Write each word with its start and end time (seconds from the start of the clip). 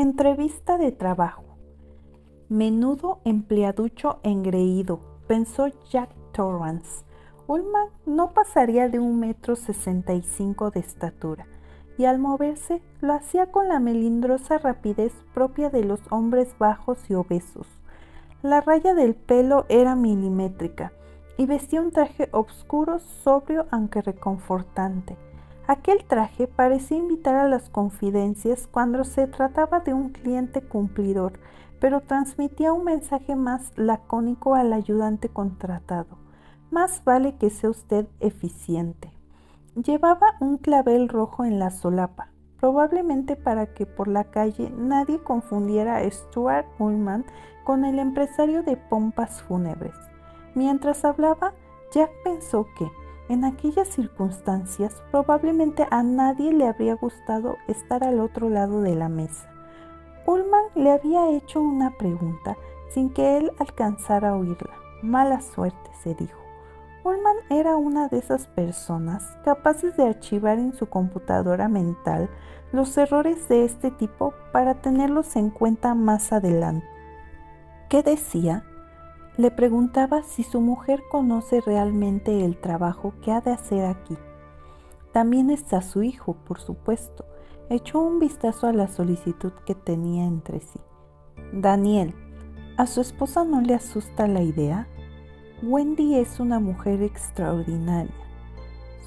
Entrevista 0.00 0.78
de 0.78 0.92
trabajo. 0.92 1.42
Menudo 2.48 3.18
empleaducho 3.24 4.20
engreído, 4.22 5.00
pensó 5.26 5.66
Jack 5.90 6.10
Torrance. 6.30 7.04
Ullman 7.48 7.88
no 8.06 8.32
pasaría 8.32 8.88
de 8.88 9.00
un 9.00 9.18
metro 9.18 9.56
sesenta 9.56 10.14
y 10.14 10.22
cinco 10.22 10.70
de 10.70 10.78
estatura, 10.78 11.48
y 11.98 12.04
al 12.04 12.20
moverse 12.20 12.80
lo 13.00 13.12
hacía 13.12 13.50
con 13.50 13.66
la 13.66 13.80
melindrosa 13.80 14.58
rapidez 14.58 15.12
propia 15.34 15.68
de 15.68 15.82
los 15.82 15.98
hombres 16.10 16.54
bajos 16.60 17.10
y 17.10 17.14
obesos. 17.14 17.66
La 18.40 18.60
raya 18.60 18.94
del 18.94 19.16
pelo 19.16 19.66
era 19.68 19.96
milimétrica, 19.96 20.92
y 21.36 21.46
vestía 21.46 21.82
un 21.82 21.90
traje 21.90 22.28
oscuro, 22.30 23.00
sobrio 23.00 23.66
aunque 23.72 24.00
reconfortante. 24.00 25.16
Aquel 25.68 26.02
traje 26.06 26.46
parecía 26.46 26.96
invitar 26.96 27.36
a 27.36 27.46
las 27.46 27.68
confidencias 27.68 28.66
cuando 28.66 29.04
se 29.04 29.26
trataba 29.26 29.80
de 29.80 29.92
un 29.92 30.08
cliente 30.08 30.62
cumplidor, 30.62 31.34
pero 31.78 32.00
transmitía 32.00 32.72
un 32.72 32.84
mensaje 32.84 33.36
más 33.36 33.72
lacónico 33.76 34.54
al 34.54 34.72
ayudante 34.72 35.28
contratado. 35.28 36.16
Más 36.70 37.04
vale 37.04 37.36
que 37.36 37.50
sea 37.50 37.68
usted 37.68 38.06
eficiente. 38.18 39.12
Llevaba 39.74 40.36
un 40.40 40.56
clavel 40.56 41.06
rojo 41.06 41.44
en 41.44 41.58
la 41.58 41.70
solapa, 41.70 42.30
probablemente 42.58 43.36
para 43.36 43.74
que 43.74 43.84
por 43.84 44.08
la 44.08 44.24
calle 44.24 44.70
nadie 44.70 45.22
confundiera 45.22 45.98
a 45.98 46.10
Stuart 46.10 46.66
Ullman 46.78 47.26
con 47.64 47.84
el 47.84 47.98
empresario 47.98 48.62
de 48.62 48.78
pompas 48.78 49.42
fúnebres. 49.42 49.94
Mientras 50.54 51.04
hablaba, 51.04 51.52
Jack 51.92 52.10
pensó 52.24 52.66
que, 52.78 52.90
en 53.28 53.44
aquellas 53.44 53.88
circunstancias 53.88 55.02
probablemente 55.10 55.86
a 55.90 56.02
nadie 56.02 56.52
le 56.52 56.66
habría 56.66 56.94
gustado 56.94 57.56
estar 57.68 58.04
al 58.04 58.20
otro 58.20 58.48
lado 58.48 58.82
de 58.82 58.94
la 58.94 59.08
mesa. 59.08 59.48
Ullman 60.26 60.64
le 60.74 60.90
había 60.90 61.30
hecho 61.30 61.60
una 61.60 61.96
pregunta 61.96 62.56
sin 62.90 63.10
que 63.10 63.36
él 63.38 63.52
alcanzara 63.58 64.30
a 64.30 64.36
oírla. 64.36 64.74
Mala 65.02 65.40
suerte, 65.40 65.90
se 66.02 66.14
dijo. 66.14 66.38
Ullman 67.04 67.36
era 67.48 67.76
una 67.76 68.08
de 68.08 68.18
esas 68.18 68.46
personas 68.48 69.24
capaces 69.44 69.96
de 69.96 70.06
archivar 70.06 70.58
en 70.58 70.74
su 70.74 70.86
computadora 70.86 71.68
mental 71.68 72.28
los 72.72 72.96
errores 72.98 73.48
de 73.48 73.64
este 73.64 73.90
tipo 73.90 74.34
para 74.52 74.74
tenerlos 74.82 75.36
en 75.36 75.50
cuenta 75.50 75.94
más 75.94 76.32
adelante. 76.32 76.86
¿Qué 77.88 78.02
decía? 78.02 78.64
Le 79.38 79.52
preguntaba 79.52 80.24
si 80.24 80.42
su 80.42 80.60
mujer 80.60 81.00
conoce 81.12 81.60
realmente 81.60 82.44
el 82.44 82.56
trabajo 82.56 83.14
que 83.22 83.30
ha 83.30 83.40
de 83.40 83.52
hacer 83.52 83.84
aquí. 83.84 84.16
También 85.12 85.50
está 85.50 85.80
su 85.80 86.02
hijo, 86.02 86.34
por 86.44 86.58
supuesto. 86.58 87.24
Echó 87.70 88.00
un 88.00 88.18
vistazo 88.18 88.66
a 88.66 88.72
la 88.72 88.88
solicitud 88.88 89.52
que 89.64 89.76
tenía 89.76 90.24
entre 90.24 90.58
sí. 90.58 90.80
Daniel, 91.52 92.16
¿a 92.76 92.88
su 92.88 93.00
esposa 93.00 93.44
no 93.44 93.60
le 93.60 93.74
asusta 93.74 94.26
la 94.26 94.42
idea? 94.42 94.88
Wendy 95.62 96.16
es 96.16 96.40
una 96.40 96.58
mujer 96.58 97.00
extraordinaria. 97.00 98.14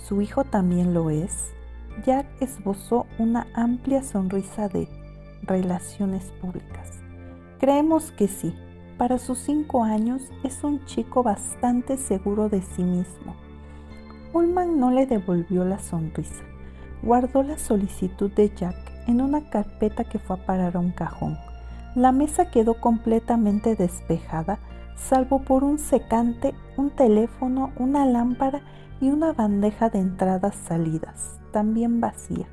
¿Su 0.02 0.22
hijo 0.22 0.46
también 0.46 0.94
lo 0.94 1.10
es? 1.10 1.52
Jack 2.06 2.26
esbozó 2.42 3.06
una 3.20 3.48
amplia 3.54 4.02
sonrisa 4.02 4.70
de 4.70 4.88
relaciones 5.42 6.32
públicas. 6.40 7.02
Creemos 7.60 8.14
que 8.14 8.30
sí, 8.30 8.56
para 9.02 9.18
sus 9.18 9.40
cinco 9.40 9.84
años 9.84 10.22
es 10.44 10.64
un 10.64 10.86
chico 10.86 11.24
bastante 11.24 11.98
seguro 11.98 12.50
de 12.50 12.62
sí 12.62 12.84
mismo. 12.84 13.34
Ullman 14.32 14.80
no 14.80 14.92
le 14.92 15.08
devolvió 15.08 15.66
la 15.66 15.80
sonrisa. 15.80 16.44
Guardó 17.02 17.42
la 17.42 17.58
solicitud 17.58 18.32
de 18.32 18.54
Jack 18.56 18.76
en 19.08 19.22
una 19.22 19.50
carpeta 19.50 20.04
que 20.04 20.20
fue 20.20 20.36
a 20.36 20.46
parar 20.46 20.78
a 20.78 20.80
un 20.80 20.92
cajón. 20.92 21.36
La 21.96 22.12
mesa 22.12 22.52
quedó 22.52 22.80
completamente 22.80 23.76
despejada, 23.76 24.60
salvo 24.96 25.42
por 25.42 25.64
un 25.64 25.80
secante, 25.80 26.54
un 26.78 26.92
teléfono, 26.92 27.72
una 27.80 28.06
lámpara 28.06 28.62
y 29.00 29.10
una 29.10 29.34
bandeja 29.34 29.90
de 29.90 29.98
entradas 29.98 30.54
salidas, 30.54 31.40
también 31.52 32.02
vacía. 32.02 32.46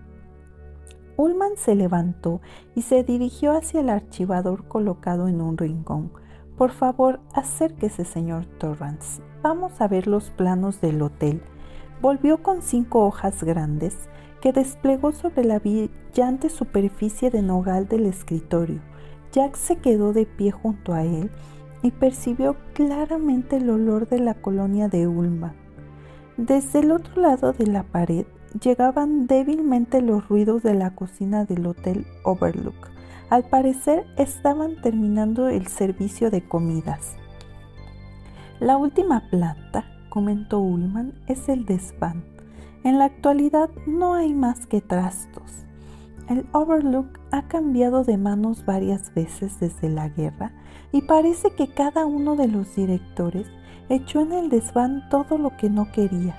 Ullman 1.18 1.58
se 1.58 1.74
levantó 1.74 2.40
y 2.74 2.80
se 2.80 3.04
dirigió 3.04 3.54
hacia 3.54 3.80
el 3.80 3.90
archivador 3.90 4.66
colocado 4.66 5.28
en 5.28 5.42
un 5.42 5.58
rincón. 5.58 6.10
Por 6.58 6.72
favor, 6.72 7.20
acérquese, 7.34 8.04
señor 8.04 8.44
Torrance. 8.58 9.22
Vamos 9.42 9.80
a 9.80 9.86
ver 9.86 10.08
los 10.08 10.30
planos 10.30 10.80
del 10.80 11.00
hotel. 11.02 11.40
Volvió 12.02 12.42
con 12.42 12.62
cinco 12.62 13.06
hojas 13.06 13.44
grandes 13.44 13.96
que 14.40 14.52
desplegó 14.52 15.12
sobre 15.12 15.44
la 15.44 15.60
brillante 15.60 16.48
superficie 16.48 17.30
de 17.30 17.42
nogal 17.42 17.86
del 17.86 18.06
escritorio. 18.06 18.80
Jack 19.30 19.54
se 19.54 19.76
quedó 19.76 20.12
de 20.12 20.26
pie 20.26 20.50
junto 20.50 20.94
a 20.94 21.04
él 21.04 21.30
y 21.82 21.92
percibió 21.92 22.56
claramente 22.72 23.58
el 23.58 23.70
olor 23.70 24.08
de 24.08 24.18
la 24.18 24.34
colonia 24.34 24.88
de 24.88 25.06
Ulma. 25.06 25.54
Desde 26.36 26.80
el 26.80 26.90
otro 26.90 27.22
lado 27.22 27.52
de 27.52 27.68
la 27.68 27.84
pared 27.84 28.26
llegaban 28.60 29.28
débilmente 29.28 30.02
los 30.02 30.28
ruidos 30.28 30.64
de 30.64 30.74
la 30.74 30.96
cocina 30.96 31.44
del 31.44 31.66
Hotel 31.66 32.04
Overlook. 32.24 32.97
Al 33.30 33.44
parecer 33.44 34.06
estaban 34.16 34.80
terminando 34.80 35.48
el 35.48 35.66
servicio 35.66 36.30
de 36.30 36.46
comidas. 36.48 37.16
La 38.58 38.78
última 38.78 39.28
planta, 39.28 39.84
comentó 40.08 40.60
Ullman, 40.60 41.12
es 41.26 41.48
el 41.50 41.66
desván. 41.66 42.24
En 42.84 42.98
la 42.98 43.04
actualidad 43.04 43.68
no 43.86 44.14
hay 44.14 44.32
más 44.32 44.66
que 44.66 44.80
trastos. 44.80 45.66
El 46.30 46.46
Overlook 46.52 47.20
ha 47.30 47.48
cambiado 47.48 48.02
de 48.02 48.16
manos 48.16 48.64
varias 48.64 49.12
veces 49.14 49.60
desde 49.60 49.90
la 49.90 50.08
guerra 50.08 50.52
y 50.90 51.02
parece 51.02 51.50
que 51.50 51.68
cada 51.68 52.06
uno 52.06 52.34
de 52.34 52.48
los 52.48 52.74
directores 52.74 53.46
echó 53.90 54.20
en 54.22 54.32
el 54.32 54.48
desván 54.48 55.08
todo 55.10 55.36
lo 55.36 55.56
que 55.56 55.68
no 55.68 55.92
quería. 55.92 56.34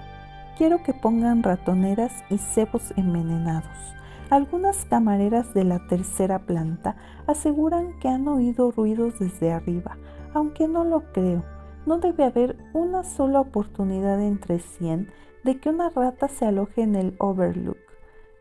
Quiero 0.57 0.81
que 0.83 0.93
pongan 0.93 1.43
ratoneras 1.43 2.11
y 2.29 2.37
cebos 2.39 2.93
envenenados. 2.97 3.98
Algunas 4.29 4.85
camareras 4.85 5.55
de 5.55 5.63
la 5.63 5.87
tercera 5.87 6.39
planta 6.45 6.95
aseguran 7.25 7.97
que 7.99 8.09
han 8.09 8.27
oído 8.27 8.71
ruidos 8.71 9.17
desde 9.17 9.51
arriba, 9.51 9.97
aunque 10.35 10.67
no 10.67 10.83
lo 10.83 11.11
creo. 11.11 11.43
No 11.87 11.97
debe 11.97 12.25
haber 12.25 12.55
una 12.73 13.03
sola 13.03 13.39
oportunidad 13.39 14.21
entre 14.21 14.59
cien 14.59 15.09
de 15.43 15.59
que 15.59 15.69
una 15.69 15.89
rata 15.89 16.27
se 16.27 16.45
aloje 16.45 16.83
en 16.83 16.95
el 16.95 17.15
Overlook. 17.17 17.79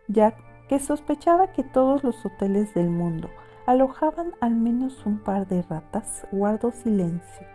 Jack, 0.08 0.36
que 0.68 0.78
sospechaba 0.78 1.52
que 1.52 1.64
todos 1.64 2.04
los 2.04 2.24
hoteles 2.26 2.74
del 2.74 2.90
mundo 2.90 3.30
alojaban 3.64 4.32
al 4.40 4.56
menos 4.56 5.06
un 5.06 5.18
par 5.18 5.48
de 5.48 5.62
ratas, 5.62 6.26
guardó 6.30 6.70
silencio. 6.70 7.46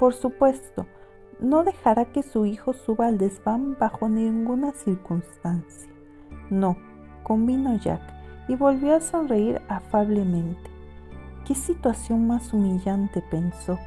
Por 0.00 0.14
supuesto, 0.14 0.86
no 1.38 1.62
dejará 1.62 2.06
que 2.06 2.24
su 2.24 2.44
hijo 2.46 2.72
suba 2.72 3.06
al 3.06 3.18
desván 3.18 3.76
bajo 3.78 4.08
ninguna 4.08 4.72
circunstancia. 4.72 5.90
No, 6.50 6.76
convino 7.22 7.76
Jack 7.76 8.00
y 8.48 8.56
volvió 8.56 8.94
a 8.94 9.00
sonreír 9.00 9.60
afablemente. 9.68 10.70
¿Qué 11.46 11.54
situación 11.54 12.26
más 12.26 12.52
humillante? 12.52 13.22
pensó. 13.30 13.78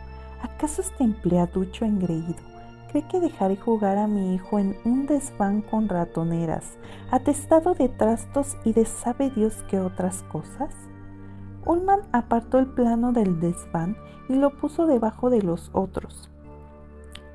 ¿Acaso 0.42 0.82
este 0.82 1.04
empleaducho 1.04 1.86
engreído 1.86 2.36
cree 2.90 3.08
que 3.08 3.20
dejaré 3.20 3.58
jugar 3.58 3.98
a 3.98 4.08
mi 4.08 4.36
hijo 4.36 4.60
en 4.60 4.78
un 4.86 5.06
desván 5.06 5.62
con 5.62 5.90
ratoneras, 5.90 6.78
atestado 7.12 7.74
de 7.74 7.90
trastos 7.90 8.58
y 8.64 8.74
de 8.74 8.86
sabe 8.86 9.30
Dios 9.32 9.64
qué 9.70 9.80
otras 9.80 10.24
cosas? 10.24 10.74
Ullman 11.66 12.02
apartó 12.12 12.60
el 12.60 12.68
plano 12.68 13.12
del 13.12 13.40
desván 13.40 13.98
y 14.30 14.36
lo 14.36 14.52
puso 14.52 14.86
debajo 14.86 15.30
de 15.30 15.42
los 15.42 15.72
otros. 15.74 16.30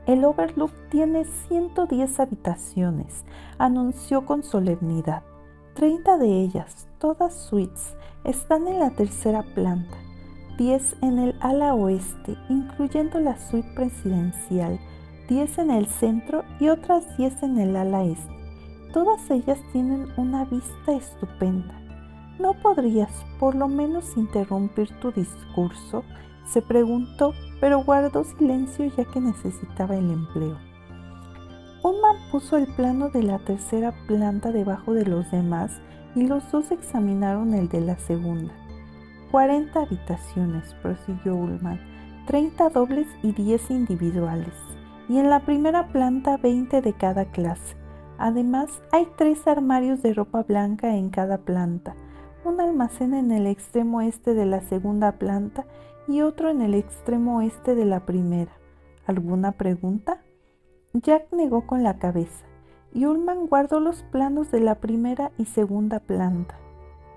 El 0.07 0.25
Overlook 0.25 0.73
tiene 0.89 1.25
110 1.25 2.21
habitaciones, 2.21 3.25
anunció 3.59 4.25
con 4.25 4.43
solemnidad. 4.43 5.23
Treinta 5.75 6.19
de 6.19 6.43
ellas, 6.43 6.89
todas 6.99 7.35
suites, 7.35 7.95
están 8.25 8.67
en 8.67 8.81
la 8.81 8.91
tercera 8.91 9.43
planta, 9.55 9.97
diez 10.59 10.97
en 11.01 11.19
el 11.19 11.37
ala 11.41 11.75
oeste, 11.75 12.37
incluyendo 12.49 13.21
la 13.21 13.39
suite 13.39 13.71
presidencial, 13.75 14.81
diez 15.29 15.59
en 15.59 15.71
el 15.71 15.87
centro 15.87 16.45
y 16.59 16.69
otras 16.69 17.17
diez 17.17 17.43
en 17.43 17.59
el 17.59 17.77
ala 17.77 18.05
este. 18.05 18.35
Todas 18.93 19.31
ellas 19.31 19.59
tienen 19.73 20.09
una 20.17 20.45
vista 20.45 20.93
estupenda. 20.93 21.81
¿No 22.41 22.55
podrías 22.55 23.25
por 23.39 23.55
lo 23.55 23.69
menos 23.69 24.17
interrumpir 24.17 24.91
tu 25.01 25.13
discurso? 25.13 26.05
se 26.51 26.63
preguntó, 26.63 27.33
pero 27.61 27.85
guardó 27.85 28.25
silencio 28.25 28.87
ya 28.97 29.05
que 29.05 29.21
necesitaba 29.21 29.95
el 29.97 30.11
empleo. 30.11 30.70
Ullman 31.83 32.17
puso 32.31 32.59
el 32.59 32.67
plano 32.67 33.09
de 33.09 33.23
la 33.23 33.39
tercera 33.39 33.93
planta 34.07 34.53
debajo 34.53 34.93
de 34.93 35.07
los 35.07 35.31
demás 35.31 35.81
y 36.15 36.27
los 36.27 36.51
dos 36.53 36.71
examinaron 36.73 37.55
el 37.55 37.71
de 37.71 37.81
la 37.81 37.99
segunda. 37.99 38.53
40 39.31 39.81
habitaciones, 39.81 40.75
prosiguió 40.83 41.37
Ullman, 41.37 41.81
30 42.27 42.69
dobles 42.69 43.07
y 43.23 43.33
10 43.33 43.71
individuales. 43.71 44.53
Y 45.09 45.19
en 45.19 45.31
la 45.31 45.41
primera 45.41 45.89
planta 45.89 46.37
20 46.37 46.83
de 46.83 46.93
cada 46.93 47.25
clase. 47.27 47.77
Además, 48.19 48.83
hay 48.93 49.09
tres 49.17 49.47
armarios 49.47 50.03
de 50.03 50.13
ropa 50.13 50.43
blanca 50.43 50.95
en 50.95 51.09
cada 51.09 51.39
planta, 51.39 51.95
un 52.45 52.61
almacén 52.61 53.15
en 53.15 53.33
el 53.33 53.47
extremo 53.47 54.03
este 54.03 54.35
de 54.35 54.45
la 54.45 54.61
segunda 54.61 55.13
planta 55.13 55.65
y 56.07 56.21
otro 56.21 56.51
en 56.51 56.61
el 56.61 56.75
extremo 56.75 57.39
oeste 57.39 57.75
de 57.75 57.87
la 57.87 58.05
primera. 58.05 58.53
¿Alguna 59.07 59.53
pregunta? 59.53 60.23
Jack 60.93 61.33
negó 61.33 61.67
con 61.67 61.85
la 61.85 61.99
cabeza 61.99 62.45
y 62.93 63.07
Ullman 63.07 63.47
guardó 63.47 63.79
los 63.79 64.03
planos 64.03 64.51
de 64.51 64.59
la 64.59 64.77
primera 64.77 65.31
y 65.39 65.45
segunda 65.45 66.01
planta. 66.01 66.59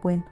Bueno, 0.04 0.24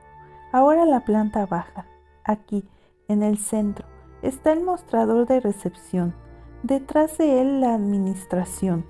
ahora 0.52 0.86
la 0.86 1.06
planta 1.06 1.48
baja. 1.48 1.88
Aquí, 2.24 2.64
en 3.08 3.24
el 3.24 3.40
centro, 3.40 3.88
está 4.22 4.52
el 4.52 4.64
mostrador 4.64 5.26
de 5.26 5.40
recepción. 5.40 6.14
Detrás 6.62 7.18
de 7.18 7.42
él 7.42 7.62
la 7.62 7.74
administración. 7.74 8.86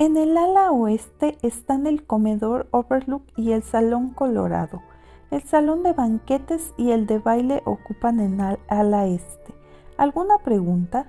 En 0.00 0.16
el 0.16 0.36
ala 0.36 0.72
oeste 0.72 1.38
están 1.42 1.86
el 1.86 2.04
comedor 2.04 2.66
Overlook 2.72 3.22
y 3.36 3.52
el 3.52 3.62
salón 3.62 4.10
colorado. 4.10 4.82
El 5.30 5.42
salón 5.44 5.84
de 5.84 5.92
banquetes 5.92 6.74
y 6.76 6.90
el 6.90 7.06
de 7.06 7.20
baile 7.20 7.62
ocupan 7.64 8.18
el 8.18 8.58
ala 8.66 9.06
este. 9.06 9.54
¿Alguna 9.96 10.38
pregunta? 10.38 11.06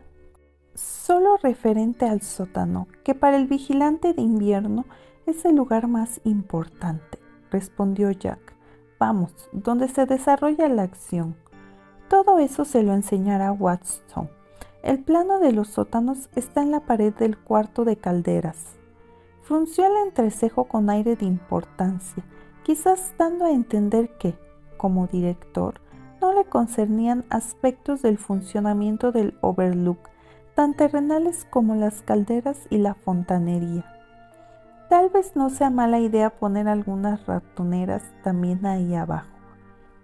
Solo 0.75 1.37
referente 1.37 2.07
al 2.07 2.21
sótano, 2.21 2.87
que 3.03 3.13
para 3.13 3.37
el 3.37 3.45
vigilante 3.45 4.13
de 4.13 4.23
invierno 4.23 4.85
es 5.27 5.45
el 5.45 5.55
lugar 5.55 5.87
más 5.87 6.19
importante, 6.23 7.19
respondió 7.51 8.09
Jack. 8.09 8.55
Vamos, 8.99 9.49
donde 9.51 9.87
se 9.87 10.07
desarrolla 10.07 10.67
la 10.69 10.83
acción. 10.83 11.35
Todo 12.09 12.39
eso 12.39 12.65
se 12.65 12.81
lo 12.81 12.93
enseñará 12.93 13.51
Watson. 13.51 14.29
El 14.81 14.99
plano 14.99 15.39
de 15.39 15.51
los 15.51 15.69
sótanos 15.69 16.29
está 16.35 16.61
en 16.63 16.71
la 16.71 16.79
pared 16.79 17.13
del 17.13 17.37
cuarto 17.37 17.85
de 17.85 17.97
calderas. 17.97 18.75
Frunció 19.43 19.85
el 19.85 20.07
entrecejo 20.07 20.65
con 20.65 20.89
aire 20.89 21.15
de 21.15 21.25
importancia, 21.25 22.23
quizás 22.63 23.13
dando 23.17 23.45
a 23.45 23.51
entender 23.51 24.17
que, 24.17 24.35
como 24.77 25.05
director, 25.05 25.81
no 26.19 26.33
le 26.33 26.45
concernían 26.45 27.25
aspectos 27.29 28.01
del 28.01 28.17
funcionamiento 28.17 29.11
del 29.11 29.37
Overlook, 29.41 30.12
tan 30.55 30.75
terrenales 30.75 31.45
como 31.49 31.75
las 31.75 32.01
calderas 32.01 32.67
y 32.69 32.77
la 32.77 32.93
fontanería. 32.93 33.85
Tal 34.89 35.09
vez 35.09 35.35
no 35.35 35.49
sea 35.49 35.69
mala 35.69 35.99
idea 35.99 36.29
poner 36.29 36.67
algunas 36.67 37.25
ratoneras 37.25 38.03
también 38.23 38.65
ahí 38.65 38.93
abajo. 38.93 39.29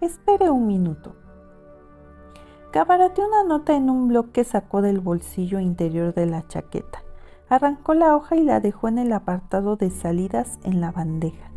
Espere 0.00 0.50
un 0.50 0.66
minuto. 0.66 1.14
Cabarateó 2.72 3.26
una 3.26 3.44
nota 3.44 3.76
en 3.76 3.90
un 3.90 4.08
bloc 4.08 4.32
que 4.32 4.44
sacó 4.44 4.82
del 4.82 5.00
bolsillo 5.00 5.60
interior 5.60 6.14
de 6.14 6.26
la 6.26 6.46
chaqueta. 6.48 7.02
Arrancó 7.48 7.94
la 7.94 8.16
hoja 8.16 8.36
y 8.36 8.42
la 8.42 8.60
dejó 8.60 8.88
en 8.88 8.98
el 8.98 9.12
apartado 9.12 9.76
de 9.76 9.90
salidas 9.90 10.58
en 10.64 10.80
la 10.80 10.90
bandeja. 10.90 11.50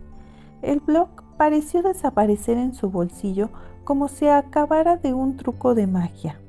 El 0.62 0.80
bloc 0.80 1.24
pareció 1.38 1.82
desaparecer 1.84 2.58
en 2.58 2.74
su 2.74 2.90
bolsillo 2.90 3.50
como 3.84 4.08
si 4.08 4.28
acabara 4.28 4.98
de 4.98 5.14
un 5.14 5.38
truco 5.38 5.76
de 5.76 5.88
magia. 5.88 6.40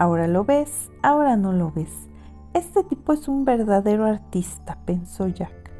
Ahora 0.00 0.26
lo 0.26 0.46
ves, 0.46 0.90
ahora 1.02 1.36
no 1.36 1.52
lo 1.52 1.72
ves. 1.72 2.08
Este 2.54 2.82
tipo 2.82 3.12
es 3.12 3.28
un 3.28 3.44
verdadero 3.44 4.06
artista, 4.06 4.78
pensó 4.86 5.28
Jack. 5.28 5.70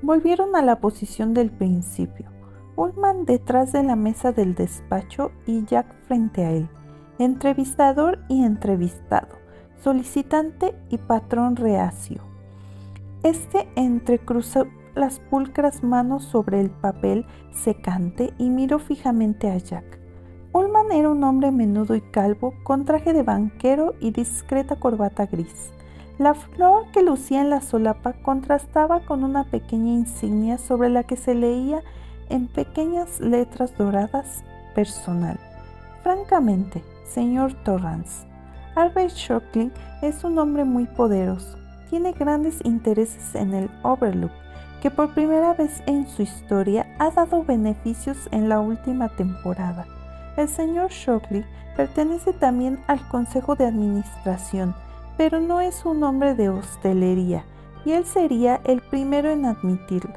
Volvieron 0.00 0.56
a 0.56 0.62
la 0.62 0.80
posición 0.80 1.34
del 1.34 1.50
principio. 1.50 2.30
Ullman 2.74 3.26
detrás 3.26 3.72
de 3.72 3.82
la 3.82 3.94
mesa 3.94 4.32
del 4.32 4.54
despacho 4.54 5.30
y 5.46 5.66
Jack 5.66 5.94
frente 6.06 6.46
a 6.46 6.52
él, 6.52 6.70
entrevistador 7.18 8.18
y 8.28 8.44
entrevistado 8.44 9.36
solicitante 9.82 10.74
y 10.88 10.96
patrón 10.96 11.54
reacio. 11.56 12.22
Este 13.22 13.68
entrecruzó 13.76 14.66
las 14.94 15.20
pulcras 15.20 15.82
manos 15.82 16.24
sobre 16.24 16.62
el 16.62 16.70
papel 16.70 17.26
secante 17.52 18.32
y 18.38 18.48
miró 18.48 18.78
fijamente 18.78 19.50
a 19.50 19.58
Jack. 19.58 20.00
Ullman 20.56 20.90
era 20.90 21.10
un 21.10 21.22
hombre 21.22 21.50
menudo 21.50 21.94
y 21.96 22.00
calvo, 22.00 22.54
con 22.62 22.86
traje 22.86 23.12
de 23.12 23.22
banquero 23.22 23.92
y 24.00 24.10
discreta 24.10 24.76
corbata 24.76 25.26
gris. 25.26 25.70
La 26.16 26.32
flor 26.32 26.90
que 26.92 27.02
lucía 27.02 27.42
en 27.42 27.50
la 27.50 27.60
solapa 27.60 28.14
contrastaba 28.14 29.00
con 29.00 29.22
una 29.22 29.44
pequeña 29.44 29.92
insignia 29.92 30.56
sobre 30.56 30.88
la 30.88 31.02
que 31.02 31.18
se 31.18 31.34
leía 31.34 31.82
en 32.30 32.46
pequeñas 32.48 33.20
letras 33.20 33.76
doradas 33.76 34.44
personal. 34.74 35.38
Francamente, 36.02 36.82
señor 37.04 37.52
Torrance, 37.62 38.26
Albert 38.76 39.12
Shockley 39.12 39.70
es 40.00 40.24
un 40.24 40.38
hombre 40.38 40.64
muy 40.64 40.86
poderoso. 40.86 41.58
Tiene 41.90 42.12
grandes 42.12 42.64
intereses 42.64 43.34
en 43.34 43.52
el 43.52 43.68
Overlook, 43.82 44.32
que 44.80 44.90
por 44.90 45.12
primera 45.12 45.52
vez 45.52 45.82
en 45.84 46.08
su 46.08 46.22
historia 46.22 46.86
ha 46.98 47.10
dado 47.10 47.44
beneficios 47.44 48.16
en 48.32 48.48
la 48.48 48.58
última 48.60 49.10
temporada. 49.10 49.86
El 50.36 50.48
señor 50.48 50.90
Shockley 50.90 51.44
pertenece 51.76 52.32
también 52.32 52.82
al 52.86 53.06
Consejo 53.08 53.56
de 53.56 53.66
Administración, 53.66 54.74
pero 55.16 55.40
no 55.40 55.60
es 55.60 55.84
un 55.84 56.02
hombre 56.04 56.34
de 56.34 56.48
hostelería, 56.48 57.44
y 57.84 57.92
él 57.92 58.04
sería 58.04 58.60
el 58.64 58.80
primero 58.82 59.30
en 59.30 59.46
admitirlo. 59.46 60.14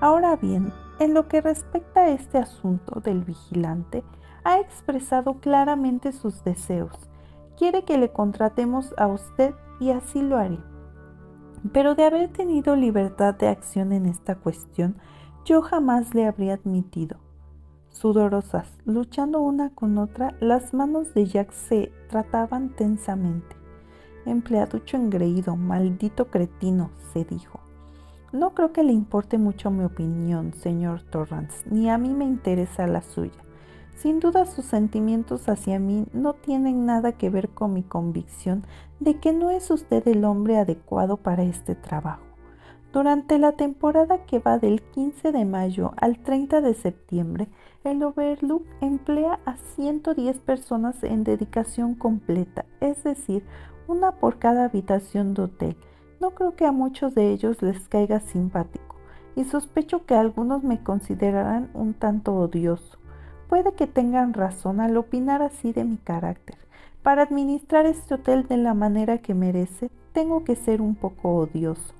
Ahora 0.00 0.36
bien, 0.36 0.72
en 0.98 1.14
lo 1.14 1.28
que 1.28 1.40
respecta 1.40 2.00
a 2.00 2.08
este 2.10 2.38
asunto 2.38 3.00
del 3.00 3.24
vigilante, 3.24 4.04
ha 4.44 4.58
expresado 4.58 5.34
claramente 5.40 6.12
sus 6.12 6.44
deseos 6.44 7.08
quiere 7.56 7.84
que 7.84 7.98
le 7.98 8.10
contratemos 8.10 8.94
a 8.96 9.06
usted 9.06 9.54
y 9.80 9.90
así 9.90 10.22
lo 10.22 10.36
haré. 10.36 10.58
Pero 11.72 11.94
de 11.94 12.04
haber 12.04 12.28
tenido 12.28 12.76
libertad 12.76 13.34
de 13.34 13.48
acción 13.48 13.92
en 13.92 14.06
esta 14.06 14.34
cuestión, 14.34 14.96
yo 15.44 15.62
jamás 15.62 16.14
le 16.14 16.26
habría 16.26 16.54
admitido. 16.54 17.16
Sudorosas, 17.94 18.66
luchando 18.84 19.40
una 19.40 19.70
con 19.70 19.98
otra, 19.98 20.34
las 20.40 20.74
manos 20.74 21.14
de 21.14 21.26
Jack 21.26 21.52
se 21.52 21.92
trataban 22.08 22.70
tensamente. 22.70 23.54
Empleaducho 24.26 24.96
engreído, 24.96 25.54
maldito 25.54 26.26
cretino, 26.26 26.90
se 27.12 27.24
dijo. 27.24 27.60
No 28.32 28.52
creo 28.52 28.72
que 28.72 28.82
le 28.82 28.92
importe 28.92 29.38
mucho 29.38 29.70
mi 29.70 29.84
opinión, 29.84 30.54
señor 30.54 31.02
Torrance, 31.02 31.64
ni 31.70 31.88
a 31.88 31.96
mí 31.96 32.08
me 32.08 32.24
interesa 32.24 32.88
la 32.88 33.00
suya. 33.00 33.44
Sin 33.96 34.18
duda 34.18 34.44
sus 34.44 34.64
sentimientos 34.64 35.48
hacia 35.48 35.78
mí 35.78 36.06
no 36.12 36.32
tienen 36.32 36.86
nada 36.86 37.12
que 37.12 37.30
ver 37.30 37.50
con 37.50 37.72
mi 37.72 37.84
convicción 37.84 38.66
de 38.98 39.20
que 39.20 39.32
no 39.32 39.50
es 39.50 39.70
usted 39.70 40.06
el 40.08 40.24
hombre 40.24 40.58
adecuado 40.58 41.16
para 41.16 41.44
este 41.44 41.76
trabajo. 41.76 42.24
Durante 42.94 43.40
la 43.40 43.50
temporada 43.50 44.24
que 44.24 44.38
va 44.38 44.58
del 44.58 44.80
15 44.80 45.32
de 45.32 45.44
mayo 45.44 45.94
al 45.96 46.20
30 46.20 46.60
de 46.60 46.74
septiembre, 46.74 47.48
el 47.84 48.02
Overlook 48.02 48.64
emplea 48.80 49.38
a 49.44 49.56
110 49.76 50.38
personas 50.38 51.04
en 51.04 51.22
dedicación 51.22 51.94
completa, 51.94 52.64
es 52.80 53.04
decir, 53.04 53.44
una 53.86 54.12
por 54.12 54.38
cada 54.38 54.64
habitación 54.64 55.34
de 55.34 55.42
hotel. 55.42 55.76
No 56.18 56.30
creo 56.30 56.56
que 56.56 56.64
a 56.64 56.72
muchos 56.72 57.14
de 57.14 57.30
ellos 57.30 57.60
les 57.60 57.86
caiga 57.88 58.20
simpático 58.20 58.96
y 59.36 59.44
sospecho 59.44 60.06
que 60.06 60.14
algunos 60.14 60.62
me 60.64 60.82
considerarán 60.82 61.70
un 61.74 61.92
tanto 61.92 62.34
odioso. 62.34 62.98
Puede 63.48 63.74
que 63.74 63.86
tengan 63.86 64.32
razón 64.32 64.80
al 64.80 64.96
opinar 64.96 65.42
así 65.42 65.72
de 65.72 65.84
mi 65.84 65.98
carácter. 65.98 66.56
Para 67.02 67.24
administrar 67.24 67.84
este 67.84 68.14
hotel 68.14 68.46
de 68.48 68.56
la 68.56 68.72
manera 68.72 69.18
que 69.18 69.34
merece, 69.34 69.90
tengo 70.12 70.44
que 70.44 70.56
ser 70.56 70.80
un 70.80 70.94
poco 70.94 71.36
odioso. 71.36 71.92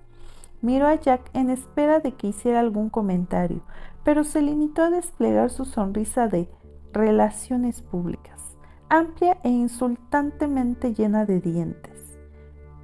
Miró 0.62 0.86
a 0.86 0.94
Jack 0.94 1.28
en 1.34 1.50
espera 1.50 2.00
de 2.00 2.12
que 2.12 2.28
hiciera 2.28 2.60
algún 2.60 2.88
comentario, 2.88 3.60
pero 4.04 4.24
se 4.24 4.42
limitó 4.42 4.82
a 4.82 4.90
desplegar 4.90 5.50
su 5.50 5.64
sonrisa 5.64 6.28
de 6.28 6.48
relaciones 6.92 7.82
públicas, 7.82 8.56
amplia 8.88 9.38
e 9.42 9.48
insultantemente 9.48 10.94
llena 10.94 11.24
de 11.24 11.40
dientes. 11.40 12.18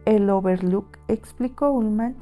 El 0.04 0.30
Overlook, 0.30 0.98
explicó 1.08 1.70
Ullman, 1.70 2.16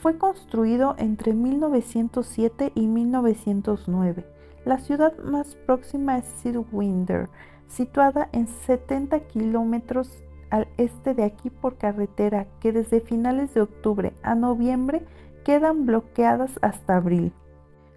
fue 0.00 0.18
construido 0.18 0.96
entre 0.98 1.34
1907 1.34 2.72
y 2.74 2.86
1909 2.86 4.34
la 4.64 4.78
ciudad 4.78 5.16
más 5.18 5.56
próxima 5.66 6.16
es 6.16 6.24
Sidwinder, 6.24 7.28
situada 7.68 8.30
en 8.32 8.46
70 8.46 9.20
kilómetros 9.20 10.24
al 10.50 10.68
este 10.78 11.12
de 11.12 11.24
aquí 11.24 11.50
por 11.50 11.76
carretera 11.76 12.46
que 12.60 12.72
desde 12.72 13.00
finales 13.00 13.52
de 13.52 13.60
octubre 13.60 14.14
a 14.22 14.34
noviembre 14.34 15.04
quedan 15.44 15.84
bloqueadas 15.84 16.58
hasta 16.62 16.96
abril. 16.96 17.32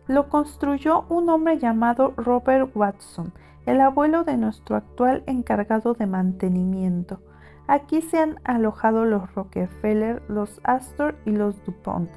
Lo 0.08 0.30
construyó 0.30 1.06
un 1.10 1.30
hombre 1.30 1.60
llamado 1.60 2.14
Robert 2.18 2.72
Watson, 2.76 3.34
el 3.66 3.82
abuelo 3.82 4.24
de 4.24 4.38
nuestro 4.38 4.76
actual 4.76 5.24
encargado 5.28 5.94
de 5.94 6.06
mantenimiento. 6.06 7.20
Aquí 7.68 8.02
se 8.02 8.20
han 8.20 8.40
alojado 8.46 9.04
los 9.06 9.34
Rockefeller, 9.36 10.24
los 10.30 10.62
Astor 10.64 11.16
y 11.26 11.32
los 11.32 11.64
DuPont 11.66 12.10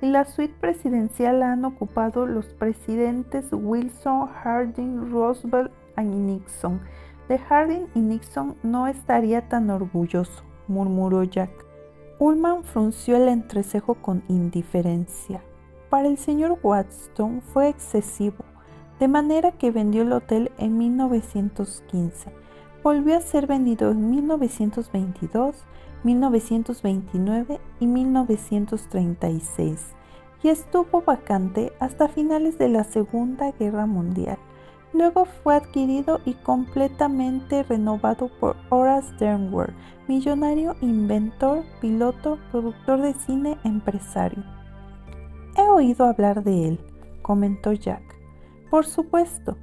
y 0.00 0.06
la 0.06 0.24
suite 0.24 0.54
presidencial 0.60 1.40
la 1.40 1.52
han 1.52 1.64
ocupado 1.64 2.26
los 2.26 2.46
presidentes 2.46 3.46
Wilson, 3.52 4.28
Harding, 4.28 5.10
Roosevelt 5.10 5.72
y 5.96 6.02
Nixon. 6.02 6.80
De 7.28 7.38
Harding 7.38 7.86
y 7.94 8.00
Nixon 8.00 8.56
no 8.62 8.86
estaría 8.86 9.48
tan 9.48 9.70
orgulloso, 9.70 10.44
murmuró 10.68 11.24
Jack. 11.24 11.50
Ullman 12.20 12.64
frunció 12.64 13.16
el 13.16 13.28
entrecejo 13.28 13.94
con 13.94 14.22
indiferencia. 14.28 15.42
Para 15.90 16.08
el 16.08 16.18
señor 16.18 16.58
Watson 16.62 17.40
fue 17.40 17.68
excesivo. 17.68 18.44
de 19.00 19.06
manera 19.06 19.52
que 19.52 19.70
vendió 19.70 20.02
el 20.02 20.12
hotel 20.12 20.50
en 20.58 20.76
1915. 20.76 22.32
Volvió 22.82 23.16
a 23.16 23.20
ser 23.20 23.46
vendido 23.46 23.92
en 23.92 24.10
1922, 24.10 25.54
1929 26.02 27.60
y 27.78 27.86
1936 27.86 29.94
y 30.42 30.48
estuvo 30.48 31.02
vacante 31.02 31.72
hasta 31.78 32.08
finales 32.08 32.58
de 32.58 32.68
la 32.68 32.82
Segunda 32.82 33.52
Guerra 33.52 33.86
Mundial. 33.86 34.38
Luego 34.92 35.26
fue 35.26 35.54
adquirido 35.54 36.20
y 36.24 36.34
completamente 36.34 37.62
renovado 37.62 38.32
por 38.40 38.56
Horace 38.70 39.14
Dernworth, 39.20 39.76
millonario, 40.08 40.74
inventor, 40.80 41.62
piloto, 41.80 42.40
productor 42.50 43.02
de 43.02 43.14
cine, 43.14 43.56
empresario. 43.62 44.57
He 45.58 45.68
oído 45.68 46.04
hablar 46.04 46.44
de 46.44 46.68
él, 46.68 46.80
comentó 47.20 47.72
Jack. 47.72 48.02
Por 48.70 48.86
supuesto, 48.86 49.56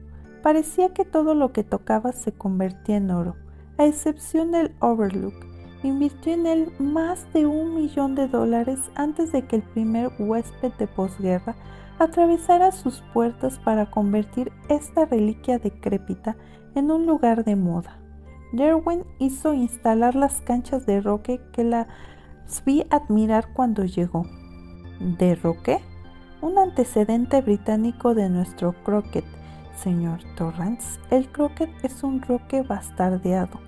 parecía 0.43 0.93
que 0.93 1.05
todo 1.05 1.35
lo 1.35 1.53
que 1.53 1.63
tocaba 1.63 2.11
se 2.11 2.33
convertía 2.33 2.97
en 2.97 3.11
oro, 3.11 3.37
a 3.77 3.85
excepción 3.85 4.51
del 4.51 4.75
Overlook. 4.81 5.33
Invirtió 5.83 6.33
en 6.33 6.47
él 6.47 6.73
más 6.79 7.31
de 7.31 7.45
un 7.45 7.75
millón 7.75 8.13
de 8.13 8.27
dólares 8.27 8.91
antes 8.95 9.31
de 9.31 9.43
que 9.43 9.55
el 9.55 9.61
primer 9.61 10.11
huésped 10.19 10.73
de 10.73 10.87
posguerra 10.87 11.55
atravesara 11.97 12.73
sus 12.73 13.01
puertas 13.13 13.57
para 13.59 13.89
convertir 13.89 14.51
esta 14.67 15.05
reliquia 15.05 15.59
decrépita 15.59 16.35
en 16.75 16.91
un 16.91 17.05
lugar 17.05 17.45
de 17.45 17.55
moda. 17.55 18.01
Derwin 18.51 19.05
hizo 19.19 19.53
instalar 19.53 20.13
las 20.13 20.41
canchas 20.41 20.85
de 20.85 20.99
roque 20.99 21.39
que 21.53 21.63
la 21.63 21.87
vi 22.65 22.85
admirar 22.89 23.53
cuando 23.53 23.85
llegó. 23.85 24.25
¿De 24.99 25.35
roque? 25.35 25.81
Un 26.41 26.57
antecedente 26.57 27.41
británico 27.41 28.15
de 28.15 28.29
nuestro 28.29 28.71
croquet, 28.83 29.25
señor 29.75 30.19
Torrance. 30.37 30.99
El 31.11 31.27
croquet 31.27 31.69
es 31.83 32.01
un 32.01 32.21
roque 32.21 32.61
bastardeado. 32.61 33.59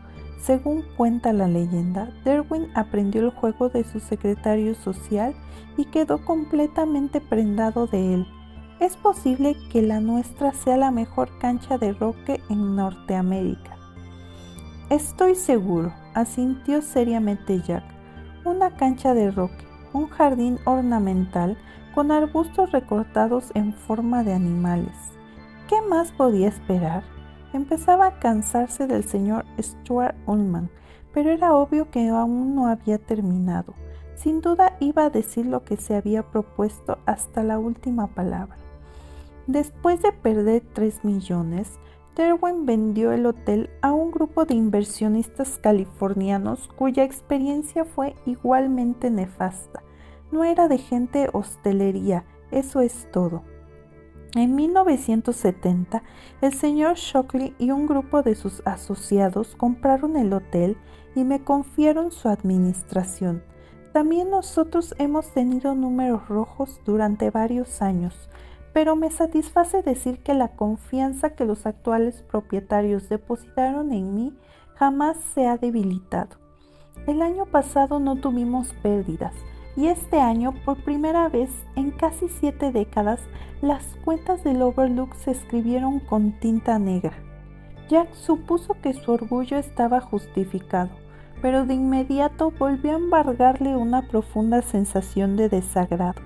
Según 0.42 0.84
cuenta 0.96 1.34
la 1.34 1.50
leyenda, 1.50 2.10
Derwin 2.24 2.68
aprendió 2.76 3.22
el 3.22 3.32
juego 3.32 3.68
de 3.68 3.84
su 3.84 4.00
secretario 4.00 4.74
social 4.74 5.36
y 5.76 5.86
quedó 5.86 6.24
completamente 6.24 7.20
prendado 7.20 7.88
de 7.88 8.14
él. 8.14 8.28
Es 8.80 8.96
posible 8.96 9.58
que 9.70 9.82
la 9.82 10.00
nuestra 10.00 10.54
sea 10.54 10.78
la 10.78 10.92
mejor 10.92 11.38
cancha 11.40 11.78
de 11.78 11.92
roque 11.92 12.42
en 12.50 12.78
Norteamérica. 12.78 13.76
Estoy 14.90 15.36
seguro, 15.36 15.92
asintió 16.14 16.82
seriamente 16.82 17.60
Jack. 17.60 17.84
Una 18.46 18.78
cancha 18.78 19.14
de 19.14 19.32
roque, 19.32 19.67
un 19.98 20.08
jardín 20.10 20.60
ornamental 20.66 21.58
con 21.96 22.12
arbustos 22.12 22.72
recortados 22.72 23.52
en 23.56 23.74
forma 23.74 24.24
de 24.24 24.34
animales. 24.34 24.94
¿Qué 25.68 25.82
más 25.82 26.12
podía 26.12 26.48
esperar? 26.48 27.04
Empezaba 27.52 28.06
a 28.06 28.20
cansarse 28.20 28.86
del 28.86 29.04
señor 29.04 29.46
Stuart 29.60 30.16
Ullman, 30.28 30.70
pero 31.14 31.32
era 31.32 31.56
obvio 31.56 31.90
que 31.90 32.10
aún 32.10 32.54
no 32.54 32.68
había 32.68 33.00
terminado. 33.00 33.74
Sin 34.16 34.42
duda 34.42 34.78
iba 34.80 35.06
a 35.06 35.10
decir 35.10 35.48
lo 35.48 35.64
que 35.64 35.78
se 35.78 35.96
había 35.96 36.22
propuesto 36.22 37.00
hasta 37.08 37.42
la 37.42 37.58
última 37.58 38.08
palabra. 38.08 38.58
Después 39.48 40.02
de 40.04 40.12
perder 40.12 40.64
3 40.74 41.04
millones, 41.06 41.80
Derwin 42.16 42.66
vendió 42.66 43.12
el 43.12 43.26
hotel 43.26 43.70
a 43.82 43.94
un 43.94 44.12
grupo 44.12 44.46
de 44.46 44.54
inversionistas 44.54 45.58
californianos 45.58 46.68
cuya 46.76 47.04
experiencia 47.04 47.86
fue 47.86 48.16
igualmente 48.26 49.10
nefasta. 49.10 49.87
No 50.32 50.44
era 50.44 50.68
de 50.68 50.78
gente 50.78 51.30
hostelería, 51.32 52.26
eso 52.52 52.82
es 52.82 53.08
todo. 53.12 53.44
En 54.36 54.56
1970, 54.56 56.04
el 56.42 56.54
señor 56.54 56.96
Shockley 56.96 57.56
y 57.58 57.72
un 57.72 57.88
grupo 57.88 58.24
de 58.24 58.36
sus 58.36 58.62
asociados 58.66 59.56
compraron 59.56 60.18
el 60.18 60.34
hotel 60.34 60.78
y 61.16 61.24
me 61.24 61.44
confiaron 61.44 62.12
su 62.12 62.28
administración. 62.28 63.42
También 63.94 64.30
nosotros 64.30 64.94
hemos 65.00 65.34
tenido 65.34 65.74
números 65.74 66.28
rojos 66.28 66.82
durante 66.86 67.32
varios 67.32 67.82
años, 67.82 68.30
pero 68.74 68.96
me 68.96 69.10
satisface 69.10 69.82
decir 69.82 70.20
que 70.20 70.34
la 70.34 70.50
confianza 70.50 71.32
que 71.32 71.46
los 71.46 71.66
actuales 71.66 72.22
propietarios 72.22 73.10
depositaron 73.10 73.92
en 73.92 74.14
mí 74.14 74.38
jamás 74.76 75.18
se 75.34 75.48
ha 75.48 75.58
debilitado. 75.58 76.38
El 77.08 77.22
año 77.22 77.46
pasado 77.46 78.00
no 78.00 78.18
tuvimos 78.18 78.74
pérdidas 78.84 79.34
y 79.78 79.88
este 79.88 80.20
año, 80.20 80.56
por 80.66 80.84
primera 80.84 81.30
vez 81.30 81.52
en 81.76 81.92
casi 81.92 82.28
siete 82.28 82.72
décadas, 82.72 83.22
las 83.62 83.84
cuentas 84.04 84.44
del 84.44 84.62
Overlook 84.64 85.14
se 85.14 85.32
escribieron 85.32 86.00
con 86.00 86.32
tinta 86.32 86.80
negra. 86.80 87.14
Jack 87.88 88.12
supuso 88.16 88.76
que 88.82 88.94
su 88.94 89.12
orgullo 89.12 89.56
estaba 89.58 90.02
justificado, 90.02 90.90
pero 91.44 91.66
de 91.66 91.76
inmediato 91.76 92.52
volvió 92.58 92.94
a 92.94 92.98
embargarle 92.98 93.76
una 93.76 94.08
profunda 94.08 94.64
sensación 94.64 95.38
de 95.38 95.48
desagrado. 95.48 96.22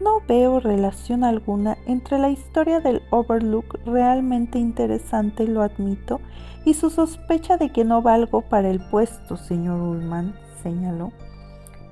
No 0.00 0.22
veo 0.26 0.58
relación 0.58 1.22
alguna 1.22 1.76
entre 1.86 2.18
la 2.18 2.30
historia 2.30 2.80
del 2.80 3.02
Overlook 3.10 3.78
realmente 3.84 4.58
interesante, 4.58 5.46
lo 5.46 5.60
admito, 5.60 6.22
y 6.64 6.72
su 6.72 6.88
sospecha 6.88 7.58
de 7.58 7.70
que 7.70 7.84
no 7.84 8.00
valgo 8.00 8.40
para 8.40 8.70
el 8.70 8.80
puesto, 8.80 9.36
señor 9.36 9.82
Ullman, 9.82 10.34
señaló. 10.62 11.12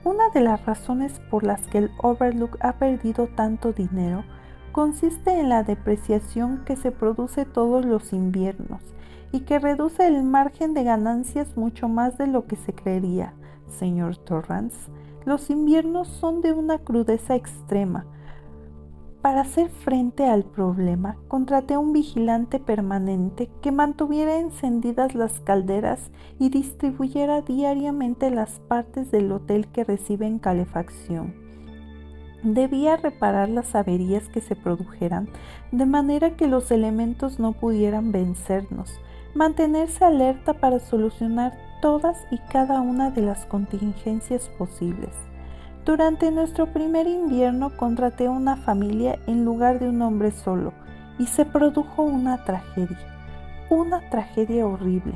Una 0.05 0.29
de 0.31 0.41
las 0.41 0.65
razones 0.65 1.21
por 1.31 1.45
las 1.45 1.67
que 1.67 1.79
el 1.79 1.91
Overlook 1.99 2.57
ha 2.61 2.75
perdido 2.75 3.27
tanto 3.27 3.73
dinero 3.73 4.25
consiste 4.73 5.41
en 5.41 5.49
la 5.49 5.63
depreciación 5.63 6.65
que 6.65 6.77
se 6.77 6.93
produce 6.93 7.45
todos 7.45 7.85
los 7.85 8.13
inviernos 8.13 8.83
y 9.33 9.41
que 9.41 9.59
reduce 9.59 10.07
el 10.07 10.23
margen 10.23 10.75
de 10.75 10.85
ganancias 10.85 11.57
mucho 11.57 11.89
más 11.89 12.17
de 12.17 12.27
lo 12.27 12.47
que 12.47 12.57
se 12.57 12.73
creería, 12.73 13.35
señor 13.67 14.17
Torrance 14.17 14.91
los 15.29 15.51
inviernos 15.51 16.09
son 16.09 16.41
de 16.41 16.53
una 16.53 16.79
crudeza 16.79 17.35
extrema. 17.35 18.07
Para 19.29 19.43
hacer 19.43 19.69
frente 19.69 20.25
al 20.25 20.43
problema, 20.43 21.19
contraté 21.29 21.77
un 21.77 21.93
vigilante 21.93 22.59
permanente 22.59 23.51
que 23.61 23.73
mantuviera 23.73 24.39
encendidas 24.39 25.15
las 25.15 25.41
calderas 25.41 26.11
y 26.39 26.49
distribuyera 26.49 27.43
diariamente 27.43 28.31
las 28.31 28.59
partes 28.59 29.11
del 29.11 29.31
hotel 29.31 29.69
que 29.69 29.85
reciben 29.85 30.39
calefacción. 30.39 31.35
Debía 32.43 32.97
reparar 32.97 33.51
las 33.51 33.75
averías 33.75 34.31
que 34.31 34.41
se 34.41 34.57
produjeran 34.57 35.29
de 35.73 35.85
manera 35.85 36.35
que 36.35 36.47
los 36.47 36.71
elementos 36.71 37.39
no 37.39 37.53
pudieran 37.53 38.13
vencernos, 38.13 38.99
mantenerse 39.35 40.07
alerta 40.07 40.55
para 40.55 40.79
solucionar 40.79 41.53
todas 41.83 42.17
y 42.31 42.39
cada 42.51 42.81
una 42.81 43.11
de 43.11 43.21
las 43.21 43.45
contingencias 43.45 44.49
posibles. 44.57 45.28
Durante 45.89 46.31
nuestro 46.31 46.67
primer 46.67 47.07
invierno 47.07 47.75
contraté 47.75 48.29
una 48.29 48.57
familia 48.57 49.19
en 49.27 49.47
lugar 49.47 49.79
de 49.79 49.89
un 49.89 50.03
hombre 50.03 50.33
solo 50.33 50.75
y 51.19 51.25
se 51.25 51.47
produjo 51.47 52.03
una 52.03 52.45
tragedia, 52.45 52.99
una 53.71 54.07
tragedia 54.11 54.67
horrible. 54.67 55.15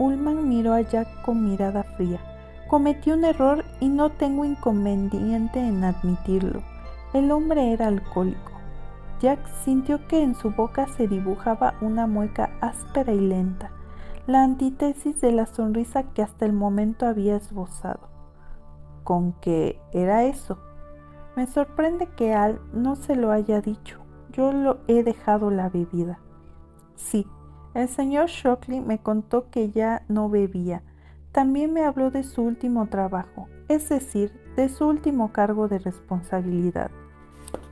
Ullman 0.00 0.48
miró 0.48 0.72
a 0.72 0.80
Jack 0.80 1.22
con 1.22 1.48
mirada 1.48 1.84
fría. 1.84 2.18
Cometí 2.66 3.12
un 3.12 3.24
error 3.24 3.64
y 3.78 3.88
no 3.88 4.10
tengo 4.10 4.44
inconveniente 4.44 5.60
en 5.60 5.84
admitirlo. 5.84 6.64
El 7.14 7.30
hombre 7.30 7.72
era 7.72 7.86
alcohólico. 7.86 8.50
Jack 9.20 9.38
sintió 9.64 10.04
que 10.08 10.20
en 10.20 10.34
su 10.34 10.50
boca 10.50 10.88
se 10.96 11.06
dibujaba 11.06 11.74
una 11.80 12.08
mueca 12.08 12.50
áspera 12.60 13.12
y 13.12 13.20
lenta 13.20 13.70
la 14.26 14.42
antítesis 14.42 15.20
de 15.20 15.30
la 15.30 15.46
sonrisa 15.46 16.02
que 16.02 16.22
hasta 16.22 16.44
el 16.44 16.52
momento 16.52 17.06
había 17.06 17.36
esbozado. 17.36 18.15
¿Con 19.06 19.34
qué 19.34 19.78
era 19.92 20.24
eso? 20.24 20.58
Me 21.36 21.46
sorprende 21.46 22.08
que 22.16 22.34
Al 22.34 22.60
no 22.72 22.96
se 22.96 23.14
lo 23.14 23.30
haya 23.30 23.60
dicho. 23.60 24.00
Yo 24.32 24.50
lo 24.52 24.80
he 24.88 25.04
dejado 25.04 25.52
la 25.52 25.68
bebida. 25.68 26.18
Sí, 26.96 27.24
el 27.74 27.88
señor 27.88 28.26
Shockley 28.26 28.80
me 28.80 28.98
contó 28.98 29.48
que 29.48 29.70
ya 29.70 30.02
no 30.08 30.28
bebía. 30.28 30.82
También 31.30 31.72
me 31.72 31.84
habló 31.84 32.10
de 32.10 32.24
su 32.24 32.42
último 32.42 32.88
trabajo, 32.88 33.46
es 33.68 33.88
decir, 33.88 34.32
de 34.56 34.68
su 34.68 34.88
último 34.88 35.30
cargo 35.30 35.68
de 35.68 35.78
responsabilidad. 35.78 36.90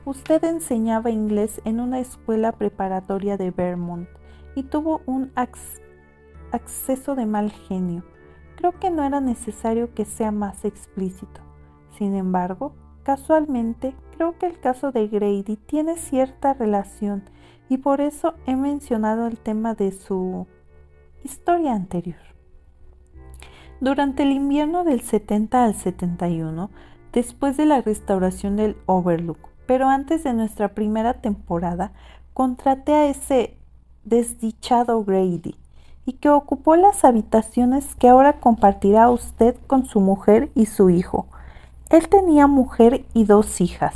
Usted 0.05 0.41
enseñaba 0.45 1.09
inglés 1.09 1.59
en 1.65 1.81
una 1.81 1.99
escuela 1.99 2.53
preparatoria 2.53 3.35
de 3.35 3.51
Vermont 3.51 4.07
y 4.55 4.63
tuvo 4.63 5.01
un 5.05 5.33
acceso 5.35 7.13
de 7.13 7.25
mal 7.25 7.51
genio. 7.51 8.05
Creo 8.65 8.79
que 8.79 8.89
no 8.89 9.03
era 9.03 9.21
necesario 9.21 9.93
que 9.93 10.05
sea 10.05 10.31
más 10.31 10.65
explícito. 10.65 11.39
Sin 11.99 12.15
embargo, 12.15 12.73
casualmente, 13.03 13.93
creo 14.17 14.39
que 14.39 14.47
el 14.47 14.59
caso 14.59 14.91
de 14.91 15.07
Grady 15.07 15.55
tiene 15.55 15.97
cierta 15.97 16.55
relación 16.55 17.29
y 17.69 17.77
por 17.77 18.01
eso 18.01 18.33
he 18.47 18.55
mencionado 18.55 19.27
el 19.27 19.37
tema 19.37 19.75
de 19.75 19.91
su 19.91 20.47
historia 21.23 21.75
anterior. 21.75 22.17
Durante 23.81 24.23
el 24.23 24.31
invierno 24.31 24.83
del 24.83 25.01
70 25.01 25.63
al 25.63 25.75
71, 25.75 26.71
después 27.13 27.57
de 27.57 27.67
la 27.67 27.81
restauración 27.81 28.55
del 28.55 28.77
Overlook, 28.87 29.47
pero 29.67 29.89
antes 29.89 30.23
de 30.23 30.33
nuestra 30.33 30.69
primera 30.69 31.13
temporada, 31.13 31.93
contraté 32.33 32.93
a 32.93 33.09
ese 33.09 33.59
desdichado 34.05 35.03
Grady 35.03 35.55
y 36.05 36.13
que 36.13 36.29
ocupó 36.29 36.75
las 36.75 37.03
habitaciones 37.03 37.95
que 37.95 38.07
ahora 38.09 38.39
compartirá 38.39 39.09
usted 39.09 39.55
con 39.67 39.85
su 39.85 40.01
mujer 40.01 40.51
y 40.55 40.67
su 40.67 40.89
hijo. 40.89 41.25
Él 41.89 42.07
tenía 42.09 42.47
mujer 42.47 43.05
y 43.13 43.25
dos 43.25 43.61
hijas. 43.61 43.95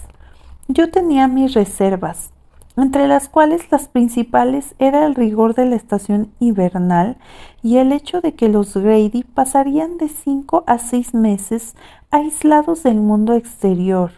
Yo 0.67 0.91
tenía 0.91 1.27
mis 1.27 1.53
reservas, 1.53 2.31
entre 2.77 3.07
las 3.07 3.29
cuales 3.29 3.71
las 3.71 3.87
principales 3.87 4.75
era 4.79 5.05
el 5.05 5.15
rigor 5.15 5.55
de 5.55 5.65
la 5.65 5.75
estación 5.75 6.31
invernal 6.39 7.17
y 7.61 7.77
el 7.77 7.91
hecho 7.91 8.21
de 8.21 8.33
que 8.33 8.49
los 8.49 8.75
Grady 8.75 9.23
pasarían 9.23 9.97
de 9.97 10.09
cinco 10.09 10.63
a 10.67 10.77
seis 10.77 11.13
meses 11.13 11.75
aislados 12.11 12.83
del 12.83 13.01
mundo 13.01 13.33
exterior. 13.33 14.11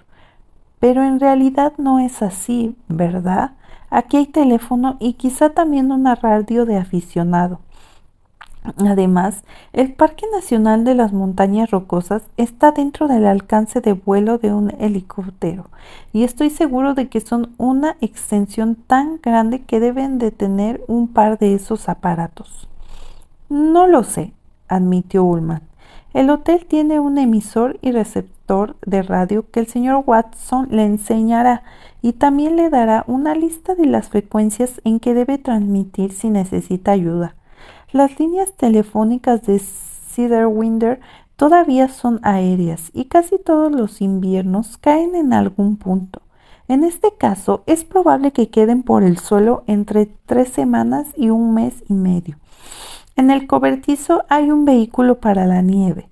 Pero 0.80 1.04
en 1.04 1.20
realidad 1.20 1.74
no 1.78 2.00
es 2.00 2.22
así, 2.22 2.76
¿verdad? 2.88 3.52
Aquí 3.90 4.18
hay 4.18 4.28
teléfono 4.28 4.98
y 5.00 5.14
quizá 5.14 5.50
también 5.50 5.92
una 5.92 6.16
radio 6.16 6.66
de 6.66 6.78
aficionado. 6.78 7.60
Además, 8.64 9.44
el 9.74 9.94
Parque 9.94 10.26
Nacional 10.32 10.84
de 10.84 10.94
las 10.94 11.14
Montañas 11.14 11.72
Rocosas 11.72 12.24
está 12.38 12.72
dentro 12.72 13.08
del 13.08 13.26
alcance 13.26 13.82
de 13.82 13.94
vuelo 13.94 14.38
de 14.38 14.54
un 14.54 14.72
helicóptero 14.80 15.66
y 16.14 16.24
estoy 16.24 16.52
seguro 16.52 16.94
de 16.94 17.10
que 17.10 17.22
son 17.22 17.54
una 17.58 17.98
extensión 18.02 18.76
tan 18.76 19.20
grande 19.22 19.64
que 19.64 19.80
deben 19.80 20.20
de 20.20 20.30
tener 20.30 20.84
un 20.88 21.08
par 21.08 21.40
de 21.40 21.56
esos 21.56 21.90
aparatos. 21.90 22.68
No 23.50 23.88
lo 23.88 24.04
sé, 24.04 24.32
admitió 24.68 25.24
Ullman. 25.24 25.64
El 26.14 26.30
hotel 26.30 26.66
tiene 26.68 27.00
un 27.00 27.18
emisor 27.18 27.80
y 27.82 27.92
receptor 27.92 28.76
de 28.86 29.02
radio 29.02 29.50
que 29.50 29.62
el 29.62 29.68
señor 29.68 30.04
Watson 30.06 30.68
le 30.70 30.86
enseñará 30.86 31.64
y 32.02 32.14
también 32.14 32.58
le 32.58 32.70
dará 32.70 33.06
una 33.08 33.34
lista 33.34 33.74
de 33.74 33.88
las 33.88 34.10
frecuencias 34.10 34.82
en 34.84 35.00
que 35.00 35.14
debe 35.14 35.38
transmitir 35.38 36.12
si 36.12 36.30
necesita 36.30 36.92
ayuda. 36.92 37.36
Las 37.92 38.20
líneas 38.20 38.54
telefónicas 38.54 39.42
de 39.44 39.60
Cedarwinder 39.60 41.02
todavía 41.36 41.90
son 41.90 42.22
aéreas 42.24 42.90
y 42.94 43.06
casi 43.06 43.38
todos 43.38 43.70
los 43.70 44.00
inviernos 44.00 44.78
caen 44.78 45.14
en 45.14 45.34
algún 45.34 45.76
punto. 45.76 46.22
En 46.70 46.86
este 46.86 47.10
caso, 47.18 47.64
es 47.66 47.84
probable 47.84 48.32
que 48.32 48.50
queden 48.50 48.84
por 48.84 49.04
el 49.04 49.18
suelo 49.18 49.64
entre 49.68 50.06
tres 50.26 50.48
semanas 50.48 51.08
y 51.18 51.32
un 51.32 51.54
mes 51.54 51.84
y 51.90 51.94
medio. 51.94 52.38
En 53.18 53.30
el 53.30 53.46
cobertizo 53.46 54.24
hay 54.30 54.52
un 54.52 54.64
vehículo 54.64 55.20
para 55.20 55.46
la 55.46 55.62
nieve. 55.62 56.08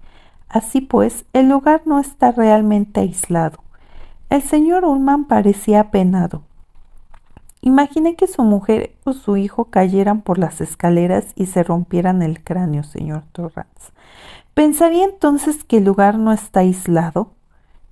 Así 0.49 0.81
pues, 0.81 1.23
el 1.31 1.47
lugar 1.47 1.83
no 1.85 1.99
está 1.99 2.33
realmente 2.33 2.99
aislado. 2.99 3.59
El 4.29 4.41
señor 4.41 4.83
Ullman 4.83 5.25
parecía 5.25 5.79
apenado. 5.79 6.41
Imagine 7.61 8.15
que 8.15 8.27
su 8.27 8.43
mujer 8.43 8.95
o 9.03 9.11
su 9.11 9.35
hijo 9.35 9.65
cayeran 9.65 10.21
por 10.21 10.37
las 10.37 10.61
escaleras 10.61 11.25
y 11.35 11.47
se 11.47 11.61
rompieran 11.61 12.21
el 12.21 12.41
cráneo, 12.41 12.83
señor 12.83 13.23
Torrance. 13.33 13.91
¿Pensaría 14.53 15.03
entonces 15.03 15.63
que 15.65 15.77
el 15.77 15.85
lugar 15.85 16.17
no 16.17 16.31
está 16.31 16.61
aislado? 16.61 17.31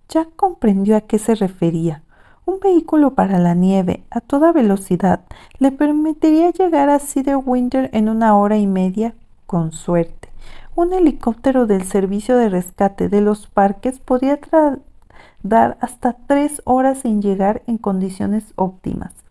Jack 0.07 0.29
comprendió 0.37 0.95
a 0.95 1.01
qué 1.01 1.19
se 1.19 1.35
refería. 1.35 2.01
Un 2.45 2.61
vehículo 2.61 3.13
para 3.13 3.39
la 3.39 3.55
nieve 3.55 4.05
a 4.09 4.21
toda 4.21 4.53
velocidad 4.53 5.25
le 5.59 5.73
permitiría 5.73 6.49
llegar 6.51 6.89
a 6.89 6.99
Winter 7.37 7.89
en 7.91 8.07
una 8.07 8.37
hora 8.37 8.57
y 8.57 8.67
media, 8.67 9.15
con 9.45 9.73
suerte. 9.73 10.29
Un 10.73 10.93
helicóptero 10.93 11.67
del 11.67 11.83
servicio 11.83 12.37
de 12.37 12.47
rescate 12.47 13.09
de 13.09 13.19
los 13.19 13.47
parques 13.47 13.99
podía 13.99 14.39
tardar 14.39 15.77
hasta 15.81 16.13
tres 16.25 16.61
horas 16.63 17.03
en 17.03 17.21
llegar 17.21 17.63
en 17.67 17.77
condiciones 17.77 18.53
óptimas. 18.55 19.26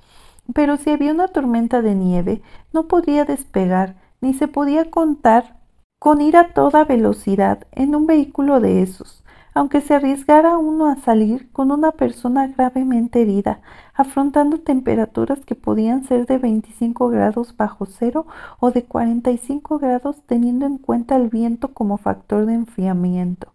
Pero 0.54 0.76
si 0.76 0.90
había 0.90 1.12
una 1.12 1.28
tormenta 1.28 1.82
de 1.82 1.94
nieve, 1.94 2.42
no 2.72 2.88
podía 2.88 3.24
despegar, 3.24 3.96
ni 4.20 4.34
se 4.34 4.48
podía 4.48 4.90
contar 4.90 5.56
con 5.98 6.20
ir 6.20 6.36
a 6.36 6.52
toda 6.52 6.84
velocidad 6.84 7.66
en 7.72 7.94
un 7.94 8.06
vehículo 8.06 8.60
de 8.60 8.82
esos, 8.82 9.24
aunque 9.54 9.80
se 9.80 9.94
arriesgara 9.94 10.58
uno 10.58 10.86
a 10.86 10.96
salir 10.96 11.50
con 11.50 11.70
una 11.70 11.92
persona 11.92 12.46
gravemente 12.46 13.22
herida, 13.22 13.60
afrontando 13.94 14.58
temperaturas 14.58 15.40
que 15.46 15.54
podían 15.54 16.04
ser 16.04 16.26
de 16.26 16.36
25 16.36 17.08
grados 17.08 17.56
bajo 17.56 17.86
cero 17.86 18.26
o 18.60 18.70
de 18.70 18.84
45 18.84 19.78
grados 19.78 20.16
teniendo 20.26 20.66
en 20.66 20.76
cuenta 20.76 21.16
el 21.16 21.30
viento 21.30 21.68
como 21.68 21.96
factor 21.96 22.44
de 22.44 22.52
enfriamiento. 22.52 23.48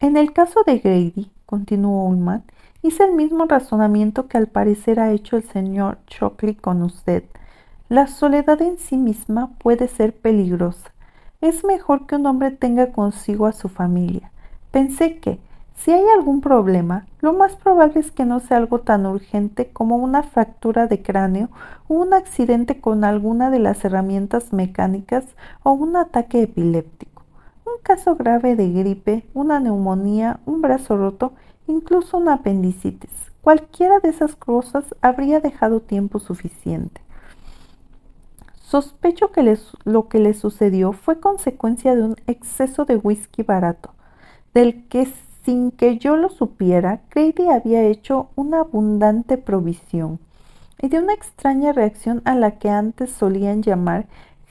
En 0.00 0.16
el 0.16 0.32
caso 0.32 0.62
de 0.66 0.78
Grady, 0.78 1.30
continuó 1.44 2.08
Ullman, 2.08 2.42
Hice 2.84 3.04
el 3.04 3.12
mismo 3.12 3.46
razonamiento 3.46 4.28
que 4.28 4.36
al 4.36 4.46
parecer 4.46 5.00
ha 5.00 5.10
hecho 5.10 5.38
el 5.38 5.42
señor 5.42 5.96
Shockley 6.06 6.54
con 6.54 6.82
usted. 6.82 7.24
La 7.88 8.06
soledad 8.06 8.60
en 8.60 8.76
sí 8.76 8.98
misma 8.98 9.52
puede 9.56 9.88
ser 9.88 10.12
peligrosa. 10.14 10.92
Es 11.40 11.64
mejor 11.64 12.04
que 12.04 12.16
un 12.16 12.26
hombre 12.26 12.50
tenga 12.50 12.92
consigo 12.92 13.46
a 13.46 13.52
su 13.52 13.70
familia. 13.70 14.30
Pensé 14.70 15.16
que, 15.16 15.38
si 15.74 15.92
hay 15.92 16.04
algún 16.14 16.42
problema, 16.42 17.06
lo 17.22 17.32
más 17.32 17.56
probable 17.56 18.00
es 18.00 18.10
que 18.10 18.26
no 18.26 18.38
sea 18.40 18.58
algo 18.58 18.80
tan 18.80 19.06
urgente 19.06 19.70
como 19.72 19.96
una 19.96 20.22
fractura 20.22 20.86
de 20.86 21.00
cráneo 21.00 21.48
o 21.88 21.94
un 21.94 22.12
accidente 22.12 22.82
con 22.82 23.02
alguna 23.02 23.50
de 23.50 23.60
las 23.60 23.82
herramientas 23.86 24.52
mecánicas 24.52 25.24
o 25.62 25.72
un 25.72 25.96
ataque 25.96 26.42
epiléptico. 26.42 27.22
Un 27.64 27.82
caso 27.82 28.14
grave 28.14 28.56
de 28.56 28.70
gripe, 28.70 29.24
una 29.32 29.58
neumonía, 29.58 30.40
un 30.44 30.60
brazo 30.60 30.98
roto 30.98 31.32
incluso 31.66 32.18
una 32.18 32.34
apendicitis. 32.34 33.10
Cualquiera 33.40 34.00
de 34.00 34.08
esas 34.08 34.36
cosas 34.36 34.94
habría 35.02 35.40
dejado 35.40 35.80
tiempo 35.80 36.18
suficiente. 36.18 37.00
Sospecho 38.60 39.30
que 39.30 39.56
lo 39.84 40.08
que 40.08 40.18
le 40.18 40.34
sucedió 40.34 40.92
fue 40.92 41.20
consecuencia 41.20 41.94
de 41.94 42.02
un 42.02 42.16
exceso 42.26 42.84
de 42.84 42.96
whisky 42.96 43.42
barato, 43.42 43.90
del 44.54 44.88
que 44.88 45.06
sin 45.44 45.70
que 45.70 45.98
yo 45.98 46.16
lo 46.16 46.30
supiera, 46.30 47.02
Grady 47.14 47.48
había 47.48 47.82
hecho 47.82 48.30
una 48.34 48.60
abundante 48.60 49.36
provisión, 49.36 50.18
y 50.80 50.88
de 50.88 50.98
una 50.98 51.12
extraña 51.12 51.72
reacción 51.72 52.22
a 52.24 52.34
la 52.34 52.52
que 52.52 52.70
antes 52.70 53.10
solían 53.10 53.62
llamar 53.62 54.06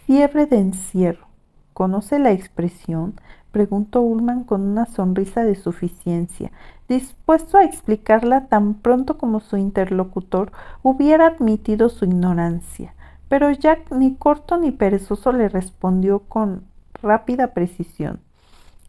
fiebre 0.05 0.45
de 0.45 0.59
encierro. 0.59 1.27
¿Conoce 1.73 2.19
la 2.19 2.31
expresión? 2.31 3.15
preguntó 3.51 4.01
Ullman 4.01 4.43
con 4.43 4.61
una 4.61 4.85
sonrisa 4.85 5.43
de 5.43 5.55
suficiencia, 5.55 6.51
dispuesto 6.93 7.57
a 7.57 7.63
explicarla 7.63 8.47
tan 8.47 8.75
pronto 8.75 9.17
como 9.17 9.39
su 9.39 9.57
interlocutor 9.57 10.51
hubiera 10.83 11.27
admitido 11.27 11.89
su 11.89 12.05
ignorancia. 12.05 12.93
Pero 13.29 13.51
Jack 13.51 13.91
ni 13.91 14.15
corto 14.15 14.57
ni 14.57 14.71
perezoso 14.71 15.31
le 15.31 15.49
respondió 15.49 16.19
con 16.19 16.63
rápida 17.01 17.47
precisión. 17.47 18.19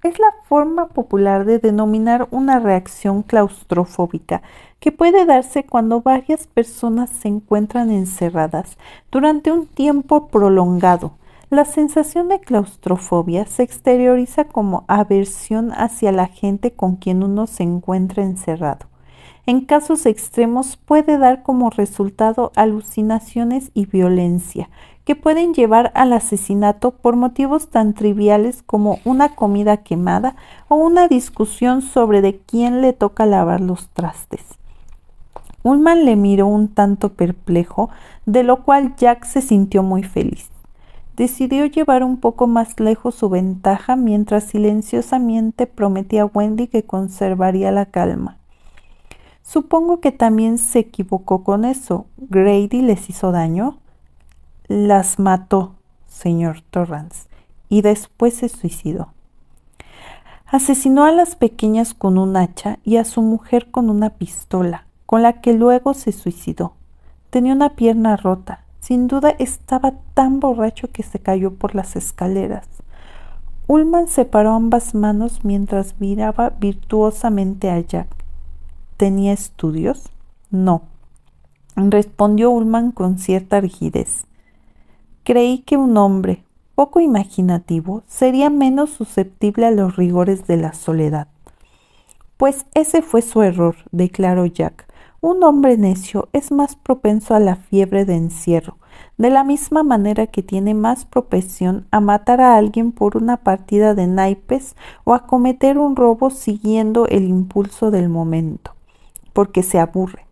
Es 0.03 0.19
la 0.19 0.35
forma 0.45 0.89
popular 0.89 1.47
de 1.47 1.59
denominar 1.59 2.29
una 2.31 2.59
reacción 2.59 3.23
claustrofóbica 3.23 4.43
que 4.79 4.93
puede 4.93 5.25
darse 5.25 5.65
cuando 5.65 6.03
varias 6.03 6.47
personas 6.47 7.09
se 7.09 7.29
encuentran 7.29 7.91
encerradas 7.91 8.77
durante 9.11 9.51
un 9.51 9.67
tiempo 9.67 10.29
prolongado 10.29 11.13
la 11.51 11.65
sensación 11.65 12.29
de 12.29 12.41
claustrofobia 12.41 13.45
se 13.47 13.63
exterioriza 13.63 14.45
como 14.45 14.85
aversión 14.89 15.73
hacia 15.73 16.11
la 16.11 16.27
gente 16.27 16.73
con 16.73 16.97
quien 16.97 17.23
uno 17.23 17.47
se 17.47 17.63
encuentra 17.63 18.23
encerrado. 18.23 18.87
En 19.47 19.61
casos 19.61 20.07
extremos 20.07 20.79
puede 20.79 21.19
dar 21.19 21.43
como 21.43 21.69
resultado 21.69 22.51
alucinaciones 22.57 23.71
y 23.75 23.85
violencia, 23.85 24.71
que 25.05 25.17
pueden 25.17 25.53
llevar 25.53 25.93
al 25.95 26.15
asesinato 26.15 26.93
por 26.93 27.15
motivos 27.15 27.69
tan 27.69 27.93
triviales 27.93 28.63
como 28.63 29.01
una 29.05 29.35
comida 29.35 29.79
quemada 29.79 30.35
o 30.69 30.77
una 30.77 31.09
discusión 31.09 31.83
sobre 31.83 32.23
de 32.23 32.39
quién 32.39 32.81
le 32.81 32.95
toca 32.95 33.27
lavar 33.27 33.61
los 33.61 33.91
trastes. 33.91 34.43
Ullman 35.63 36.07
le 36.07 36.17
miró 36.17 36.47
un 36.47 36.69
tanto 36.69 37.13
perplejo, 37.13 37.91
de 38.25 38.45
lo 38.45 38.65
cual 38.65 38.97
Jack 38.97 39.25
se 39.25 39.43
sintió 39.43 39.83
muy 39.83 40.03
feliz 40.03 40.54
decidió 41.17 41.67
llevar 41.67 42.03
un 42.03 42.17
poco 42.17 42.47
más 42.47 42.81
lejos 42.81 43.15
su 43.15 43.29
ventaja 43.29 43.97
mientras 43.97 44.45
silenciosamente 44.45 45.67
prometía 45.67 46.23
a 46.23 46.27
Wendy 46.27 46.67
que 46.67 46.85
conservaría 46.85 47.71
la 47.71 47.87
calma. 47.87 48.39
Supongo 49.43 50.01
que 50.01 50.11
también 50.11 50.59
se 50.59 50.81
equivocó 50.81 51.45
con 51.45 51.65
eso. 51.65 52.07
Grady 52.17 52.83
les 52.83 53.09
hizo 53.11 53.31
daño. 53.31 53.79
Las 54.67 55.19
mató, 55.19 55.75
señor 56.09 56.63
Torrance, 56.63 57.29
y 57.69 57.83
después 57.83 58.35
se 58.35 58.49
suicidó. 58.49 59.13
Asesinó 60.47 61.05
a 61.05 61.13
las 61.13 61.37
pequeñas 61.37 61.95
con 61.95 62.17
un 62.17 62.37
hacha 62.37 62.79
y 62.85 62.97
a 62.97 63.05
su 63.05 63.21
mujer 63.23 63.71
con 63.71 63.91
una 63.91 64.11
pistola, 64.11 64.87
con 65.05 65.23
la 65.23 65.41
que 65.41 65.53
luego 65.53 65.95
se 65.95 66.13
suicidó. 66.13 66.75
Tenía 67.31 67.53
una 67.53 67.71
pierna 67.77 68.17
rota 68.17 68.64
sin 68.85 69.09
duda 69.09 69.31
estaba 69.39 69.95
tan 70.13 70.41
borracho 70.41 70.91
que 70.93 71.03
se 71.03 71.19
cayó 71.19 71.55
por 71.55 71.75
las 71.75 71.97
escaleras. 71.97 72.69
Ullman 73.67 74.09
separó 74.09 74.53
ambas 74.53 74.95
manos 74.95 75.41
mientras 75.43 75.95
miraba 76.01 76.51
virtuosamente 76.51 77.71
a 77.71 77.81
Jack. 77.81 78.09
¿Tenía 78.99 79.33
estudios? 79.33 80.11
No. 80.51 80.83
respondió 81.77 82.51
Ullman 82.51 82.93
con 82.93 83.19
cierta 83.19 83.59
rigidez. 83.59 84.27
Creí 85.23 85.61
que 85.61 85.79
un 85.79 85.97
hombre 85.97 86.45
poco 86.75 87.01
imaginativo 87.01 88.03
sería 88.07 88.51
menos 88.51 88.91
susceptible 88.91 89.65
a 89.65 89.71
los 89.71 89.97
rigores 89.97 90.47
de 90.47 90.59
la 90.59 90.75
soledad. 90.75 91.29
Pues 92.37 92.67
ese 92.75 93.01
fue 93.01 93.23
su 93.23 93.43
error, 93.43 93.77
declaró 93.93 94.45
Jack. 94.45 94.87
Un 95.27 95.43
hombre 95.43 95.79
necio 95.79 96.29
es 96.35 96.53
más 96.53 96.77
propenso 96.77 97.35
a 97.35 97.41
la 97.41 97.57
fiebre 97.57 98.05
de 98.05 98.15
encierro, 98.15 98.77
de 99.17 99.31
la 99.31 99.43
misma 99.43 99.83
manera 99.83 100.27
que 100.27 100.43
tiene 100.43 100.75
más 100.75 101.07
propensión 101.07 101.87
a 101.91 102.01
matar 102.01 102.43
a 102.43 102.59
alguien 102.59 102.93
por 102.93 103.17
una 103.17 103.39
partida 103.39 103.95
de 103.95 104.07
naipes 104.07 104.77
o 105.05 105.15
a 105.15 105.27
cometer 105.27 105.79
un 105.79 105.97
robo 105.97 106.29
siguiendo 106.29 107.07
el 107.07 107.25
impulso 107.25 107.91
del 107.91 108.11
momento, 108.11 108.75
porque 109.33 109.63
se 109.63 109.79
aburre. 109.79 110.27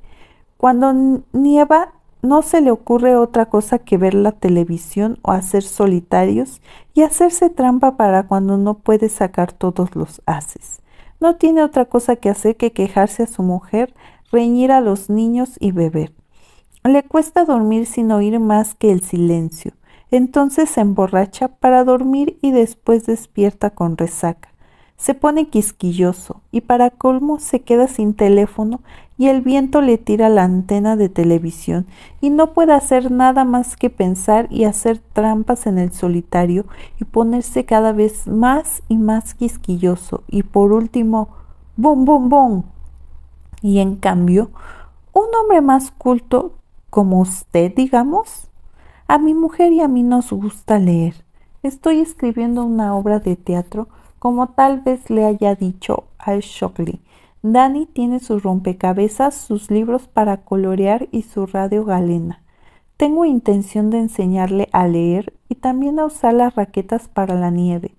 Cuando 0.59 0.93
nieva 1.33 1.95
no 2.21 2.43
se 2.43 2.61
le 2.61 2.71
ocurre 2.71 3.17
otra 3.17 3.47
cosa 3.47 3.79
que 3.79 3.97
ver 3.97 4.13
la 4.13 4.33
televisión 4.33 5.19
o 5.23 5.33
hacer 5.33 5.63
solitarios 5.63 6.61
y 6.93 7.01
hacerse 7.01 7.49
trampa 7.49 7.97
para 7.97 8.25
cuando 8.25 8.59
no 8.59 8.75
puede 8.75 9.09
sacar 9.09 9.53
todos 9.53 9.97
los 9.97 10.21
haces. 10.27 10.83
No 11.19 11.37
tiene 11.37 11.63
otra 11.63 11.85
cosa 11.85 12.17
que 12.17 12.29
hacer 12.29 12.57
que 12.57 12.73
quejarse 12.73 13.23
a 13.23 13.27
su 13.29 13.43
mujer, 13.45 13.95
reñir 14.33 14.73
a 14.73 14.81
los 14.81 15.11
niños 15.11 15.51
y 15.61 15.71
beber. 15.71 16.13
Le 16.83 17.05
cuesta 17.05 17.45
dormir 17.45 17.87
sin 17.87 18.11
oír 18.11 18.41
más 18.41 18.75
que 18.75 18.91
el 18.91 19.03
silencio. 19.03 19.73
Entonces 20.11 20.71
se 20.71 20.81
emborracha 20.81 21.49
para 21.49 21.85
dormir 21.85 22.39
y 22.43 22.51
después 22.51 23.07
despierta 23.07 23.71
con 23.71 23.97
resaca 23.97 24.53
se 25.03 25.15
pone 25.15 25.49
quisquilloso 25.49 26.43
y 26.53 26.61
para 26.61 26.91
colmo 26.91 27.41
se 27.41 27.63
queda 27.63 27.89
sin 27.89 28.15
teléfono 28.15 28.83
y 29.19 29.27
el 29.27 29.41
viento 29.41 29.81
le 29.81 29.99
tira 29.99 30.29
la 30.29 30.45
antena 30.45 30.95
de 30.95 31.09
televisión 31.09 31.87
y 32.21 32.31
no 32.31 32.53
puede 32.53 32.73
hacer 32.73 33.11
nada 33.11 33.45
más 33.45 33.75
que 33.75 33.91
pensar 33.91 34.47
y 34.49 34.63
hacer 34.63 35.01
trampas 35.13 35.67
en 35.67 35.79
el 35.79 35.91
solitario 35.93 36.67
y 37.01 37.05
ponerse 37.05 37.65
cada 37.65 37.91
vez 37.91 38.29
más 38.29 38.83
y 38.89 38.97
más 38.97 39.35
quisquilloso 39.35 40.23
y 40.29 40.45
por 40.45 40.73
último 40.73 41.31
¡bum, 41.77 42.05
bum, 42.05 42.29
bum! 42.29 42.63
Y 43.63 43.79
en 43.79 43.97
cambio, 43.97 44.51
un 45.13 45.27
hombre 45.41 45.61
más 45.61 45.91
culto 45.93 46.55
como 46.91 47.21
usted, 47.21 47.73
digamos, 47.75 48.49
a 49.07 49.19
mi 49.19 49.35
mujer 49.35 49.73
y 49.73 49.81
a 49.81 49.89
mí 49.89 50.03
nos 50.03 50.33
gusta 50.33 50.79
leer. 50.79 51.15
Estoy 51.63 52.01
escribiendo 52.01 52.65
una 52.65 52.95
obra 52.97 53.21
de 53.21 53.37
teatro 53.37 53.89
como 54.19 54.49
tal 54.49 54.81
vez 54.81 55.11
le 55.11 55.25
haya 55.25 55.55
dicho 55.55 56.05
Al 56.19 56.41
Shockley. 56.41 57.01
Danny 57.43 57.87
tiene 57.87 58.21
sus 58.21 58.43
rompecabezas, 58.43 59.35
sus 59.35 59.71
libros 59.71 60.07
para 60.07 60.39
colorear 60.39 61.09
y 61.11 61.23
su 61.23 61.47
radio 61.47 61.85
galena. 61.85 62.43
Tengo 62.97 63.25
intención 63.25 63.91
de 63.91 63.99
enseñarle 63.99 64.69
a 64.73 64.87
leer 64.87 65.35
y 65.49 65.57
también 65.57 65.99
a 65.99 66.05
usar 66.05 66.35
las 66.35 66.55
raquetas 66.55 67.09
para 67.09 67.35
la 67.35 67.51
nieve. 67.51 67.95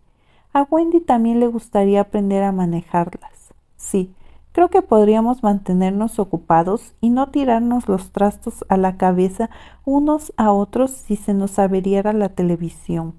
A 0.53 0.63
Wendy 0.69 1.01
también 1.01 1.39
le 1.39 1.47
gustaría 1.47 2.01
aprender 2.01 2.43
a 2.43 2.51
manejarlas. 2.51 3.53
Sí, 3.75 4.13
creo 4.53 4.69
que 4.69 4.81
podríamos 4.81 5.43
mantenernos 5.43 6.19
ocupados 6.19 6.93
y 7.01 7.09
no 7.09 7.27
tirarnos 7.27 7.89
los 7.89 8.11
trastos 8.11 8.63
a 8.69 8.77
la 8.77 8.95
cabeza 8.95 9.49
unos 9.83 10.31
a 10.37 10.53
otros 10.53 10.91
si 10.91 11.17
se 11.17 11.33
nos 11.33 11.59
averiara 11.59 12.13
la 12.13 12.29
televisión. 12.29 13.13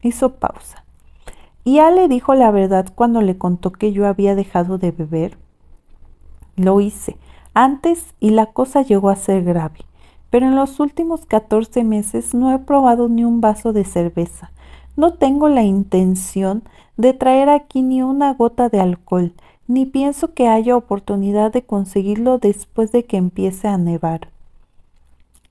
Hizo 0.00 0.36
pausa. 0.36 0.84
¿Y 1.64 1.80
le 1.80 2.08
dijo 2.08 2.34
la 2.34 2.50
verdad 2.50 2.86
cuando 2.94 3.20
le 3.20 3.36
contó 3.36 3.72
que 3.72 3.92
yo 3.92 4.06
había 4.06 4.34
dejado 4.34 4.78
de 4.78 4.92
beber? 4.92 5.36
Lo 6.56 6.80
hice 6.80 7.18
antes 7.52 8.14
y 8.20 8.30
la 8.30 8.46
cosa 8.46 8.82
llegó 8.82 9.10
a 9.10 9.16
ser 9.16 9.42
grave, 9.42 9.80
pero 10.30 10.46
en 10.46 10.54
los 10.54 10.80
últimos 10.80 11.26
14 11.26 11.82
meses 11.82 12.32
no 12.32 12.54
he 12.54 12.58
probado 12.60 13.08
ni 13.08 13.24
un 13.24 13.40
vaso 13.40 13.72
de 13.72 13.84
cerveza. 13.84 14.52
No 14.96 15.14
tengo 15.14 15.48
la 15.48 15.62
intención 15.62 16.62
de 16.96 17.14
traer 17.14 17.48
aquí 17.48 17.82
ni 17.82 18.00
una 18.02 18.32
gota 18.34 18.68
de 18.68 18.80
alcohol, 18.80 19.32
ni 19.68 19.86
pienso 19.86 20.32
que 20.32 20.48
haya 20.48 20.76
oportunidad 20.76 21.52
de 21.52 21.62
conseguirlo 21.62 22.38
después 22.38 22.90
de 22.90 23.04
que 23.04 23.18
empiece 23.18 23.68
a 23.68 23.76
nevar. 23.76 24.30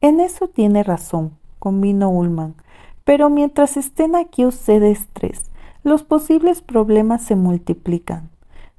En 0.02 0.20
eso 0.20 0.48
tiene 0.48 0.84
razón, 0.84 1.38
convino 1.60 2.10
Ullman, 2.10 2.56
pero 3.04 3.30
mientras 3.30 3.78
estén 3.78 4.16
aquí 4.16 4.46
ustedes 4.46 5.08
tres, 5.14 5.44
los 5.84 6.04
posibles 6.04 6.62
problemas 6.62 7.22
se 7.22 7.36
multiplican. 7.36 8.30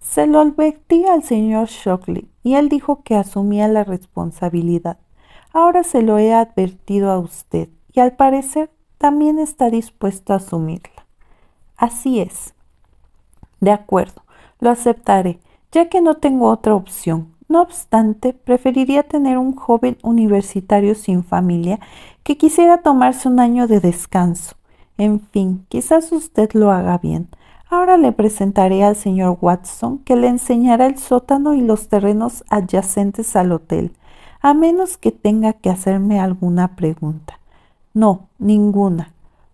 Se 0.00 0.26
lo 0.26 0.40
advertí 0.40 1.06
al 1.06 1.22
señor 1.22 1.68
Shockley 1.68 2.28
y 2.42 2.54
él 2.54 2.68
dijo 2.68 3.02
que 3.02 3.14
asumía 3.14 3.68
la 3.68 3.84
responsabilidad. 3.84 4.98
Ahora 5.52 5.84
se 5.84 6.02
lo 6.02 6.18
he 6.18 6.34
advertido 6.34 7.10
a 7.10 7.18
usted 7.18 7.68
y 7.92 8.00
al 8.00 8.12
parecer 8.16 8.70
también 8.98 9.38
está 9.38 9.70
dispuesto 9.70 10.32
a 10.32 10.36
asumirla. 10.36 11.06
Así 11.76 12.20
es. 12.20 12.54
De 13.60 13.70
acuerdo, 13.70 14.22
lo 14.60 14.70
aceptaré, 14.70 15.38
ya 15.72 15.88
que 15.88 16.00
no 16.00 16.14
tengo 16.14 16.48
otra 16.48 16.74
opción. 16.74 17.34
No 17.48 17.62
obstante, 17.62 18.34
preferiría 18.34 19.02
tener 19.02 19.38
un 19.38 19.54
joven 19.54 19.96
universitario 20.02 20.94
sin 20.94 21.24
familia 21.24 21.80
que 22.22 22.36
quisiera 22.36 22.82
tomarse 22.82 23.28
un 23.28 23.40
año 23.40 23.66
de 23.66 23.80
descanso. 23.80 24.56
En 24.98 25.20
fin, 25.20 25.64
quizás 25.68 26.12
usted 26.12 26.50
lo 26.52 26.70
haga 26.70 26.98
bien. 26.98 27.28
Ahora 27.70 27.96
le 27.96 28.12
presentaré 28.12 28.82
al 28.82 28.96
señor 28.96 29.38
Watson, 29.40 29.98
que 29.98 30.16
le 30.16 30.28
enseñará 30.28 30.86
el 30.86 30.98
sótano 30.98 31.54
y 31.54 31.60
los 31.60 31.88
terrenos 31.88 32.44
adyacentes 32.48 33.36
al 33.36 33.52
hotel, 33.52 33.92
a 34.40 34.54
menos 34.54 34.96
que 34.96 35.12
tenga 35.12 35.52
que 35.52 35.70
hacerme 35.70 36.20
alguna 36.20 36.76
pregunta. 36.76 37.38
No, 37.94 38.28
ninguna. 38.38 39.12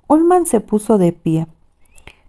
Ullman 0.09 0.47
se 0.47 0.61
puso 0.61 0.99
de 0.99 1.13
pie. 1.13 1.47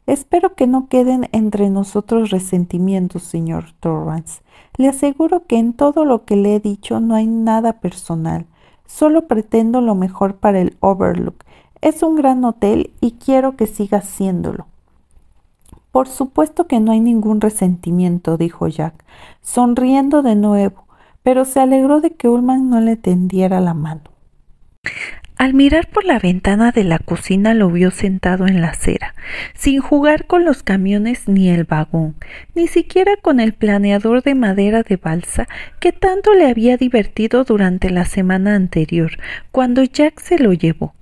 Espero 0.08 0.56
que 0.56 0.68
no 0.68 0.88
queden 0.88 1.30
entre 1.32 1.70
nosotros 1.70 2.30
resentimientos, 2.30 3.24
señor 3.24 3.74
Torrance. 3.80 4.42
Le 4.78 4.88
aseguro 4.88 5.46
que 5.48 5.58
en 5.58 5.74
todo 5.74 6.06
lo 6.06 6.26
que 6.26 6.36
le 6.36 6.56
he 6.56 6.60
dicho 6.60 7.00
no 7.00 7.16
hay 7.16 7.28
nada 7.28 7.80
personal. 7.80 8.46
Solo 8.86 9.28
pretendo 9.28 9.82
lo 9.82 9.96
mejor 9.96 10.36
para 10.36 10.60
el 10.60 10.78
Overlook 10.80 11.44
es 11.82 12.02
un 12.02 12.16
gran 12.16 12.44
hotel 12.44 12.94
y 13.00 13.12
quiero 13.12 13.56
que 13.56 13.68
siga 13.68 14.02
siéndolo. 14.02 14.66
Por 15.92 16.08
supuesto 16.08 16.68
que 16.68 16.80
no 16.80 16.92
hay 16.92 17.00
ningún 17.00 17.42
resentimiento, 17.42 18.38
dijo 18.38 18.68
Jack, 18.68 19.06
sonriendo 19.42 20.24
de 20.24 20.36
nuevo, 20.36 20.86
pero 21.22 21.46
se 21.46 21.60
alegró 21.60 22.02
de 22.02 22.12
que 22.12 22.28
Ullman 22.28 22.70
no 22.70 22.82
le 22.82 22.96
tendiera 22.96 23.62
la 23.62 23.74
mano. 23.74 24.02
Al 25.38 25.54
mirar 25.54 25.90
por 25.90 26.06
la 26.06 26.18
ventana 26.18 26.72
de 26.72 26.86
la 26.86 26.98
cocina 26.98 27.54
lo 27.54 27.70
vio 27.70 27.92
sentado 27.92 28.48
en 28.48 28.62
la 28.62 28.70
acera, 28.70 29.14
sin 29.54 29.82
jugar 29.82 30.28
con 30.28 30.46
los 30.46 30.64
camiones 30.64 31.28
ni 31.28 31.50
el 31.50 31.66
vagón, 31.66 32.16
ni 32.54 32.68
siquiera 32.68 33.18
con 33.22 33.42
el 33.42 33.52
planeador 33.52 34.24
de 34.24 34.34
madera 34.34 34.82
de 34.84 34.96
balsa 34.96 35.46
que 35.82 35.92
tanto 35.92 36.34
le 36.34 36.48
había 36.48 36.78
divertido 36.78 37.44
durante 37.44 37.90
la 37.90 38.06
semana 38.06 38.56
anterior, 38.56 39.12
cuando 39.52 39.84
Jack 39.84 40.22
se 40.22 40.40
lo 40.40 40.54
llevó. 40.54 40.96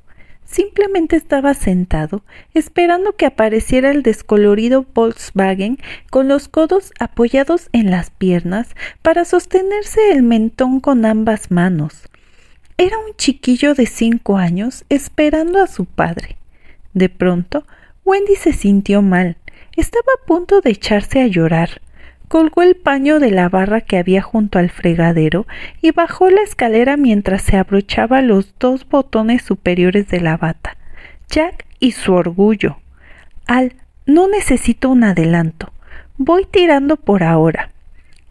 Simplemente 0.46 1.15
estaba 1.15 1.54
sentado, 1.54 2.24
esperando 2.56 3.15
que 3.15 3.28
apareciera 3.28 3.91
el 3.91 4.02
descolorido 4.02 4.84
Volkswagen 4.96 5.78
con 6.10 6.28
los 6.28 6.48
codos 6.48 6.91
apoyados 7.00 7.69
en 7.72 7.91
las 7.91 8.10
piernas 8.10 8.67
para 9.04 9.26
sostenerse 9.26 10.12
el 10.12 10.24
mentón 10.24 10.80
con 10.80 11.06
ambas 11.06 11.52
manos. 11.52 12.10
Era 12.78 12.98
un 12.98 13.16
chiquillo 13.16 13.74
de 13.74 13.86
cinco 13.86 14.38
años 14.38 14.86
esperando 14.90 15.62
a 15.62 15.68
su 15.68 15.86
padre. 15.86 16.38
De 16.94 17.10
pronto, 17.10 17.66
Wendy 18.06 18.36
se 18.36 18.54
sintió 18.54 19.02
mal. 19.02 19.38
Estaba 19.76 20.12
a 20.22 20.26
punto 20.26 20.62
de 20.62 20.72
echarse 20.72 21.22
a 21.22 21.28
llorar 21.28 21.82
colgó 22.34 22.64
el 22.64 22.76
paño 22.76 23.20
de 23.20 23.30
la 23.30 23.48
barra 23.48 23.82
que 23.82 24.00
había 24.00 24.24
junto 24.24 24.58
al 24.58 24.72
fregadero 24.72 25.46
y 25.84 25.92
bajó 25.92 26.32
la 26.32 26.42
escalera 26.42 26.98
mientras 26.98 27.44
se 27.44 27.58
abrochaba 27.58 28.24
los 28.24 28.56
dos 28.58 28.90
botones 28.90 29.44
superiores 29.44 30.08
de 30.08 30.20
la 30.20 30.38
bata. 30.38 30.76
Jack 31.30 31.68
y 31.80 31.92
su 31.92 32.12
orgullo. 32.12 32.78
Al, 33.46 33.76
no 34.08 34.28
necesito 34.28 34.90
un 34.90 35.04
adelanto. 35.04 35.72
Voy 36.18 36.48
tirando 36.50 36.96
por 36.96 37.22
ahora. 37.22 37.70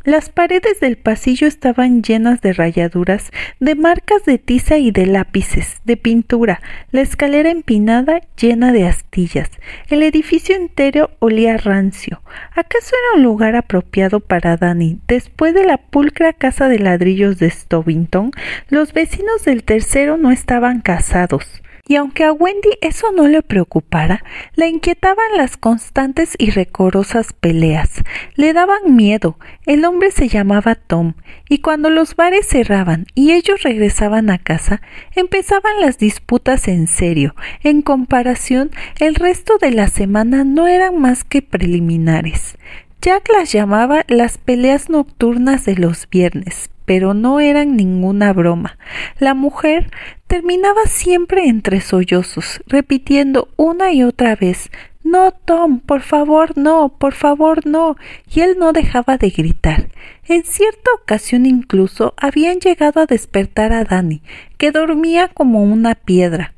Las 0.05 0.31
paredes 0.31 0.81
del 0.81 0.97
pasillo 0.97 1.47
estaban 1.47 2.03
llenas 2.03 2.41
de 2.41 2.53
rayaduras, 2.53 3.31
de 3.61 3.77
marcas 3.77 4.25
de 4.25 4.39
tiza 4.39 4.77
y 4.79 4.91
de 4.91 5.07
lápices, 5.07 5.81
de 5.85 5.97
pintura, 5.97 6.61
la 6.91 7.03
escalera 7.03 7.51
empinada 7.51 8.21
llena 8.37 8.73
de 8.73 8.89
astillas. 8.89 9.49
El 9.89 10.03
edificio 10.03 10.57
entero 10.57 11.11
olía 11.21 11.57
rancio. 11.57 12.21
¿Acaso 12.51 12.97
era 12.97 13.19
un 13.19 13.23
lugar 13.23 13.55
apropiado 13.55 14.19
para 14.19 14.57
Danny? 14.57 14.99
Después 15.07 15.55
de 15.55 15.65
la 15.65 15.77
pulcra 15.77 16.33
casa 16.33 16.69
de 16.69 16.81
ladrillos 16.81 17.39
de 17.39 17.51
Stovington, 17.51 18.33
los 18.69 18.93
vecinos 18.93 19.45
del 19.45 19.63
tercero 19.63 20.17
no 20.17 20.33
estaban 20.33 20.81
casados. 20.81 21.62
Y 21.89 21.97
aunque 21.97 22.25
a 22.25 22.33
Wendy 22.33 22.71
eso 22.81 23.11
no 23.11 23.27
le 23.27 23.43
preocupara, 23.43 24.25
la 24.55 24.69
inquietaban 24.69 25.37
las 25.37 25.57
constantes 25.57 26.37
y 26.39 26.51
recorosas 26.51 27.33
peleas. 27.33 28.03
Le 28.37 28.53
daban 28.53 28.95
miedo. 28.95 29.37
El 29.67 29.85
hombre 29.85 30.13
se 30.13 30.29
llamaba 30.29 30.77
Tom, 30.77 31.15
y 31.49 31.59
cuando 31.59 31.91
los 31.91 32.15
bares 32.15 32.47
cerraban 32.47 33.07
y 33.17 33.33
ellos 33.33 33.63
regresaban 33.63 34.31
a 34.31 34.39
casa, 34.39 34.81
empezaban 35.17 35.81
las 35.81 35.99
disputas 35.99 36.69
en 36.69 36.87
serio. 36.87 37.35
En 37.65 37.83
comparación, 37.83 38.71
el 39.01 39.17
resto 39.17 39.59
de 39.59 39.73
la 39.73 39.89
semana 39.89 40.45
no 40.45 40.69
eran 40.69 41.01
más 41.01 41.25
que 41.25 41.43
preliminares. 41.43 42.57
Jack 43.01 43.29
las 43.37 43.51
llamaba 43.51 44.05
las 44.07 44.39
peleas 44.39 44.89
nocturnas 44.89 45.65
de 45.65 45.75
los 45.75 46.09
viernes, 46.09 46.71
pero 46.85 47.15
no 47.15 47.41
eran 47.41 47.77
ninguna 47.77 48.33
broma. 48.33 48.79
La 49.19 49.35
mujer 49.35 49.91
terminaba 50.33 50.87
siempre 50.87 51.45
entre 51.47 51.83
sollozos, 51.83 52.63
repitiendo 52.67 53.51
una 53.59 53.93
y 53.93 54.03
otra 54.03 54.35
vez 54.35 54.71
No, 55.05 55.31
Tom, 55.33 55.81
por 55.81 56.01
favor, 56.01 56.57
no, 56.57 56.89
por 56.99 57.13
favor, 57.13 57.67
no. 57.67 57.99
y 58.35 58.41
él 58.41 58.57
no 58.59 58.73
dejaba 58.73 59.19
de 59.19 59.29
gritar. 59.29 59.91
En 60.27 60.45
cierta 60.45 60.91
ocasión 60.95 61.45
incluso 61.45 62.15
habían 62.17 62.61
llegado 62.61 63.03
a 63.03 63.07
despertar 63.07 63.75
a 63.75 63.85
Danny, 63.85 64.23
que 64.57 64.71
dormía 64.71 65.29
como 65.29 65.65
una 65.65 65.95
piedra. 65.97 66.55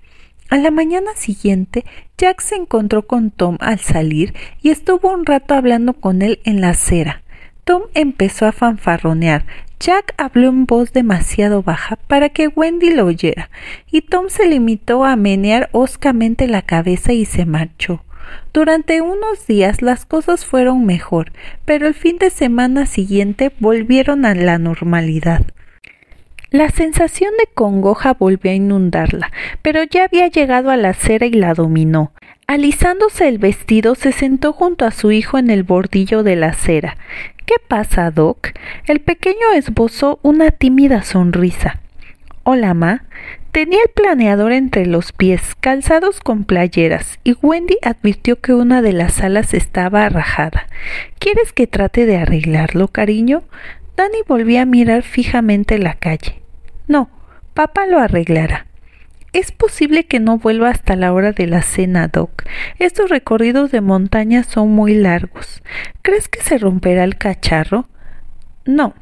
A 0.51 0.57
la 0.59 0.71
mañana 0.71 1.11
siguiente, 1.17 1.85
Jack 2.17 2.43
se 2.43 2.55
encontró 2.55 3.09
con 3.09 3.33
Tom 3.33 3.57
al 3.59 3.81
salir 3.81 4.35
y 4.63 4.71
estuvo 4.71 5.13
un 5.13 5.27
rato 5.27 5.55
hablando 5.55 5.95
con 5.95 6.23
él 6.23 6.39
en 6.45 6.61
la 6.61 6.69
acera. 6.69 7.25
Tom 7.65 7.83
empezó 7.95 8.47
a 8.47 8.53
fanfarronear. 8.53 9.47
Jack 9.85 10.15
habló 10.17 10.49
en 10.49 10.65
voz 10.65 10.95
demasiado 10.95 11.63
baja 11.63 11.97
para 12.09 12.31
que 12.31 12.49
Wendy 12.49 12.95
lo 12.95 13.05
oyera, 13.05 13.51
y 13.91 14.01
Tom 14.01 14.31
se 14.31 14.49
limitó 14.49 15.05
a 15.05 15.15
menear 15.15 15.69
hoscamente 15.73 16.49
la 16.49 16.63
cabeza 16.63 17.13
y 17.13 17.27
se 17.27 17.45
marchó. 17.45 18.03
Durante 18.55 19.03
unos 19.03 19.47
días 19.47 19.83
las 19.83 20.07
cosas 20.07 20.47
fueron 20.47 20.87
mejor, 20.87 21.33
pero 21.67 21.87
el 21.87 21.93
fin 21.93 22.17
de 22.17 22.31
semana 22.31 22.87
siguiente 22.87 23.53
volvieron 23.59 24.25
a 24.25 24.35
la 24.35 24.57
normalidad. 24.57 25.43
La 26.49 26.71
sensación 26.71 27.33
de 27.39 27.47
congoja 27.53 28.15
volvió 28.15 28.53
a 28.53 28.55
inundarla, 28.55 29.33
pero 29.61 29.83
ya 29.83 30.05
había 30.05 30.29
llegado 30.29 30.71
a 30.71 30.79
la 30.79 30.91
acera 30.91 31.27
y 31.27 31.33
la 31.33 31.53
dominó. 31.53 32.11
Alisándose 32.47 33.27
el 33.27 33.39
vestido, 33.39 33.95
se 33.95 34.13
sentó 34.13 34.53
junto 34.53 34.85
a 34.85 34.91
su 34.91 35.11
hijo 35.13 35.39
en 35.39 35.49
el 35.49 35.63
bordillo 35.63 36.23
de 36.23 36.37
la 36.37 36.49
acera. 36.49 36.97
¿Qué 37.47 37.57
pasa, 37.69 38.11
Doc? 38.11 38.53
El 38.87 39.01
pequeño 39.01 39.53
esbozó 39.55 40.19
una 40.23 40.51
tímida 40.51 41.03
sonrisa. 41.03 41.81
Hola, 42.43 42.73
Ma. 42.73 43.05
Tenía 43.53 43.79
el 43.85 43.91
planeador 43.91 44.53
entre 44.53 44.87
los 44.87 45.13
pies, 45.13 45.55
calzados 45.61 46.21
con 46.21 46.45
playeras, 46.45 47.21
y 47.23 47.37
Wendy 47.41 47.77
advirtió 47.83 48.41
que 48.41 48.55
una 48.55 48.83
de 48.83 48.93
las 48.93 49.21
alas 49.21 49.55
estaba 49.55 50.09
rajada. 50.09 50.67
¿Quieres 51.19 51.53
que 51.53 51.67
trate 51.67 52.07
de 52.07 52.17
arreglarlo, 52.17 52.89
cariño? 52.89 53.45
Danny 53.97 54.19
volvió 54.27 54.61
a 54.61 54.65
mirar 54.65 55.03
fijamente 55.03 55.79
la 55.79 55.95
calle. 55.95 56.43
No, 56.89 57.11
papá 57.53 57.87
lo 57.87 58.01
arreglará. 58.01 58.67
Es 59.35 59.53
posible 59.53 60.07
que 60.07 60.21
no 60.21 60.39
vuelva 60.39 60.71
hasta 60.71 60.97
la 60.97 61.13
hora 61.13 61.33
de 61.33 61.47
la 61.47 61.61
cena, 61.61 62.09
Doc. 62.09 62.45
Estos 62.79 63.11
recorridos 63.11 63.73
de 63.73 63.81
montaña 63.81 64.45
son 64.45 64.71
muy 64.71 64.95
largos. 64.95 65.63
¿Crees 66.03 66.29
que 66.29 66.41
se 66.41 66.57
romperá 66.57 67.05
el 67.05 67.19
cacharro? 67.19 67.89
No. 68.65 68.95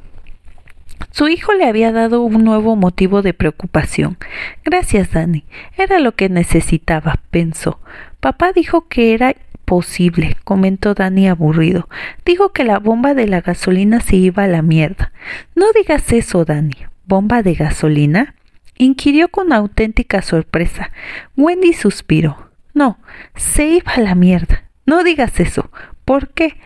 Su 1.10 1.28
hijo 1.28 1.52
le 1.52 1.66
había 1.66 1.92
dado 1.92 2.22
un 2.22 2.42
nuevo 2.44 2.74
motivo 2.74 3.22
de 3.22 3.34
preocupación. 3.34 4.16
Gracias, 4.64 5.12
Danny. 5.12 5.44
Era 5.76 5.98
lo 5.98 6.16
que 6.16 6.28
necesitaba, 6.28 7.20
pensó. 7.30 7.80
Papá 8.18 8.52
dijo 8.52 8.88
que 8.88 9.12
era 9.14 9.36
posible, 9.64 10.36
comentó 10.42 10.94
Danny 10.94 11.28
aburrido. 11.28 11.88
Dijo 12.24 12.52
que 12.52 12.64
la 12.64 12.78
bomba 12.78 13.14
de 13.14 13.28
la 13.28 13.42
gasolina 13.42 14.00
se 14.00 14.16
iba 14.16 14.44
a 14.44 14.48
la 14.48 14.62
mierda. 14.62 15.12
No 15.54 15.66
digas 15.72 16.10
eso, 16.12 16.44
Danny 16.44 16.86
bomba 17.12 17.42
de 17.42 17.54
gasolina? 17.54 18.34
Inquirió 18.76 19.28
con 19.28 19.52
auténtica 19.52 20.22
sorpresa. 20.22 20.90
Wendy 21.36 21.72
suspiró. 21.72 22.50
No, 22.74 22.98
se 23.36 23.66
iba 23.66 23.92
a 23.92 24.00
la 24.00 24.14
mierda. 24.14 24.64
No 24.86 25.04
digas 25.04 25.38
eso. 25.40 25.70
¿Por 26.04 26.30
qué? 26.30 26.56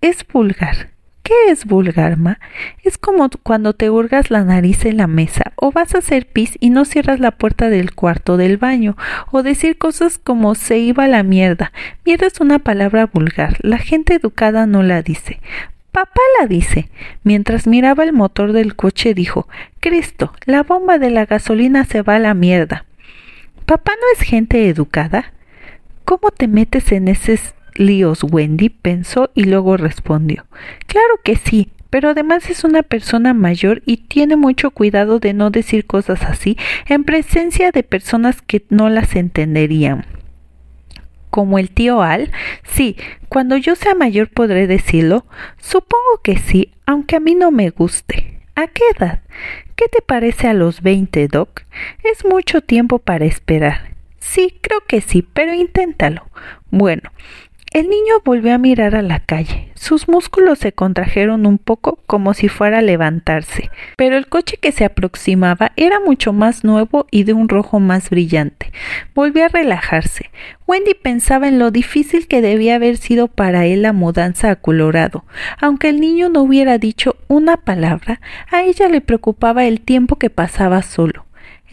Es 0.00 0.26
vulgar. 0.26 0.90
¿Qué 1.26 1.34
es 1.50 1.64
vulgar, 1.64 2.16
ma? 2.18 2.38
Es 2.84 2.98
como 2.98 3.28
cuando 3.42 3.72
te 3.72 3.90
hurgas 3.90 4.30
la 4.30 4.44
nariz 4.44 4.84
en 4.84 4.98
la 4.98 5.08
mesa, 5.08 5.52
o 5.56 5.72
vas 5.72 5.96
a 5.96 5.98
hacer 5.98 6.28
pis 6.28 6.56
y 6.60 6.70
no 6.70 6.84
cierras 6.84 7.18
la 7.18 7.32
puerta 7.32 7.68
del 7.68 7.96
cuarto 7.96 8.36
del 8.36 8.58
baño, 8.58 8.96
o 9.32 9.42
decir 9.42 9.76
cosas 9.76 10.18
como 10.18 10.54
se 10.54 10.78
iba 10.78 11.02
a 11.02 11.08
la 11.08 11.24
mierda. 11.24 11.72
Mierda 12.04 12.28
es 12.28 12.38
una 12.40 12.60
palabra 12.60 13.06
vulgar. 13.06 13.56
La 13.60 13.78
gente 13.78 14.14
educada 14.14 14.66
no 14.66 14.84
la 14.84 15.02
dice. 15.02 15.40
Papá 15.96 16.20
la 16.38 16.46
dice. 16.46 16.90
Mientras 17.24 17.66
miraba 17.66 18.04
el 18.04 18.12
motor 18.12 18.52
del 18.52 18.76
coche 18.76 19.14
dijo 19.14 19.48
Cristo, 19.80 20.34
la 20.44 20.62
bomba 20.62 20.98
de 20.98 21.08
la 21.08 21.24
gasolina 21.24 21.86
se 21.86 22.02
va 22.02 22.16
a 22.16 22.18
la 22.18 22.34
mierda. 22.34 22.84
¿Papá 23.64 23.92
no 23.92 24.06
es 24.12 24.20
gente 24.20 24.68
educada? 24.68 25.32
¿Cómo 26.04 26.32
te 26.32 26.48
metes 26.48 26.92
en 26.92 27.08
esos 27.08 27.54
líos, 27.76 28.24
Wendy? 28.24 28.68
pensó 28.68 29.30
y 29.34 29.44
luego 29.44 29.78
respondió 29.78 30.44
Claro 30.86 31.18
que 31.24 31.36
sí, 31.36 31.70
pero 31.88 32.10
además 32.10 32.50
es 32.50 32.62
una 32.62 32.82
persona 32.82 33.32
mayor 33.32 33.82
y 33.86 33.96
tiene 33.96 34.36
mucho 34.36 34.72
cuidado 34.72 35.18
de 35.18 35.32
no 35.32 35.48
decir 35.48 35.86
cosas 35.86 36.24
así 36.24 36.58
en 36.90 37.04
presencia 37.04 37.70
de 37.70 37.82
personas 37.82 38.42
que 38.42 38.66
no 38.68 38.90
las 38.90 39.16
entenderían 39.16 40.04
como 41.30 41.58
el 41.58 41.70
tío 41.70 42.02
Al? 42.02 42.32
Sí, 42.64 42.96
cuando 43.28 43.56
yo 43.56 43.74
sea 43.76 43.94
mayor 43.94 44.28
podré 44.28 44.66
decirlo. 44.66 45.26
Supongo 45.58 46.20
que 46.22 46.38
sí, 46.38 46.72
aunque 46.86 47.16
a 47.16 47.20
mí 47.20 47.34
no 47.34 47.50
me 47.50 47.70
guste. 47.70 48.40
¿A 48.54 48.68
qué 48.68 48.82
edad? 48.96 49.20
¿Qué 49.74 49.86
te 49.88 50.00
parece 50.00 50.48
a 50.48 50.54
los 50.54 50.80
veinte, 50.80 51.28
Doc? 51.28 51.64
Es 52.02 52.24
mucho 52.24 52.62
tiempo 52.62 52.98
para 52.98 53.26
esperar. 53.26 53.90
Sí, 54.18 54.58
creo 54.62 54.80
que 54.88 55.02
sí, 55.02 55.22
pero 55.22 55.52
inténtalo. 55.52 56.26
Bueno, 56.70 57.10
el 57.76 57.90
niño 57.90 58.22
volvió 58.24 58.54
a 58.54 58.58
mirar 58.58 58.94
a 58.94 59.02
la 59.02 59.20
calle. 59.20 59.68
Sus 59.74 60.08
músculos 60.08 60.58
se 60.58 60.72
contrajeron 60.72 61.44
un 61.44 61.58
poco 61.58 61.98
como 62.06 62.32
si 62.32 62.48
fuera 62.48 62.78
a 62.78 62.82
levantarse, 62.82 63.70
pero 63.98 64.16
el 64.16 64.28
coche 64.28 64.56
que 64.56 64.72
se 64.72 64.86
aproximaba 64.86 65.72
era 65.76 66.00
mucho 66.00 66.32
más 66.32 66.64
nuevo 66.64 67.06
y 67.10 67.24
de 67.24 67.34
un 67.34 67.50
rojo 67.50 67.78
más 67.78 68.08
brillante. 68.08 68.72
Volvió 69.14 69.44
a 69.44 69.48
relajarse. 69.48 70.30
Wendy 70.66 70.94
pensaba 70.94 71.48
en 71.48 71.58
lo 71.58 71.70
difícil 71.70 72.28
que 72.28 72.40
debía 72.40 72.76
haber 72.76 72.96
sido 72.96 73.28
para 73.28 73.66
él 73.66 73.82
la 73.82 73.92
mudanza 73.92 74.50
a 74.50 74.56
Colorado. 74.56 75.26
Aunque 75.60 75.90
el 75.90 76.00
niño 76.00 76.30
no 76.30 76.40
hubiera 76.40 76.78
dicho 76.78 77.16
una 77.28 77.58
palabra, 77.58 78.22
a 78.50 78.62
ella 78.62 78.88
le 78.88 79.02
preocupaba 79.02 79.66
el 79.66 79.82
tiempo 79.82 80.16
que 80.16 80.30
pasaba 80.30 80.80
solo. 80.80 81.25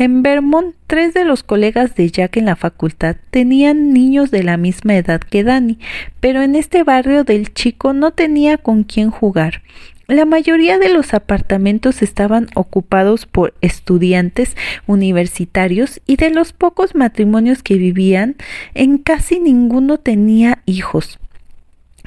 En 0.04 0.22
Vermont, 0.22 0.76
tres 0.86 1.13
de 1.13 1.24
los 1.24 1.44
colegas 1.44 1.96
de 1.96 2.10
Jack 2.12 2.36
en 2.36 2.44
la 2.44 2.58
facultad 2.58 3.16
tenían 3.32 3.94
niños 3.94 4.32
de 4.32 4.44
la 4.44 4.58
misma 4.58 4.96
edad 4.96 5.22
que 5.22 5.46
Danny, 5.46 5.80
pero 6.20 6.42
en 6.42 6.58
este 6.58 6.84
barrio 6.84 7.24
del 7.24 7.54
chico 7.54 7.94
no 7.94 8.12
tenía 8.12 8.58
con 8.58 8.84
quién 8.84 9.12
jugar. 9.12 9.62
La 10.08 10.26
mayoría 10.26 10.78
de 10.78 10.89
los 10.89 11.13
apartamentos 11.13 12.02
estaban 12.02 12.50
ocupados 12.54 13.26
por 13.26 13.54
estudiantes 13.62 14.58
universitarios 14.88 16.02
y 16.06 16.18
de 16.18 16.32
los 16.32 16.52
pocos 16.52 16.96
matrimonios 16.96 17.63
que 17.63 17.76
vivían, 17.76 18.36
en 18.74 18.98
casi 18.98 19.39
ninguno 19.39 20.00
tenía 20.00 20.63
hijos. 20.66 21.18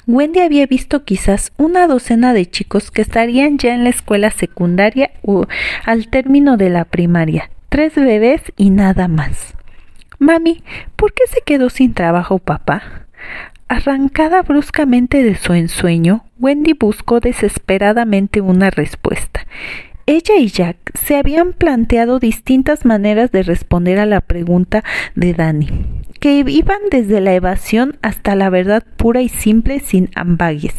Wendy 0.06 0.40
había 0.40 0.66
visto 0.66 1.06
quizás 1.06 1.50
una 1.56 1.86
docena 1.86 2.34
de 2.34 2.44
chicos 2.44 2.90
que 2.90 3.00
estarían 3.00 3.56
ya 3.56 3.74
en 3.74 3.84
la 3.84 3.90
escuela 3.90 4.30
secundaria 4.30 5.12
o 5.22 5.46
al 5.86 6.08
término 6.08 6.58
de 6.58 6.68
la 6.68 6.84
primaria, 6.84 7.48
tres 7.76 7.94
bebés 7.94 8.40
y 8.56 8.70
nada 8.70 9.06
más. 9.06 9.52
Mami, 10.18 10.62
¿por 10.96 11.12
qué 11.12 11.24
se 11.28 11.42
quedó 11.42 11.68
sin 11.68 11.92
trabajo 11.92 12.38
papá? 12.38 13.04
Arrancada 13.68 14.40
bruscamente 14.40 15.22
de 15.22 15.34
su 15.34 15.52
ensueño, 15.52 16.24
Wendy 16.38 16.72
buscó 16.72 17.20
desesperadamente 17.20 18.40
una 18.40 18.70
respuesta. 18.70 19.46
Ella 20.06 20.36
y 20.38 20.48
Jack 20.48 20.78
se 20.94 21.16
habían 21.16 21.52
planteado 21.52 22.18
distintas 22.18 22.86
maneras 22.86 23.30
de 23.30 23.42
responder 23.42 23.98
a 23.98 24.06
la 24.06 24.22
pregunta 24.22 24.82
de 25.14 25.34
Danny, 25.34 25.68
que 26.18 26.32
iban 26.32 26.80
desde 26.90 27.20
la 27.20 27.34
evasión 27.34 27.98
hasta 28.00 28.36
la 28.36 28.48
verdad 28.48 28.84
pura 28.96 29.20
y 29.20 29.28
simple 29.28 29.80
sin 29.80 30.08
ambagues. 30.14 30.74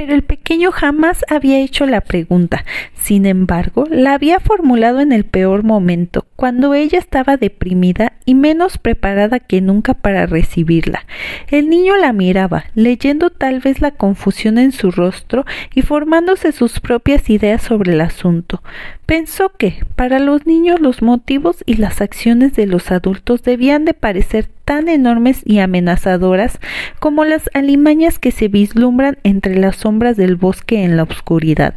Pero 0.00 0.14
el 0.14 0.22
pequeño 0.22 0.72
jamás 0.72 1.26
había 1.28 1.58
hecho 1.58 1.84
la 1.84 2.00
pregunta. 2.00 2.64
Sin 2.94 3.26
embargo, 3.26 3.84
la 3.90 4.14
había 4.14 4.40
formulado 4.40 5.00
en 5.00 5.12
el 5.12 5.24
peor 5.24 5.62
momento, 5.62 6.24
cuando 6.36 6.72
ella 6.72 6.98
estaba 6.98 7.36
deprimida 7.36 8.14
y 8.24 8.34
menos 8.34 8.78
preparada 8.78 9.40
que 9.40 9.60
nunca 9.60 9.92
para 9.92 10.24
recibirla. 10.24 11.04
El 11.48 11.68
niño 11.68 11.98
la 11.98 12.14
miraba, 12.14 12.64
leyendo 12.74 13.28
tal 13.28 13.60
vez 13.60 13.82
la 13.82 13.90
confusión 13.90 14.56
en 14.56 14.72
su 14.72 14.90
rostro 14.90 15.44
y 15.74 15.82
formándose 15.82 16.52
sus 16.52 16.80
propias 16.80 17.28
ideas 17.28 17.60
sobre 17.60 17.92
el 17.92 18.00
asunto. 18.00 18.62
Pensó 19.04 19.50
que, 19.50 19.84
para 19.96 20.18
los 20.18 20.46
niños, 20.46 20.80
los 20.80 21.02
motivos 21.02 21.62
y 21.66 21.74
las 21.74 22.00
acciones 22.00 22.54
de 22.54 22.66
los 22.66 22.90
adultos 22.90 23.42
debían 23.42 23.84
de 23.84 23.92
parecer 23.92 24.48
tan 24.70 24.88
enormes 24.88 25.42
y 25.44 25.58
amenazadoras 25.58 26.60
como 27.00 27.24
las 27.24 27.50
alimañas 27.54 28.20
que 28.20 28.30
se 28.30 28.46
vislumbran 28.46 29.18
entre 29.24 29.56
las 29.56 29.74
sombras 29.74 30.16
del 30.16 30.36
bosque 30.36 30.84
en 30.84 30.96
la 30.96 31.02
oscuridad. 31.02 31.74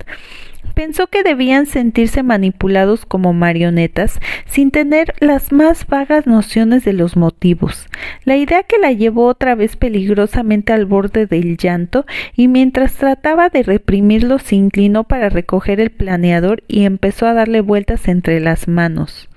Pensó 0.76 1.08
que 1.08 1.24
debían 1.24 1.66
sentirse 1.66 2.22
manipulados 2.22 3.08
como 3.08 3.34
marionetas 3.34 4.20
sin 4.46 4.70
tener 4.70 5.16
las 5.20 5.52
más 5.52 5.88
vagas 5.88 6.28
nociones 6.28 6.86
de 6.86 6.94
los 6.94 7.18
motivos. 7.18 7.88
La 8.26 8.38
idea 8.38 8.62
que 8.62 8.78
la 8.78 8.92
llevó 8.92 9.26
otra 9.26 9.56
vez 9.56 9.76
peligrosamente 9.76 10.72
al 10.72 10.86
borde 10.86 11.26
del 11.26 11.58
llanto 11.58 12.06
y 12.36 12.48
mientras 12.48 12.94
trataba 12.94 13.50
de 13.50 13.64
reprimirlo 13.64 14.38
se 14.38 14.56
inclinó 14.56 15.04
para 15.04 15.30
recoger 15.30 15.80
el 15.80 15.90
planeador 15.90 16.62
y 16.68 16.86
empezó 16.86 17.26
a 17.26 17.34
darle 17.34 17.62
vueltas 17.62 18.08
entre 18.08 18.40
las 18.40 18.68
manos. 18.68 19.30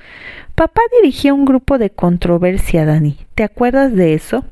Papá 0.57 0.81
dirigía 1.03 1.35
un 1.35 1.45
grupo 1.45 1.77
de 1.77 1.91
controversia, 1.91 2.87
Dani. 2.87 3.19
¿Te 3.35 3.45
acuerdas 3.45 3.95
de 3.95 4.15
eso? 4.15 4.43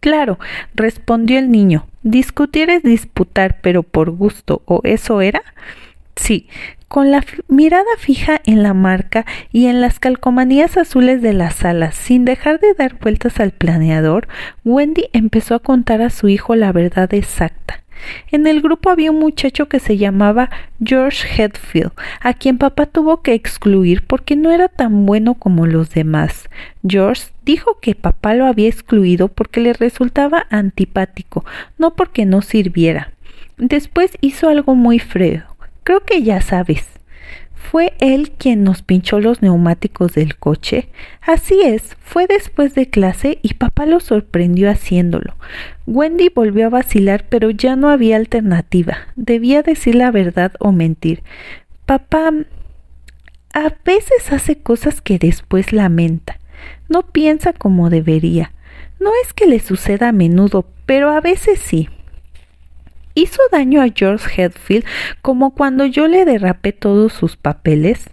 Claro, 0.00 0.40
respondió 0.74 1.38
el 1.38 1.52
niño. 1.52 1.86
Discutir 2.02 2.70
es 2.70 2.82
disputar, 2.82 3.60
pero 3.62 3.84
por 3.84 4.10
gusto, 4.10 4.62
¿o 4.64 4.80
eso 4.82 5.20
era? 5.20 5.42
Sí, 6.16 6.48
con 6.88 7.12
la 7.12 7.24
mirada 7.46 7.84
fija 7.98 8.40
en 8.44 8.64
la 8.64 8.74
marca 8.74 9.24
y 9.52 9.66
en 9.66 9.80
las 9.80 10.00
calcomanías 10.00 10.76
azules 10.76 11.22
de 11.22 11.34
la 11.34 11.52
sala, 11.52 11.92
sin 11.92 12.24
dejar 12.24 12.58
de 12.58 12.74
dar 12.74 12.98
vueltas 12.98 13.38
al 13.38 13.52
planeador, 13.52 14.26
Wendy 14.64 15.04
empezó 15.12 15.54
a 15.54 15.60
contar 15.60 16.02
a 16.02 16.10
su 16.10 16.26
hijo 16.26 16.56
la 16.56 16.72
verdad 16.72 17.14
exacta. 17.14 17.84
En 18.30 18.46
el 18.46 18.60
grupo 18.60 18.90
había 18.90 19.10
un 19.10 19.18
muchacho 19.18 19.68
que 19.68 19.80
se 19.80 19.96
llamaba 19.96 20.50
George 20.82 21.26
Headfield, 21.26 21.92
a 22.20 22.34
quien 22.34 22.58
papá 22.58 22.86
tuvo 22.86 23.22
que 23.22 23.34
excluir 23.34 24.02
porque 24.06 24.36
no 24.36 24.50
era 24.50 24.68
tan 24.68 25.06
bueno 25.06 25.34
como 25.34 25.66
los 25.66 25.90
demás. 25.90 26.48
George 26.86 27.24
dijo 27.44 27.78
que 27.80 27.94
papá 27.94 28.34
lo 28.34 28.46
había 28.46 28.68
excluido 28.68 29.28
porque 29.28 29.60
le 29.60 29.72
resultaba 29.72 30.46
antipático, 30.50 31.44
no 31.78 31.94
porque 31.94 32.26
no 32.26 32.42
sirviera. 32.42 33.12
Después 33.56 34.16
hizo 34.20 34.48
algo 34.48 34.74
muy 34.74 34.98
feo. 34.98 35.42
Creo 35.82 36.00
que 36.00 36.22
ya 36.22 36.40
sabes. 36.40 36.99
¿Fue 37.60 37.92
él 38.00 38.32
quien 38.32 38.64
nos 38.64 38.82
pinchó 38.82 39.20
los 39.20 39.42
neumáticos 39.42 40.14
del 40.14 40.36
coche? 40.36 40.88
Así 41.20 41.60
es, 41.62 41.96
fue 42.00 42.26
después 42.26 42.74
de 42.74 42.90
clase 42.90 43.38
y 43.42 43.54
papá 43.54 43.86
lo 43.86 44.00
sorprendió 44.00 44.68
haciéndolo. 44.68 45.36
Wendy 45.86 46.30
volvió 46.34 46.66
a 46.66 46.70
vacilar, 46.70 47.26
pero 47.28 47.50
ya 47.50 47.76
no 47.76 47.88
había 47.88 48.16
alternativa. 48.16 48.98
Debía 49.14 49.62
decir 49.62 49.94
la 49.94 50.10
verdad 50.10 50.52
o 50.58 50.72
mentir. 50.72 51.22
Papá 51.86 52.32
a 53.52 53.74
veces 53.84 54.32
hace 54.32 54.56
cosas 54.56 55.00
que 55.00 55.18
después 55.18 55.72
lamenta. 55.72 56.40
No 56.88 57.02
piensa 57.02 57.52
como 57.52 57.88
debería. 57.88 58.52
No 58.98 59.10
es 59.22 59.32
que 59.32 59.46
le 59.46 59.60
suceda 59.60 60.08
a 60.08 60.12
menudo, 60.12 60.66
pero 60.86 61.10
a 61.10 61.20
veces 61.20 61.60
sí 61.60 61.88
hizo 63.22 63.40
daño 63.52 63.82
a 63.82 63.88
George 63.94 64.28
Headfield 64.42 64.84
como 65.22 65.54
cuando 65.54 65.86
yo 65.86 66.08
le 66.08 66.24
derrapé 66.24 66.72
todos 66.72 67.12
sus 67.12 67.36
papeles? 67.36 68.10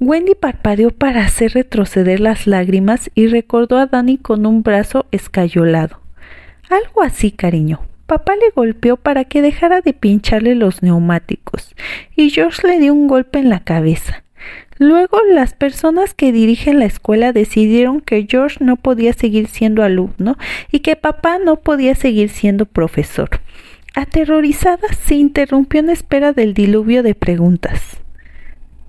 Wendy 0.00 0.34
parpadeó 0.34 0.90
para 0.90 1.24
hacer 1.24 1.52
retroceder 1.52 2.20
las 2.20 2.46
lágrimas 2.46 3.10
y 3.14 3.28
recordó 3.28 3.78
a 3.78 3.86
Danny 3.86 4.18
con 4.18 4.44
un 4.44 4.62
brazo 4.62 5.06
escayolado. 5.12 6.00
Algo 6.68 7.02
así, 7.02 7.30
cariño. 7.30 7.80
Papá 8.06 8.34
le 8.36 8.50
golpeó 8.54 8.96
para 8.96 9.24
que 9.24 9.40
dejara 9.40 9.80
de 9.80 9.94
pincharle 9.94 10.54
los 10.54 10.82
neumáticos 10.82 11.74
y 12.16 12.30
George 12.30 12.66
le 12.68 12.78
dio 12.78 12.92
un 12.92 13.08
golpe 13.08 13.38
en 13.38 13.48
la 13.48 13.60
cabeza. 13.60 14.24
Luego 14.78 15.18
las 15.30 15.54
personas 15.54 16.14
que 16.14 16.32
dirigen 16.32 16.80
la 16.80 16.84
escuela 16.84 17.32
decidieron 17.32 18.00
que 18.00 18.26
George 18.28 18.62
no 18.62 18.76
podía 18.76 19.12
seguir 19.12 19.48
siendo 19.48 19.82
alumno 19.82 20.36
y 20.70 20.80
que 20.80 20.96
papá 20.96 21.38
no 21.38 21.60
podía 21.60 21.94
seguir 21.94 22.28
siendo 22.28 22.66
profesor. 22.66 23.30
Aterrorizada, 23.94 24.88
se 25.06 25.14
interrumpió 25.14 25.78
en 25.78 25.88
espera 25.88 26.32
del 26.32 26.52
diluvio 26.52 27.04
de 27.04 27.14
preguntas. 27.14 27.80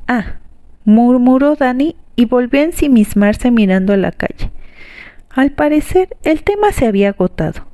Ah, 0.07 0.37
murmuró 0.83 1.55
Dani 1.55 1.95
y 2.15 2.25
volvió 2.25 2.61
a 2.61 2.65
ensimismarse 2.65 3.51
mirando 3.51 3.93
a 3.93 3.97
la 3.97 4.11
calle. 4.11 4.51
Al 5.29 5.51
parecer, 5.51 6.17
el 6.23 6.43
tema 6.43 6.71
se 6.71 6.87
había 6.87 7.09
agotado. 7.09 7.67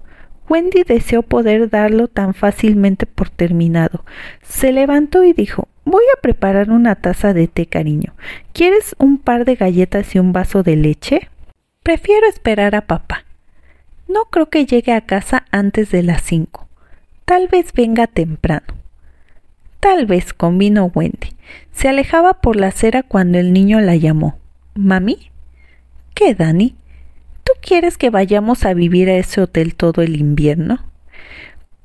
Wendy 0.49 0.83
deseó 0.83 1.23
poder 1.23 1.69
darlo 1.69 2.09
tan 2.09 2.33
fácilmente 2.33 3.05
por 3.05 3.29
terminado. 3.29 4.03
Se 4.41 4.73
levantó 4.73 5.23
y 5.23 5.31
dijo 5.31 5.69
Voy 5.85 6.03
a 6.15 6.21
preparar 6.21 6.69
una 6.69 6.95
taza 6.95 7.33
de 7.33 7.47
té, 7.47 7.65
cariño. 7.65 8.13
¿Quieres 8.51 8.95
un 8.99 9.17
par 9.17 9.45
de 9.45 9.55
galletas 9.55 10.13
y 10.15 10.19
un 10.19 10.33
vaso 10.33 10.63
de 10.63 10.75
leche? 10.75 11.29
Prefiero 11.81 12.27
esperar 12.27 12.75
a 12.75 12.87
papá. 12.87 13.23
No 14.09 14.25
creo 14.25 14.49
que 14.49 14.65
llegue 14.65 14.91
a 14.91 15.01
casa 15.01 15.45
antes 15.51 15.91
de 15.91 16.03
las 16.03 16.21
cinco. 16.23 16.60
Tal 17.31 17.47
vez 17.47 17.71
venga 17.71 18.07
temprano. 18.07 18.65
Tal 19.79 20.05
vez, 20.05 20.33
convino 20.33 20.91
Wendy. 20.93 21.29
Se 21.71 21.87
alejaba 21.87 22.41
por 22.41 22.57
la 22.57 22.67
acera 22.67 23.03
cuando 23.03 23.39
el 23.39 23.53
niño 23.53 23.79
la 23.79 23.95
llamó. 23.95 24.37
¿Mami? 24.75 25.31
¿Qué, 26.13 26.35
Dani? 26.35 26.75
¿Tú 27.45 27.53
quieres 27.61 27.97
que 27.97 28.09
vayamos 28.09 28.65
a 28.65 28.73
vivir 28.73 29.09
a 29.09 29.15
ese 29.15 29.39
hotel 29.39 29.75
todo 29.75 30.01
el 30.01 30.19
invierno? 30.19 30.83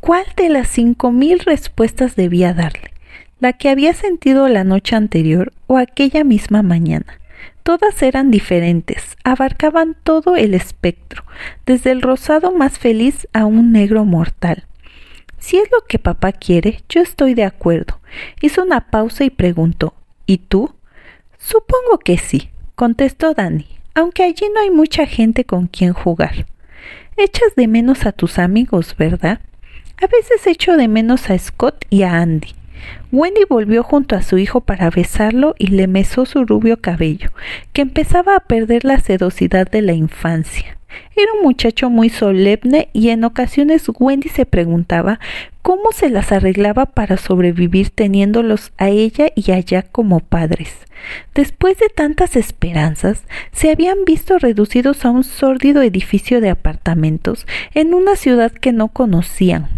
¿Cuál 0.00 0.24
de 0.36 0.48
las 0.48 0.66
cinco 0.66 1.12
mil 1.12 1.38
respuestas 1.38 2.16
debía 2.16 2.52
darle? 2.52 2.90
¿La 3.38 3.52
que 3.52 3.68
había 3.68 3.94
sentido 3.94 4.48
la 4.48 4.64
noche 4.64 4.96
anterior 4.96 5.52
o 5.68 5.78
aquella 5.78 6.24
misma 6.24 6.62
mañana? 6.62 7.20
Todas 7.62 8.02
eran 8.02 8.32
diferentes, 8.32 9.16
abarcaban 9.22 9.96
todo 10.02 10.34
el 10.34 10.54
espectro, 10.54 11.22
desde 11.66 11.92
el 11.92 12.02
rosado 12.02 12.50
más 12.50 12.80
feliz 12.80 13.28
a 13.32 13.46
un 13.46 13.70
negro 13.70 14.04
mortal. 14.04 14.64
Si 15.46 15.58
es 15.58 15.70
lo 15.70 15.86
que 15.86 16.00
papá 16.00 16.32
quiere, 16.32 16.82
yo 16.88 17.00
estoy 17.00 17.34
de 17.34 17.44
acuerdo. 17.44 18.00
Hizo 18.40 18.64
una 18.64 18.90
pausa 18.90 19.22
y 19.22 19.30
preguntó 19.30 19.94
¿Y 20.26 20.38
tú? 20.38 20.74
Supongo 21.38 22.00
que 22.00 22.18
sí, 22.18 22.50
contestó 22.74 23.32
Danny, 23.32 23.68
aunque 23.94 24.24
allí 24.24 24.46
no 24.52 24.60
hay 24.60 24.72
mucha 24.72 25.06
gente 25.06 25.44
con 25.44 25.68
quien 25.68 25.92
jugar. 25.92 26.46
Echas 27.16 27.54
de 27.54 27.68
menos 27.68 28.06
a 28.06 28.10
tus 28.10 28.40
amigos, 28.40 28.96
¿verdad? 28.98 29.40
A 30.02 30.08
veces 30.08 30.44
echo 30.48 30.76
de 30.76 30.88
menos 30.88 31.30
a 31.30 31.38
Scott 31.38 31.84
y 31.90 32.02
a 32.02 32.20
Andy. 32.20 32.56
Wendy 33.12 33.44
volvió 33.48 33.84
junto 33.84 34.16
a 34.16 34.22
su 34.22 34.38
hijo 34.38 34.62
para 34.62 34.90
besarlo 34.90 35.54
y 35.60 35.68
le 35.68 35.86
mesó 35.86 36.26
su 36.26 36.44
rubio 36.44 36.80
cabello, 36.80 37.30
que 37.72 37.82
empezaba 37.82 38.34
a 38.34 38.40
perder 38.40 38.84
la 38.84 38.98
sedosidad 38.98 39.70
de 39.70 39.82
la 39.82 39.92
infancia. 39.92 40.75
Era 41.16 41.32
un 41.32 41.42
muchacho 41.42 41.90
muy 41.90 42.10
solemne 42.10 42.88
y 42.92 43.08
en 43.08 43.24
ocasiones 43.24 43.84
Wendy 43.98 44.28
se 44.28 44.46
preguntaba 44.46 45.18
cómo 45.62 45.92
se 45.92 46.10
las 46.10 46.30
arreglaba 46.30 46.86
para 46.86 47.16
sobrevivir 47.16 47.90
teniéndolos 47.90 48.72
a 48.76 48.88
ella 48.88 49.30
y 49.34 49.50
a 49.50 49.58
Jack 49.58 49.90
como 49.90 50.20
padres. 50.20 50.74
Después 51.34 51.78
de 51.78 51.88
tantas 51.88 52.36
esperanzas, 52.36 53.24
se 53.52 53.70
habían 53.70 54.04
visto 54.04 54.38
reducidos 54.38 55.04
a 55.04 55.10
un 55.10 55.24
sórdido 55.24 55.82
edificio 55.82 56.40
de 56.40 56.50
apartamentos 56.50 57.46
en 57.74 57.94
una 57.94 58.16
ciudad 58.16 58.52
que 58.52 58.72
no 58.72 58.88
conocían. 58.88 59.68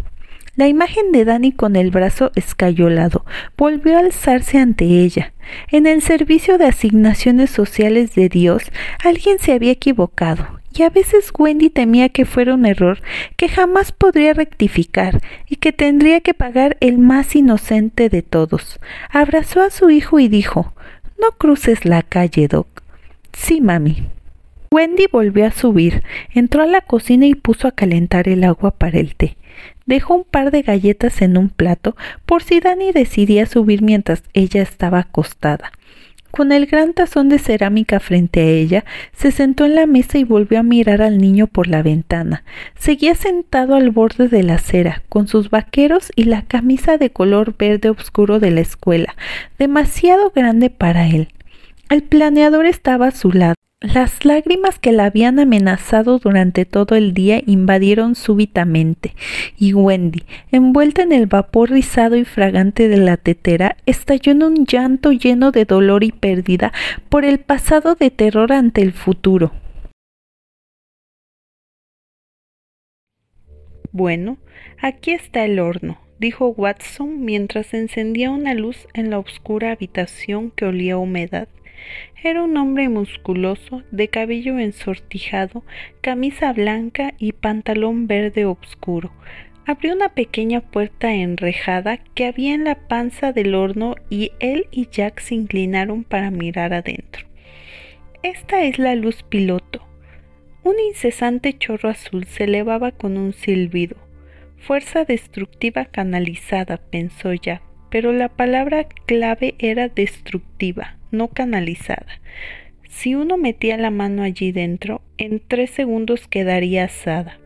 La 0.56 0.66
imagen 0.66 1.12
de 1.12 1.24
Dani 1.24 1.52
con 1.52 1.76
el 1.76 1.92
brazo 1.92 2.32
escayolado 2.34 3.24
volvió 3.56 3.96
a 3.96 4.00
alzarse 4.00 4.58
ante 4.58 4.84
ella. 4.84 5.32
En 5.70 5.86
el 5.86 6.02
servicio 6.02 6.58
de 6.58 6.66
asignaciones 6.66 7.50
sociales 7.50 8.16
de 8.16 8.28
Dios, 8.28 8.64
alguien 9.04 9.38
se 9.38 9.52
había 9.52 9.70
equivocado 9.70 10.57
y 10.78 10.82
a 10.82 10.90
veces 10.90 11.32
Wendy 11.36 11.70
temía 11.70 12.08
que 12.08 12.24
fuera 12.24 12.54
un 12.54 12.64
error 12.64 13.00
que 13.36 13.48
jamás 13.48 13.90
podría 13.90 14.32
rectificar 14.32 15.20
y 15.48 15.56
que 15.56 15.72
tendría 15.72 16.20
que 16.20 16.34
pagar 16.34 16.76
el 16.80 16.98
más 16.98 17.34
inocente 17.34 18.08
de 18.08 18.22
todos. 18.22 18.78
Abrazó 19.10 19.60
a 19.62 19.70
su 19.70 19.90
hijo 19.90 20.20
y 20.20 20.28
dijo 20.28 20.72
No 21.20 21.32
cruces 21.32 21.84
la 21.84 22.02
calle, 22.02 22.46
Doc. 22.46 22.82
Sí, 23.32 23.60
mami. 23.60 24.04
Wendy 24.70 25.06
volvió 25.10 25.46
a 25.46 25.50
subir, 25.50 26.02
entró 26.32 26.62
a 26.62 26.66
la 26.66 26.82
cocina 26.82 27.26
y 27.26 27.34
puso 27.34 27.66
a 27.66 27.72
calentar 27.72 28.28
el 28.28 28.44
agua 28.44 28.70
para 28.70 28.98
el 28.98 29.16
té. 29.16 29.36
Dejó 29.86 30.14
un 30.14 30.24
par 30.24 30.50
de 30.50 30.62
galletas 30.62 31.22
en 31.22 31.38
un 31.38 31.48
plato 31.48 31.96
por 32.26 32.42
si 32.42 32.60
Dani 32.60 32.92
decidía 32.92 33.46
subir 33.46 33.82
mientras 33.82 34.22
ella 34.34 34.62
estaba 34.62 35.00
acostada. 35.00 35.72
Con 36.30 36.52
el 36.52 36.66
gran 36.66 36.92
tazón 36.92 37.28
de 37.28 37.38
cerámica 37.38 38.00
frente 38.00 38.40
a 38.40 38.44
ella, 38.44 38.84
se 39.16 39.32
sentó 39.32 39.64
en 39.64 39.74
la 39.74 39.86
mesa 39.86 40.18
y 40.18 40.24
volvió 40.24 40.60
a 40.60 40.62
mirar 40.62 41.02
al 41.02 41.18
niño 41.18 41.46
por 41.46 41.66
la 41.68 41.82
ventana. 41.82 42.44
Seguía 42.78 43.14
sentado 43.14 43.74
al 43.74 43.90
borde 43.90 44.28
de 44.28 44.42
la 44.42 44.54
acera, 44.54 45.02
con 45.08 45.26
sus 45.26 45.50
vaqueros 45.50 46.12
y 46.14 46.24
la 46.24 46.42
camisa 46.42 46.98
de 46.98 47.10
color 47.10 47.56
verde 47.56 47.90
oscuro 47.90 48.40
de 48.40 48.50
la 48.50 48.60
escuela, 48.60 49.14
demasiado 49.58 50.30
grande 50.34 50.70
para 50.70 51.08
él. 51.08 51.28
El 51.88 52.02
planeador 52.02 52.66
estaba 52.66 53.08
a 53.08 53.12
su 53.12 53.32
lado. 53.32 53.54
Las 53.80 54.24
lágrimas 54.24 54.80
que 54.80 54.90
la 54.90 55.04
habían 55.04 55.38
amenazado 55.38 56.18
durante 56.18 56.64
todo 56.64 56.96
el 56.96 57.14
día 57.14 57.40
invadieron 57.46 58.16
súbitamente, 58.16 59.14
y 59.56 59.72
Wendy, 59.72 60.24
envuelta 60.50 61.02
en 61.02 61.12
el 61.12 61.26
vapor 61.26 61.70
rizado 61.70 62.16
y 62.16 62.24
fragante 62.24 62.88
de 62.88 62.96
la 62.96 63.16
tetera, 63.16 63.76
estalló 63.86 64.32
en 64.32 64.42
un 64.42 64.66
llanto 64.66 65.12
lleno 65.12 65.52
de 65.52 65.64
dolor 65.64 66.02
y 66.02 66.10
pérdida 66.10 66.72
por 67.08 67.24
el 67.24 67.38
pasado 67.38 67.94
de 67.94 68.10
terror 68.10 68.52
ante 68.52 68.82
el 68.82 68.92
futuro. 68.92 69.52
Bueno, 73.92 74.38
aquí 74.82 75.12
está 75.12 75.44
el 75.44 75.60
horno, 75.60 76.00
dijo 76.18 76.48
Watson 76.48 77.24
mientras 77.24 77.72
encendía 77.74 78.32
una 78.32 78.54
luz 78.54 78.88
en 78.92 79.10
la 79.10 79.20
oscura 79.20 79.70
habitación 79.70 80.50
que 80.50 80.64
olía 80.64 80.94
a 80.94 80.98
humedad. 80.98 81.46
Era 82.24 82.42
un 82.42 82.56
hombre 82.56 82.88
musculoso, 82.88 83.84
de 83.92 84.08
cabello 84.08 84.58
ensortijado, 84.58 85.62
camisa 86.00 86.52
blanca 86.52 87.14
y 87.16 87.30
pantalón 87.30 88.08
verde 88.08 88.44
obscuro. 88.44 89.12
Abrió 89.66 89.94
una 89.94 90.08
pequeña 90.08 90.60
puerta 90.60 91.14
enrejada 91.14 91.98
que 91.98 92.26
había 92.26 92.54
en 92.54 92.64
la 92.64 92.74
panza 92.88 93.32
del 93.32 93.54
horno 93.54 93.94
y 94.10 94.32
él 94.40 94.66
y 94.72 94.88
Jack 94.88 95.20
se 95.20 95.36
inclinaron 95.36 96.02
para 96.02 96.32
mirar 96.32 96.74
adentro. 96.74 97.24
Esta 98.24 98.62
es 98.62 98.80
la 98.80 98.96
luz 98.96 99.22
piloto. 99.22 99.86
Un 100.64 100.74
incesante 100.88 101.56
chorro 101.56 101.88
azul 101.88 102.24
se 102.24 102.44
elevaba 102.44 102.90
con 102.90 103.16
un 103.16 103.32
silbido. 103.32 103.96
Fuerza 104.56 105.04
destructiva 105.04 105.84
canalizada, 105.84 106.78
pensó 106.78 107.32
Jack, 107.32 107.62
pero 107.90 108.12
la 108.12 108.28
palabra 108.28 108.88
clave 109.06 109.54
era 109.60 109.88
destructiva 109.88 110.97
no 111.10 111.28
canalizada. 111.28 112.20
Si 112.88 113.14
uno 113.14 113.36
metía 113.36 113.76
la 113.76 113.90
mano 113.90 114.22
allí 114.22 114.52
dentro, 114.52 115.02
en 115.18 115.40
tres 115.46 115.70
segundos 115.70 116.26
quedaría 116.26 116.84
asada. 116.84 117.38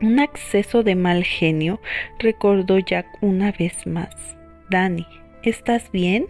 Un 0.00 0.20
acceso 0.20 0.82
de 0.82 0.94
mal 0.94 1.24
genio, 1.24 1.80
recordó 2.18 2.78
Jack 2.78 3.06
una 3.22 3.50
vez 3.52 3.86
más. 3.86 4.36
Danny, 4.68 5.06
¿estás 5.42 5.90
bien? 5.90 6.26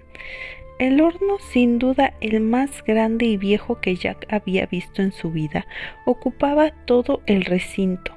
El 0.78 1.00
horno, 1.00 1.38
sin 1.50 1.78
duda 1.78 2.14
el 2.20 2.40
más 2.40 2.84
grande 2.84 3.24
y 3.24 3.38
viejo 3.38 3.80
que 3.80 3.96
Jack 3.96 4.26
había 4.30 4.66
visto 4.66 5.02
en 5.02 5.10
su 5.12 5.30
vida, 5.30 5.66
ocupaba 6.04 6.70
todo 6.84 7.22
el 7.26 7.44
recinto. 7.44 8.12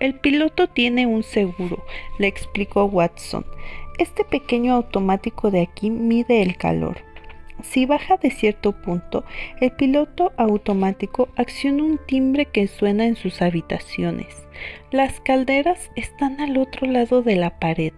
El 0.00 0.14
piloto 0.14 0.66
tiene 0.66 1.06
un 1.06 1.22
seguro, 1.22 1.84
le 2.18 2.26
explicó 2.26 2.86
Watson. 2.86 3.44
Este 3.98 4.24
pequeño 4.24 4.72
automático 4.72 5.50
de 5.50 5.60
aquí 5.60 5.90
mide 5.90 6.40
el 6.40 6.56
calor. 6.56 7.09
Si 7.62 7.86
baja 7.86 8.16
de 8.16 8.30
cierto 8.30 8.72
punto, 8.72 9.24
el 9.60 9.72
piloto 9.72 10.32
automático 10.36 11.28
acciona 11.36 11.82
un 11.82 11.98
timbre 11.98 12.46
que 12.46 12.66
suena 12.66 13.06
en 13.06 13.16
sus 13.16 13.42
habitaciones. 13.42 14.46
Las 14.90 15.20
calderas 15.20 15.90
están 15.96 16.40
al 16.40 16.56
otro 16.56 16.86
lado 16.86 17.22
de 17.22 17.36
la 17.36 17.58
pared. 17.58 17.92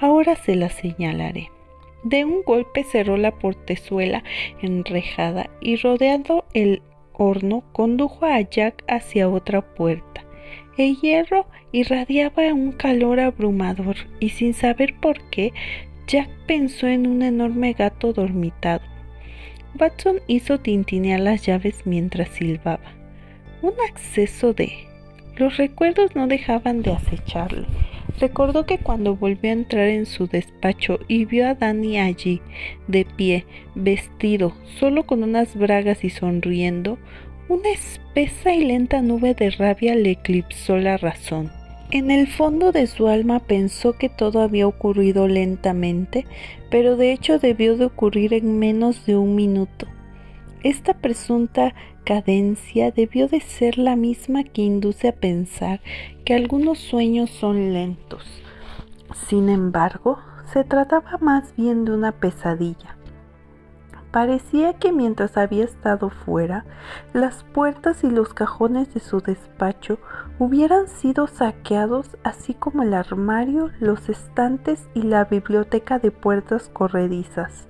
Ahora 0.00 0.36
se 0.36 0.54
las 0.54 0.74
señalaré. 0.74 1.50
De 2.04 2.24
un 2.24 2.42
golpe 2.42 2.84
cerró 2.84 3.16
la 3.16 3.32
portezuela 3.32 4.22
enrejada 4.62 5.50
y 5.60 5.76
rodeando 5.76 6.44
el 6.54 6.82
horno 7.12 7.64
condujo 7.72 8.24
a 8.24 8.40
Jack 8.40 8.84
hacia 8.86 9.28
otra 9.28 9.62
puerta. 9.62 10.24
El 10.76 10.96
hierro 11.00 11.46
irradiaba 11.72 12.54
un 12.54 12.70
calor 12.70 13.18
abrumador 13.18 13.96
y 14.20 14.28
sin 14.28 14.54
saber 14.54 14.94
por 15.00 15.20
qué, 15.30 15.52
Jack 16.06 16.30
pensó 16.46 16.86
en 16.86 17.06
un 17.06 17.22
enorme 17.22 17.72
gato 17.72 18.12
dormitado 18.12 18.97
Watson 19.78 20.20
hizo 20.26 20.58
tintinear 20.58 21.20
las 21.20 21.44
llaves 21.44 21.82
mientras 21.84 22.28
silbaba. 22.28 22.92
Un 23.62 23.72
acceso 23.88 24.52
de... 24.52 24.72
Los 25.36 25.56
recuerdos 25.56 26.16
no 26.16 26.26
dejaban 26.26 26.82
de 26.82 26.92
acecharle. 26.92 27.66
Recordó 28.18 28.66
que 28.66 28.78
cuando 28.78 29.14
volvió 29.14 29.50
a 29.50 29.52
entrar 29.52 29.86
en 29.86 30.06
su 30.06 30.26
despacho 30.26 30.98
y 31.06 31.24
vio 31.26 31.46
a 31.46 31.54
Danny 31.54 31.98
allí, 31.98 32.40
de 32.88 33.04
pie, 33.04 33.44
vestido, 33.76 34.52
solo 34.80 35.06
con 35.06 35.22
unas 35.22 35.54
bragas 35.54 36.02
y 36.02 36.10
sonriendo, 36.10 36.98
una 37.48 37.70
espesa 37.70 38.52
y 38.52 38.64
lenta 38.64 39.00
nube 39.00 39.34
de 39.34 39.50
rabia 39.50 39.94
le 39.94 40.10
eclipsó 40.10 40.76
la 40.76 40.96
razón. 40.96 41.52
En 41.90 42.10
el 42.10 42.26
fondo 42.26 42.70
de 42.70 42.86
su 42.86 43.08
alma 43.08 43.38
pensó 43.38 43.94
que 43.94 44.10
todo 44.10 44.42
había 44.42 44.66
ocurrido 44.66 45.26
lentamente, 45.26 46.26
pero 46.70 46.96
de 46.96 47.12
hecho 47.12 47.38
debió 47.38 47.78
de 47.78 47.86
ocurrir 47.86 48.34
en 48.34 48.58
menos 48.58 49.06
de 49.06 49.16
un 49.16 49.34
minuto. 49.34 49.86
Esta 50.62 50.92
presunta 50.92 51.74
cadencia 52.04 52.90
debió 52.90 53.26
de 53.26 53.40
ser 53.40 53.78
la 53.78 53.96
misma 53.96 54.44
que 54.44 54.60
induce 54.60 55.08
a 55.08 55.14
pensar 55.14 55.80
que 56.26 56.34
algunos 56.34 56.78
sueños 56.78 57.30
son 57.30 57.72
lentos. 57.72 58.22
Sin 59.26 59.48
embargo, 59.48 60.18
se 60.52 60.64
trataba 60.64 61.16
más 61.22 61.56
bien 61.56 61.86
de 61.86 61.92
una 61.92 62.12
pesadilla. 62.12 62.97
Parecía 64.10 64.72
que 64.72 64.90
mientras 64.90 65.36
había 65.36 65.64
estado 65.64 66.08
fuera, 66.08 66.64
las 67.12 67.44
puertas 67.44 68.04
y 68.04 68.10
los 68.10 68.32
cajones 68.32 68.92
de 68.94 69.00
su 69.00 69.20
despacho 69.20 69.98
hubieran 70.38 70.88
sido 70.88 71.26
saqueados, 71.26 72.16
así 72.24 72.54
como 72.54 72.82
el 72.82 72.94
armario, 72.94 73.70
los 73.80 74.08
estantes 74.08 74.88
y 74.94 75.02
la 75.02 75.24
biblioteca 75.24 75.98
de 75.98 76.10
puertas 76.10 76.70
corredizas. 76.72 77.68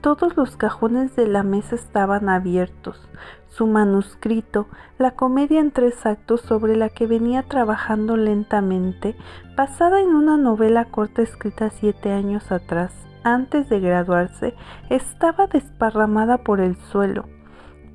Todos 0.00 0.36
los 0.36 0.56
cajones 0.56 1.14
de 1.14 1.28
la 1.28 1.42
mesa 1.42 1.76
estaban 1.76 2.28
abiertos. 2.28 3.08
Su 3.48 3.66
manuscrito, 3.66 4.66
la 4.98 5.12
comedia 5.12 5.60
en 5.60 5.70
tres 5.70 6.04
actos 6.04 6.40
sobre 6.40 6.76
la 6.76 6.88
que 6.88 7.06
venía 7.06 7.44
trabajando 7.44 8.16
lentamente, 8.16 9.16
basada 9.56 10.00
en 10.00 10.08
una 10.08 10.36
novela 10.36 10.86
corta 10.86 11.22
escrita 11.22 11.70
siete 11.70 12.12
años 12.12 12.52
atrás, 12.52 12.92
antes 13.26 13.68
de 13.68 13.80
graduarse, 13.80 14.54
estaba 14.88 15.48
desparramada 15.48 16.38
por 16.38 16.60
el 16.60 16.76
suelo. 16.76 17.24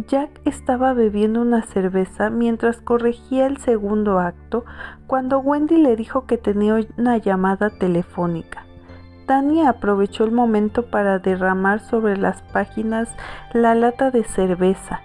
Jack 0.08 0.42
estaba 0.46 0.94
bebiendo 0.94 1.42
una 1.42 1.64
cerveza 1.64 2.30
mientras 2.30 2.82
corregía 2.82 3.48
el 3.48 3.58
segundo 3.58 4.20
acto 4.20 4.66
cuando 5.08 5.40
Wendy 5.40 5.78
le 5.78 5.96
dijo 5.96 6.26
que 6.26 6.38
tenía 6.38 6.80
una 6.98 7.18
llamada 7.18 7.70
telefónica. 7.70 8.66
Danny 9.26 9.66
aprovechó 9.66 10.26
el 10.26 10.32
momento 10.32 10.90
para 10.90 11.20
derramar 11.20 11.80
sobre 11.80 12.18
las 12.18 12.42
páginas 12.42 13.08
la 13.54 13.74
lata 13.74 14.12
de 14.12 14.26
cerveza, 14.26 15.00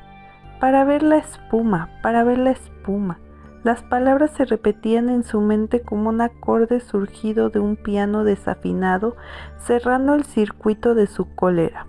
para 0.58 0.84
ver 0.84 1.04
la 1.04 1.18
espuma, 1.18 1.90
para 2.02 2.24
ver 2.24 2.38
la 2.38 2.50
espuma. 2.50 3.18
Las 3.66 3.82
palabras 3.82 4.30
se 4.36 4.44
repetían 4.44 5.08
en 5.08 5.24
su 5.24 5.40
mente 5.40 5.82
como 5.82 6.10
un 6.10 6.20
acorde 6.20 6.78
surgido 6.78 7.50
de 7.50 7.58
un 7.58 7.74
piano 7.74 8.22
desafinado, 8.22 9.16
cerrando 9.58 10.14
el 10.14 10.24
circuito 10.24 10.94
de 10.94 11.08
su 11.08 11.34
cólera. 11.34 11.88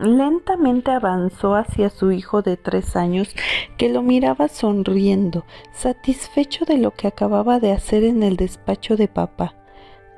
Lentamente 0.00 0.92
avanzó 0.92 1.56
hacia 1.56 1.90
su 1.90 2.12
hijo 2.12 2.42
de 2.42 2.56
tres 2.56 2.94
años, 2.94 3.34
que 3.78 3.88
lo 3.88 4.02
miraba 4.02 4.46
sonriendo, 4.46 5.44
satisfecho 5.72 6.64
de 6.64 6.78
lo 6.78 6.92
que 6.92 7.08
acababa 7.08 7.58
de 7.58 7.72
hacer 7.72 8.04
en 8.04 8.22
el 8.22 8.36
despacho 8.36 8.96
de 8.96 9.08
papá. 9.08 9.56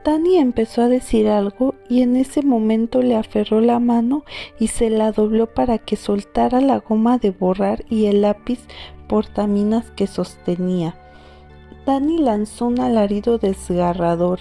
Danny 0.04 0.38
empezó 0.38 0.82
a 0.82 0.88
decir 0.88 1.28
algo 1.28 1.76
y 1.88 2.02
en 2.02 2.16
ese 2.16 2.42
momento 2.42 3.02
le 3.02 3.14
aferró 3.14 3.60
la 3.60 3.78
mano 3.78 4.24
y 4.58 4.66
se 4.66 4.90
la 4.90 5.12
dobló 5.12 5.46
para 5.54 5.78
que 5.78 5.94
soltara 5.94 6.60
la 6.60 6.80
goma 6.80 7.18
de 7.18 7.30
borrar 7.30 7.84
y 7.88 8.06
el 8.06 8.22
lápiz 8.22 8.66
portaminas 9.12 9.90
que 9.90 10.06
sostenía. 10.06 10.94
Danny 11.84 12.16
lanzó 12.16 12.68
un 12.68 12.80
alarido 12.80 13.36
desgarrador. 13.36 14.38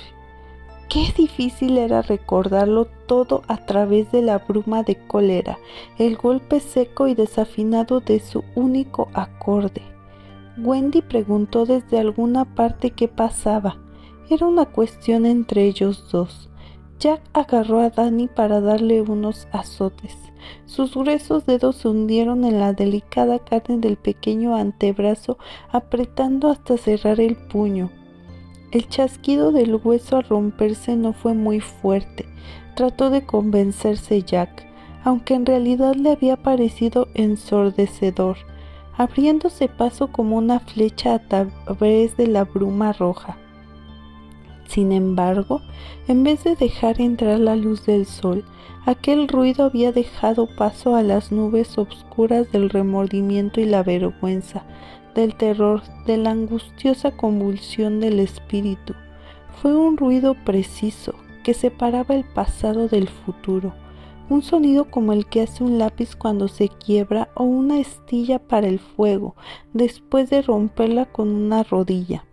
Qué 0.88 1.12
difícil 1.18 1.78
era 1.78 2.02
recordarlo 2.02 2.86
todo 3.06 3.42
a 3.50 3.58
través 3.66 4.14
de 4.14 4.22
la 4.22 4.38
bruma 4.38 4.84
de 4.84 4.96
cólera, 4.96 5.60
el 5.98 6.16
golpe 6.16 6.62
seco 6.62 7.10
y 7.10 7.16
desafinado 7.16 8.00
de 8.00 8.22
su 8.22 8.46
único 8.56 9.10
acorde. 9.14 9.82
Wendy 10.58 11.02
preguntó 11.02 11.66
desde 11.66 12.00
alguna 12.00 12.46
parte 12.46 12.92
qué 12.92 13.10
pasaba. 13.10 13.76
Era 14.30 14.46
una 14.46 14.68
cuestión 14.68 15.26
entre 15.26 15.66
ellos 15.66 16.10
dos. 16.14 16.50
Jack 16.98 17.22
agarró 17.34 17.82
a 17.82 17.90
Danny 17.90 18.30
para 18.30 18.62
darle 18.62 19.02
unos 19.02 19.50
azotes. 19.52 20.16
Sus 20.66 20.96
gruesos 20.96 21.46
dedos 21.46 21.78
se 21.78 21.88
hundieron 21.88 22.44
en 22.44 22.60
la 22.60 22.74
delicada 22.74 23.40
carne 23.40 23.78
del 23.78 23.98
pequeño 23.98 24.56
antebrazo, 24.56 25.38
apretando 25.72 26.50
hasta 26.50 26.78
cerrar 26.78 27.20
el 27.20 27.36
puño. 27.36 27.92
El 28.72 28.88
chasquido 28.88 29.52
del 29.52 29.76
hueso 29.76 30.18
al 30.18 30.24
romperse 30.24 30.96
no 30.96 31.14
fue 31.14 31.34
muy 31.34 31.60
fuerte. 31.60 32.26
Trató 32.76 33.10
de 33.10 33.26
convencerse 33.26 34.24
Jack. 34.24 34.68
aunque 35.04 35.34
en 35.34 35.46
realidad 35.46 35.96
le 35.96 36.12
había 36.12 36.38
parecido 36.38 37.08
ensordecedor, 37.16 38.38
abriéndose 38.96 39.68
paso 39.68 40.12
como 40.12 40.38
una 40.38 40.60
flecha 40.60 41.16
a 41.16 41.20
través 41.20 42.16
de 42.18 42.28
la 42.28 42.44
bruma 42.44 42.94
roja. 42.94 43.38
Sin 44.72 44.94
embargo, 44.94 45.60
en 46.08 46.24
vez 46.24 46.46
de 46.46 46.56
dejar 46.56 47.02
entrar 47.02 47.42
la 47.42 47.58
luz 47.58 47.86
del 47.86 48.06
sol, 48.06 48.46
aquel 48.86 49.28
ruido 49.28 49.66
había 49.66 49.92
dejado 49.92 50.48
paso 50.48 50.96
a 50.96 51.04
las 51.04 51.30
nubes 51.30 51.78
obscuras 51.78 52.50
del 52.54 52.70
remordimiento 52.70 53.60
y 53.60 53.66
la 53.66 53.84
vergüenza, 53.84 54.64
del 55.14 55.36
terror, 55.36 55.82
de 56.06 56.16
la 56.16 56.32
angustiosa 56.32 57.12
convulsión 57.12 58.00
del 58.00 58.22
espíritu. 58.22 58.94
Fue 59.62 59.76
un 59.76 59.98
ruido 59.98 60.36
preciso 60.46 61.16
que 61.44 61.54
separaba 61.54 62.16
el 62.16 62.24
pasado 62.24 62.88
del 62.88 63.10
futuro, 63.10 63.74
un 64.30 64.42
sonido 64.42 64.86
como 64.86 65.12
el 65.12 65.26
que 65.26 65.42
hace 65.42 65.66
un 65.66 65.80
lápiz 65.80 66.16
cuando 66.16 66.48
se 66.48 66.70
quiebra 66.70 67.28
o 67.36 67.44
una 67.44 67.78
estilla 67.78 68.40
para 68.40 68.70
el 68.70 68.80
fuego 68.80 69.36
después 69.74 70.30
de 70.30 70.42
romperla 70.42 71.08
con 71.08 71.28
una 71.28 71.64
rodilla. 71.64 72.24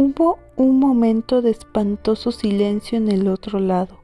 Hubo 0.00 0.38
un 0.54 0.78
momento 0.78 1.42
de 1.42 1.50
espantoso 1.50 2.30
silencio 2.30 2.96
en 2.96 3.10
el 3.10 3.26
otro 3.26 3.58
lado, 3.58 3.98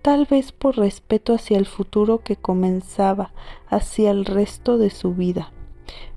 tal 0.00 0.24
vez 0.24 0.50
por 0.50 0.78
respeto 0.78 1.34
hacia 1.34 1.58
el 1.58 1.66
futuro 1.66 2.20
que 2.20 2.36
comenzaba, 2.36 3.32
hacia 3.68 4.12
el 4.12 4.24
resto 4.24 4.78
de 4.78 4.88
su 4.88 5.12
vida. 5.12 5.52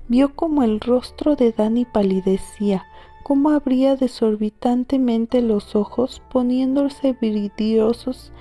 Vio 0.08 0.34
como 0.34 0.62
el 0.62 0.80
rostro 0.80 1.36
de 1.36 1.52
Dani 1.52 1.84
palidecía, 1.84 2.86
cómo 3.22 3.50
abría 3.50 3.94
desorbitantemente 3.94 5.42
los 5.42 5.76
ojos 5.76 6.22
poniéndose 6.30 7.14
vidriosos 7.20 8.32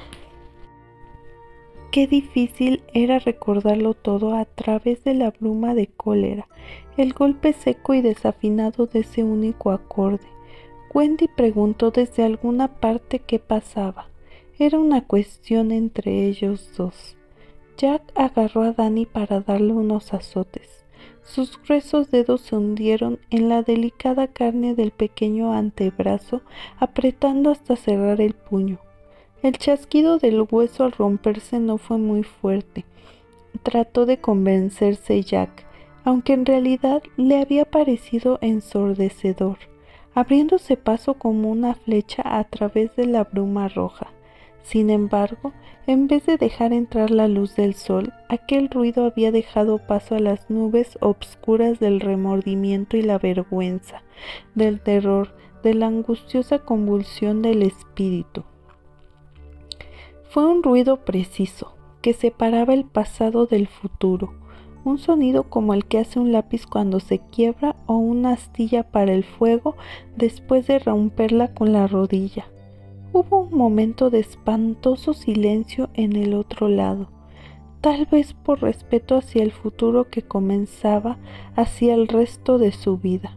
Qué 1.92 2.08
difícil 2.08 2.84
era 2.94 3.20
recordarlo 3.20 3.96
todo 3.96 4.34
a 4.34 4.46
través 4.46 5.04
de 5.04 5.14
la 5.14 5.32
bruma 5.32 5.74
de 5.74 5.88
cólera, 5.88 6.48
el 6.96 7.12
golpe 7.12 7.52
seco 7.52 7.96
y 7.96 8.02
desafinado 8.02 8.86
de 8.86 9.00
ese 9.00 9.26
único 9.26 9.72
acorde. 9.72 10.39
Wendy 10.94 11.28
preguntó 11.28 11.92
desde 11.92 12.24
alguna 12.24 12.68
parte 12.80 13.20
qué 13.20 13.40
pasaba. 13.40 14.08
Era 14.58 14.80
una 14.80 15.06
cuestión 15.06 15.72
entre 15.72 16.26
ellos 16.28 16.72
dos. 16.76 17.16
Jack 17.78 18.02
agarró 18.16 18.64
a 18.64 18.74
Danny 18.74 19.06
para 19.06 19.40
darle 19.40 19.74
unos 19.74 20.14
azotes. 20.14 20.86
Sus 21.24 21.62
gruesos 21.62 22.10
dedos 22.10 22.42
se 22.42 22.56
hundieron 22.56 23.20
en 23.30 23.50
la 23.50 23.62
delicada 23.62 24.28
carne 24.28 24.74
del 24.74 24.92
pequeño 24.92 25.54
antebrazo, 25.54 26.42
apretando 26.80 27.52
hasta 27.52 27.76
cerrar 27.76 28.20
el 28.20 28.34
puño. 28.34 28.80
El 29.44 29.58
chasquido 29.58 30.18
del 30.18 30.46
hueso 30.50 30.84
al 30.84 30.92
romperse 30.92 31.60
no 31.60 31.78
fue 31.78 31.98
muy 31.98 32.24
fuerte. 32.24 32.84
Trató 33.64 34.06
de 34.06 34.18
convencerse 34.18 35.22
Jack, 35.22 35.66
aunque 36.04 36.34
en 36.34 36.46
realidad 36.46 37.04
le 37.16 37.40
había 37.40 37.64
parecido 37.64 38.40
ensordecedor, 38.42 39.58
abriéndose 40.20 40.76
paso 40.76 41.14
como 41.14 41.50
una 41.50 41.76
flecha 41.76 42.22
a 42.26 42.44
través 42.44 42.94
de 42.98 43.06
la 43.06 43.24
bruma 43.24 43.70
roja. 43.70 44.08
Sin 44.64 44.90
embargo, 44.90 45.54
en 45.88 46.10
vez 46.10 46.26
de 46.26 46.36
dejar 46.36 46.74
entrar 46.74 47.10
la 47.10 47.30
luz 47.30 47.56
del 47.56 47.74
sol, 47.74 48.12
aquel 48.28 48.70
ruido 48.70 49.06
había 49.06 49.32
dejado 49.32 49.78
paso 49.88 50.16
a 50.16 50.20
las 50.20 50.50
nubes 50.50 50.98
obscuras 51.00 51.80
del 51.80 52.02
remordimiento 52.02 52.98
y 52.98 53.02
la 53.02 53.18
vergüenza, 53.18 54.04
del 54.56 54.82
terror, 54.82 55.34
de 55.64 55.74
la 55.74 55.88
angustiosa 55.88 56.60
convulsión 56.60 57.42
del 57.42 57.64
espíritu. 57.64 58.44
Fue 60.30 60.46
un 60.46 60.64
ruido 60.64 61.06
preciso, 61.06 61.78
que 62.02 62.12
separaba 62.12 62.74
el 62.74 62.84
pasado 62.84 63.46
del 63.46 63.68
futuro, 63.68 64.34
un 64.86 64.98
sonido 64.98 65.44
como 65.44 65.74
el 65.74 65.86
que 65.86 66.00
hace 66.00 66.20
un 66.20 66.32
lápiz 66.32 66.66
cuando 66.66 67.00
se 67.00 67.20
quiebra 67.20 67.76
o 67.86 67.96
una 67.96 68.34
astilla 68.34 68.84
para 68.84 69.14
el 69.14 69.24
fuego 69.24 69.76
después 70.18 70.68
de 70.68 70.80
romperla 70.80 71.54
con 71.54 71.74
la 71.74 71.88
rodilla. 71.88 72.46
Hubo 73.12 73.42
un 73.42 73.58
momento 73.58 74.10
de 74.10 74.20
espantoso 74.20 75.14
silencio 75.14 75.90
en 75.94 76.16
el 76.16 76.34
otro 76.34 76.70
lado, 76.70 77.10
tal 77.82 78.06
vez 78.06 78.34
por 78.34 78.62
respeto 78.62 79.16
hacia 79.16 79.44
el 79.44 79.52
futuro 79.52 80.10
que 80.10 80.22
comenzaba, 80.22 81.18
hacia 81.56 81.96
el 81.96 82.08
resto 82.08 82.58
de 82.58 82.72
su 82.72 82.98
vida. 82.98 83.36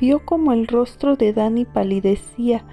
Vio 0.00 0.24
como 0.24 0.52
el 0.52 0.66
rostro 0.66 1.16
de 1.16 1.32
Dani 1.32 1.64
palidecía 1.64 2.64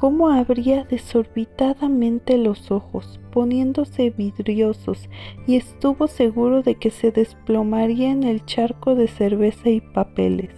cómo 0.00 0.30
abría 0.30 0.84
desorbitadamente 0.84 2.38
los 2.38 2.70
ojos, 2.70 3.20
poniéndose 3.32 4.08
vidriosos, 4.08 5.10
y 5.46 5.56
estuvo 5.56 6.06
seguro 6.06 6.62
de 6.62 6.76
que 6.76 6.90
se 6.90 7.10
desplomaría 7.12 8.10
en 8.10 8.22
el 8.22 8.42
charco 8.46 8.94
de 8.94 9.08
cerveza 9.08 9.68
y 9.68 9.82
papeles. 9.82 10.48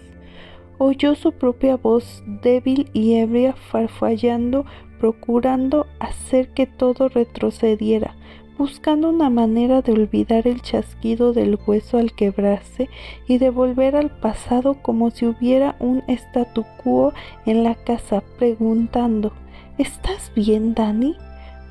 Oyó 0.78 1.16
su 1.16 1.32
propia 1.32 1.76
voz 1.76 2.22
débil 2.40 2.88
y 2.92 3.14
ebria 3.14 3.54
farfallando, 3.54 4.64
procurando 5.00 5.88
hacer 5.98 6.50
que 6.54 6.68
todo 6.68 7.08
retrocediera, 7.08 8.14
buscando 8.62 9.08
una 9.08 9.28
manera 9.28 9.82
de 9.82 9.90
olvidar 9.90 10.46
el 10.46 10.62
chasquido 10.62 11.32
del 11.32 11.58
hueso 11.66 11.98
al 11.98 12.12
quebrarse 12.12 12.88
y 13.26 13.38
de 13.38 13.50
volver 13.50 13.96
al 13.96 14.10
pasado 14.20 14.74
como 14.74 15.10
si 15.10 15.26
hubiera 15.26 15.74
un 15.80 16.04
statu 16.06 16.64
quo 16.80 17.12
en 17.44 17.64
la 17.64 17.74
casa, 17.74 18.22
preguntando 18.38 19.32
¿Estás 19.78 20.30
bien, 20.36 20.74
Dani? 20.74 21.16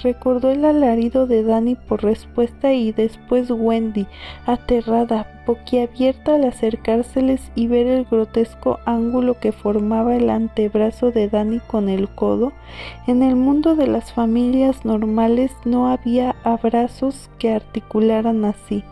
Recordó 0.04 0.49
el 0.49 0.66
alarido 0.66 1.28
de 1.28 1.43
Dani 1.43 1.76
por 1.76 2.04
respuesta 2.04 2.74
y 2.74 2.91
después 2.91 3.52
Wendy, 3.52 4.08
aterrada, 4.45 5.43
boquiabierta 5.45 6.36
al 6.36 6.45
acercárseles 6.45 7.52
y 7.56 7.68
ver 7.68 7.88
el 7.88 8.06
grotesco 8.06 8.80
ángulo 8.86 9.39
que 9.39 9.52
formaba 9.52 10.16
el 10.16 10.30
antebrazo 10.30 11.12
de 11.12 11.30
Dani 11.30 11.60
con 11.60 11.89
el 11.89 12.10
codo. 12.10 12.52
En 13.08 13.22
el 13.22 13.36
mundo 13.36 13.76
de 13.76 13.88
las 13.88 14.12
familias 14.12 14.86
normales 14.86 15.52
no 15.66 15.88
había 15.88 16.36
abrazos 16.43 17.30
que 17.38 17.54
articularan 17.54 18.45
así. 18.45 18.84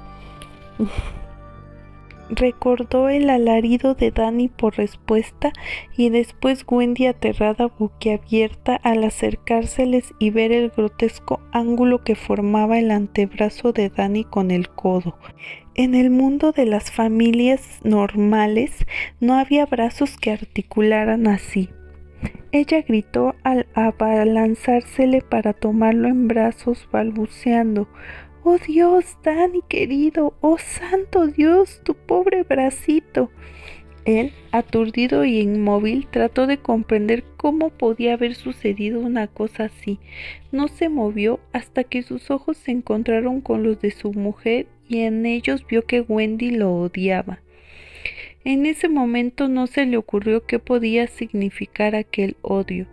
Recordó 2.30 3.10
el 3.10 3.30
alarido 3.30 3.96
de 3.96 4.12
Danny 4.12 4.50
por 4.50 4.78
respuesta 4.78 5.52
y 5.98 6.10
después 6.10 6.64
Wendy 6.68 7.08
aterrada 7.08 7.68
boquiabierta 7.68 8.76
al 8.76 9.04
acercárseles 9.04 10.14
y 10.20 10.30
ver 10.30 10.52
el 10.52 10.70
grotesco 10.70 11.42
ángulo 11.52 12.04
que 12.04 12.14
formaba 12.14 12.78
el 12.78 12.92
antebrazo 12.92 13.74
de 13.74 13.90
Danny 13.90 14.26
con 14.26 14.52
el 14.52 14.70
codo. 14.70 15.18
En 15.74 15.96
el 15.96 16.12
mundo 16.12 16.52
de 16.52 16.66
las 16.66 16.92
familias 16.92 17.80
normales 17.84 18.86
no 19.20 19.34
había 19.34 19.66
brazos 19.66 20.18
que 20.18 20.32
articularan 20.32 21.26
así. 21.26 21.70
Ella 22.52 22.82
gritó 22.82 23.36
al 23.44 23.68
abalanzársele 23.76 25.22
para 25.22 25.54
tomarlo 25.54 26.08
en 26.08 26.28
brazos 26.28 26.88
balbuceando 26.92 27.88
Oh 28.44 28.58
Dios, 28.58 29.18
Dani 29.24 29.62
querido, 29.68 30.34
oh 30.40 30.58
santo 30.58 31.28
Dios, 31.28 31.82
tu 31.84 31.94
pobre 31.94 32.44
bracito. 32.44 33.30
Él, 34.06 34.32
aturdido 34.52 35.26
y 35.26 35.40
inmóvil, 35.40 36.08
trató 36.10 36.48
de 36.48 36.58
comprender 36.58 37.24
cómo 37.36 37.70
podía 37.70 38.14
haber 38.14 38.36
sucedido 38.36 39.02
una 39.02 39.28
cosa 39.28 39.66
así. 39.66 40.00
No 40.52 40.68
se 40.70 40.90
movió 40.90 41.40
hasta 41.52 41.84
que 41.84 42.02
sus 42.02 42.32
ojos 42.32 42.58
se 42.58 42.72
encontraron 42.72 43.42
con 43.42 43.64
los 43.64 43.82
de 43.82 43.92
su 43.92 44.14
mujer 44.14 44.68
y 44.88 45.02
en 45.02 45.26
ellos 45.26 45.66
vio 45.68 45.86
que 45.86 46.02
Wendy 46.02 46.52
lo 46.52 46.74
odiaba. 46.74 47.40
En 48.46 48.66
ese 48.66 48.88
momento 48.88 49.50
no 49.50 49.68
se 49.68 49.86
le 49.86 49.98
ocurrió 49.98 50.46
qué 50.46 50.60
podía 50.60 51.08
significar 51.08 51.94
aquel 51.94 52.38
odio. 52.42 52.88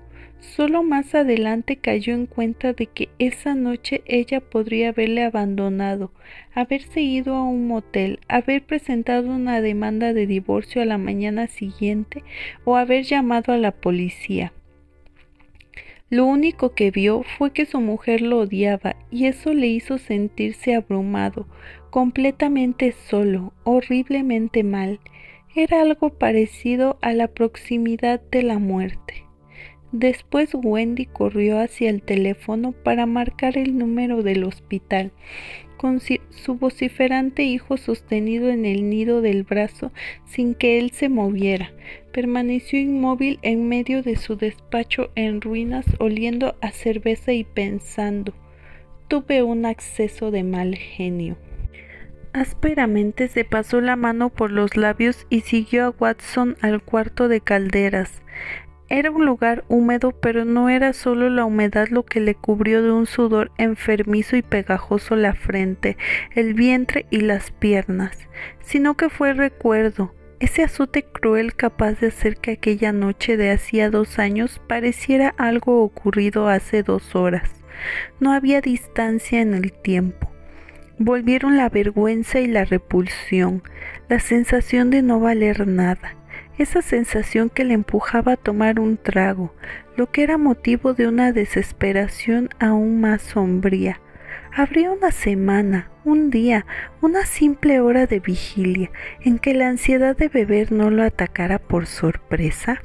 Solo 0.54 0.82
más 0.82 1.14
adelante 1.14 1.76
cayó 1.76 2.14
en 2.14 2.26
cuenta 2.26 2.72
de 2.72 2.86
que 2.86 3.10
esa 3.18 3.54
noche 3.54 4.02
ella 4.06 4.40
podría 4.40 4.90
haberle 4.90 5.24
abandonado, 5.24 6.12
haberse 6.54 7.02
ido 7.02 7.34
a 7.34 7.42
un 7.42 7.66
motel, 7.66 8.20
haber 8.28 8.62
presentado 8.62 9.28
una 9.28 9.60
demanda 9.60 10.14
de 10.14 10.26
divorcio 10.26 10.80
a 10.80 10.86
la 10.86 10.96
mañana 10.98 11.48
siguiente 11.48 12.22
o 12.64 12.76
haber 12.76 13.04
llamado 13.04 13.52
a 13.52 13.58
la 13.58 13.72
policía. 13.72 14.52
Lo 16.08 16.24
único 16.24 16.74
que 16.74 16.90
vio 16.90 17.24
fue 17.36 17.52
que 17.52 17.66
su 17.66 17.80
mujer 17.80 18.22
lo 18.22 18.38
odiaba 18.38 18.96
y 19.10 19.26
eso 19.26 19.52
le 19.52 19.66
hizo 19.66 19.98
sentirse 19.98 20.74
abrumado, 20.74 21.48
completamente 21.90 22.92
solo, 22.92 23.52
horriblemente 23.64 24.62
mal. 24.62 25.00
Era 25.54 25.82
algo 25.82 26.10
parecido 26.10 26.98
a 27.02 27.12
la 27.12 27.28
proximidad 27.28 28.22
de 28.30 28.42
la 28.42 28.58
muerte. 28.58 29.25
Después 29.98 30.50
Wendy 30.52 31.06
corrió 31.06 31.58
hacia 31.58 31.88
el 31.88 32.02
teléfono 32.02 32.72
para 32.72 33.06
marcar 33.06 33.56
el 33.56 33.78
número 33.78 34.22
del 34.22 34.44
hospital. 34.44 35.10
Con 35.78 36.00
su 36.00 36.54
vociferante 36.54 37.44
hijo 37.44 37.78
sostenido 37.78 38.50
en 38.50 38.66
el 38.66 38.90
nido 38.90 39.22
del 39.22 39.42
brazo 39.42 39.92
sin 40.26 40.54
que 40.54 40.78
él 40.78 40.90
se 40.90 41.08
moviera, 41.08 41.72
permaneció 42.12 42.78
inmóvil 42.78 43.38
en 43.40 43.68
medio 43.68 44.02
de 44.02 44.16
su 44.16 44.36
despacho 44.36 45.10
en 45.14 45.40
ruinas 45.40 45.86
oliendo 45.98 46.56
a 46.60 46.72
cerveza 46.72 47.32
y 47.32 47.44
pensando 47.44 48.34
tuve 49.08 49.42
un 49.42 49.64
acceso 49.64 50.30
de 50.30 50.42
mal 50.42 50.74
genio. 50.74 51.38
Ásperamente 52.34 53.28
se 53.28 53.46
pasó 53.46 53.80
la 53.80 53.96
mano 53.96 54.28
por 54.28 54.50
los 54.50 54.76
labios 54.76 55.26
y 55.30 55.40
siguió 55.40 55.86
a 55.86 55.90
Watson 55.90 56.58
al 56.60 56.82
cuarto 56.82 57.28
de 57.28 57.40
calderas. 57.40 58.20
Era 58.88 59.10
un 59.10 59.26
lugar 59.26 59.64
húmedo, 59.68 60.12
pero 60.12 60.44
no 60.44 60.68
era 60.68 60.92
solo 60.92 61.28
la 61.28 61.44
humedad 61.44 61.88
lo 61.88 62.04
que 62.04 62.20
le 62.20 62.34
cubrió 62.34 62.82
de 62.82 62.92
un 62.92 63.06
sudor 63.06 63.50
enfermizo 63.58 64.36
y 64.36 64.42
pegajoso 64.42 65.16
la 65.16 65.34
frente, 65.34 65.96
el 66.34 66.54
vientre 66.54 67.06
y 67.10 67.20
las 67.20 67.50
piernas, 67.50 68.16
sino 68.60 68.96
que 68.96 69.08
fue 69.08 69.30
el 69.30 69.38
recuerdo, 69.38 70.14
ese 70.38 70.62
azote 70.62 71.02
cruel 71.02 71.54
capaz 71.54 71.98
de 71.98 72.08
hacer 72.08 72.36
que 72.36 72.52
aquella 72.52 72.92
noche 72.92 73.36
de 73.36 73.50
hacía 73.50 73.90
dos 73.90 74.18
años 74.18 74.60
pareciera 74.66 75.34
algo 75.38 75.82
ocurrido 75.82 76.48
hace 76.48 76.82
dos 76.82 77.16
horas. 77.16 77.50
No 78.20 78.32
había 78.32 78.60
distancia 78.60 79.40
en 79.40 79.54
el 79.54 79.72
tiempo. 79.72 80.30
Volvieron 80.98 81.56
la 81.56 81.70
vergüenza 81.70 82.40
y 82.40 82.46
la 82.46 82.64
repulsión, 82.64 83.62
la 84.08 84.20
sensación 84.20 84.90
de 84.90 85.02
no 85.02 85.20
valer 85.20 85.66
nada, 85.66 86.15
esa 86.58 86.82
sensación 86.82 87.50
que 87.50 87.64
le 87.64 87.74
empujaba 87.74 88.32
a 88.32 88.36
tomar 88.36 88.80
un 88.80 88.96
trago, 88.96 89.52
lo 89.96 90.10
que 90.10 90.22
era 90.22 90.38
motivo 90.38 90.94
de 90.94 91.08
una 91.08 91.32
desesperación 91.32 92.50
aún 92.58 93.00
más 93.00 93.22
sombría. 93.22 94.00
Habría 94.54 94.90
una 94.90 95.10
semana, 95.10 95.90
un 96.04 96.30
día, 96.30 96.64
una 97.02 97.26
simple 97.26 97.80
hora 97.80 98.06
de 98.06 98.20
vigilia 98.20 98.90
en 99.20 99.38
que 99.38 99.52
la 99.52 99.68
ansiedad 99.68 100.16
de 100.16 100.28
beber 100.28 100.72
no 100.72 100.90
lo 100.90 101.02
atacara 101.02 101.58
por 101.58 101.86
sorpresa. 101.86 102.80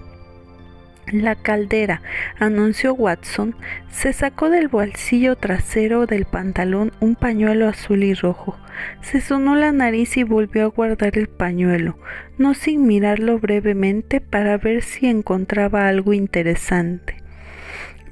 La 1.12 1.36
caldera, 1.36 2.02
anunció 2.40 2.94
Watson, 2.94 3.54
se 3.90 4.14
sacó 4.14 4.50
del 4.50 4.70
bolsillo 4.70 5.36
trasero 5.36 6.06
del 6.06 6.24
pantalón 6.24 6.94
un 7.02 7.16
pañuelo 7.16 7.68
azul 7.68 8.04
y 8.04 8.14
rojo. 8.14 8.58
Se 9.02 9.20
sonó 9.20 9.56
la 9.56 9.74
nariz 9.74 10.16
y 10.16 10.24
volvió 10.24 10.64
a 10.64 10.68
guardar 10.68 11.18
el 11.18 11.28
pañuelo, 11.28 11.98
no 12.38 12.54
sin 12.54 12.88
mirarlo 12.88 13.40
brevemente 13.40 14.22
para 14.22 14.58
ver 14.58 14.84
si 14.84 15.08
encontraba 15.08 15.90
algo 15.90 16.14
interesante. 16.14 17.18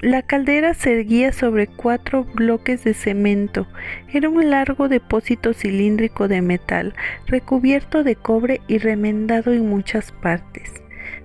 La 0.02 0.20
caldera 0.20 0.74
se 0.74 0.92
erguía 0.92 1.32
sobre 1.32 1.68
cuatro 1.68 2.24
bloques 2.24 2.84
de 2.84 2.92
cemento. 2.92 3.66
Era 4.12 4.28
un 4.28 4.50
largo 4.50 4.88
depósito 4.90 5.54
cilíndrico 5.54 6.28
de 6.28 6.42
metal, 6.42 6.94
recubierto 7.26 8.04
de 8.04 8.16
cobre 8.16 8.60
y 8.68 8.76
remendado 8.76 9.54
en 9.54 9.66
muchas 9.70 10.12
partes 10.12 10.70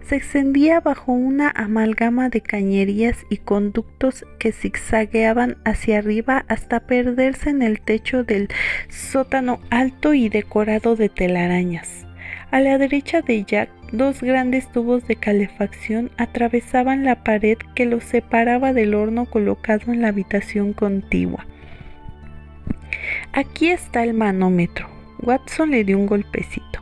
se 0.08 0.16
extendía 0.18 0.80
bajo 0.80 1.12
una 1.12 1.49
amalgama 1.49 2.30
de 2.30 2.41
cañerías 2.41 3.18
y 3.30 3.38
conductos 3.38 4.26
que 4.38 4.51
zigzagueaban 4.51 5.58
hacia 5.66 5.97
arriba 5.97 6.45
hasta 6.47 6.82
perderse 6.82 7.49
en 7.49 7.62
el 7.62 7.82
techo 7.82 8.24
del 8.24 8.49
sótano 8.89 9.60
alto 9.70 10.14
y 10.14 10.30
decorado 10.30 10.95
de 10.95 11.10
telarañas. 11.10 12.06
A 12.51 12.62
la 12.62 12.78
derecha 12.78 13.22
de 13.22 13.43
Jack, 13.43 13.70
dos 13.91 14.22
grandes 14.22 14.72
tubos 14.72 15.08
de 15.08 15.16
calefacción 15.16 16.12
atravesaban 16.18 17.03
la 17.03 17.24
pared 17.24 17.58
que 17.74 17.86
los 17.86 18.03
separaba 18.03 18.74
del 18.74 18.93
horno 18.93 19.26
colocado 19.26 19.91
en 19.91 20.01
la 20.01 20.10
habitación 20.10 20.74
contigua. 20.74 21.45
Aquí 23.34 23.70
está 23.70 24.03
el 24.03 24.14
manómetro. 24.14 24.88
Watson 25.22 25.72
le 25.72 25.84
dio 25.84 25.97
un 25.97 26.06
golpecito. 26.06 26.82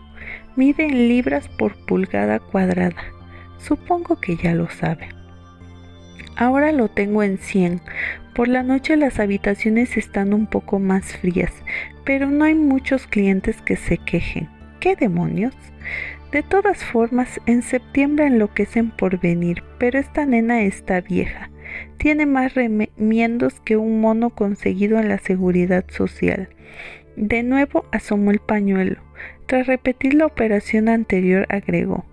Mide 0.55 0.85
en 0.85 1.07
libras 1.07 1.47
por 1.47 1.75
pulgada 1.85 2.39
cuadrada. 2.39 3.12
Supongo 3.63 4.19
que 4.19 4.35
ya 4.35 4.53
lo 4.53 4.69
sabe. 4.69 5.07
Ahora 6.35 6.73
lo 6.73 6.89
tengo 6.89 7.23
en 7.23 7.37
100. 7.37 7.81
Por 8.35 8.49
la 8.49 8.61
noche 8.61 8.97
las 8.97 9.19
habitaciones 9.19 9.95
están 9.95 10.33
un 10.33 10.47
poco 10.47 10.79
más 10.79 11.15
frías, 11.17 11.53
pero 12.03 12.29
no 12.29 12.43
hay 12.43 12.55
muchos 12.55 13.07
clientes 13.07 13.61
que 13.61 13.77
se 13.77 13.97
quejen. 13.97 14.49
¿Qué 14.81 14.97
demonios? 14.97 15.55
De 16.33 16.43
todas 16.43 16.83
formas, 16.83 17.39
en 17.45 17.61
septiembre 17.61 18.25
enloquecen 18.25 18.91
por 18.91 19.19
venir, 19.19 19.63
pero 19.77 19.97
esta 19.97 20.25
nena 20.25 20.63
está 20.63 20.99
vieja. 20.99 21.49
Tiene 21.97 22.25
más 22.25 22.55
remiendos 22.55 23.61
que 23.61 23.77
un 23.77 24.01
mono 24.01 24.31
conseguido 24.31 24.99
en 24.99 25.07
la 25.07 25.19
seguridad 25.19 25.85
social. 25.87 26.49
De 27.15 27.43
nuevo 27.43 27.85
asomó 27.91 28.31
el 28.31 28.39
pañuelo. 28.39 29.01
Tras 29.45 29.67
repetir 29.67 30.15
la 30.15 30.25
operación 30.25 30.89
anterior, 30.89 31.45
agregó, 31.49 32.05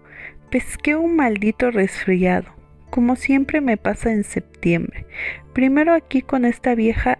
pesqué 0.50 0.96
un 0.96 1.16
maldito 1.16 1.70
resfriado, 1.70 2.48
como 2.90 3.16
siempre 3.16 3.60
me 3.60 3.76
pasa 3.76 4.12
en 4.12 4.24
septiembre. 4.24 5.06
Primero 5.52 5.92
aquí 5.92 6.22
con 6.22 6.44
esta 6.44 6.74
vieja, 6.74 7.18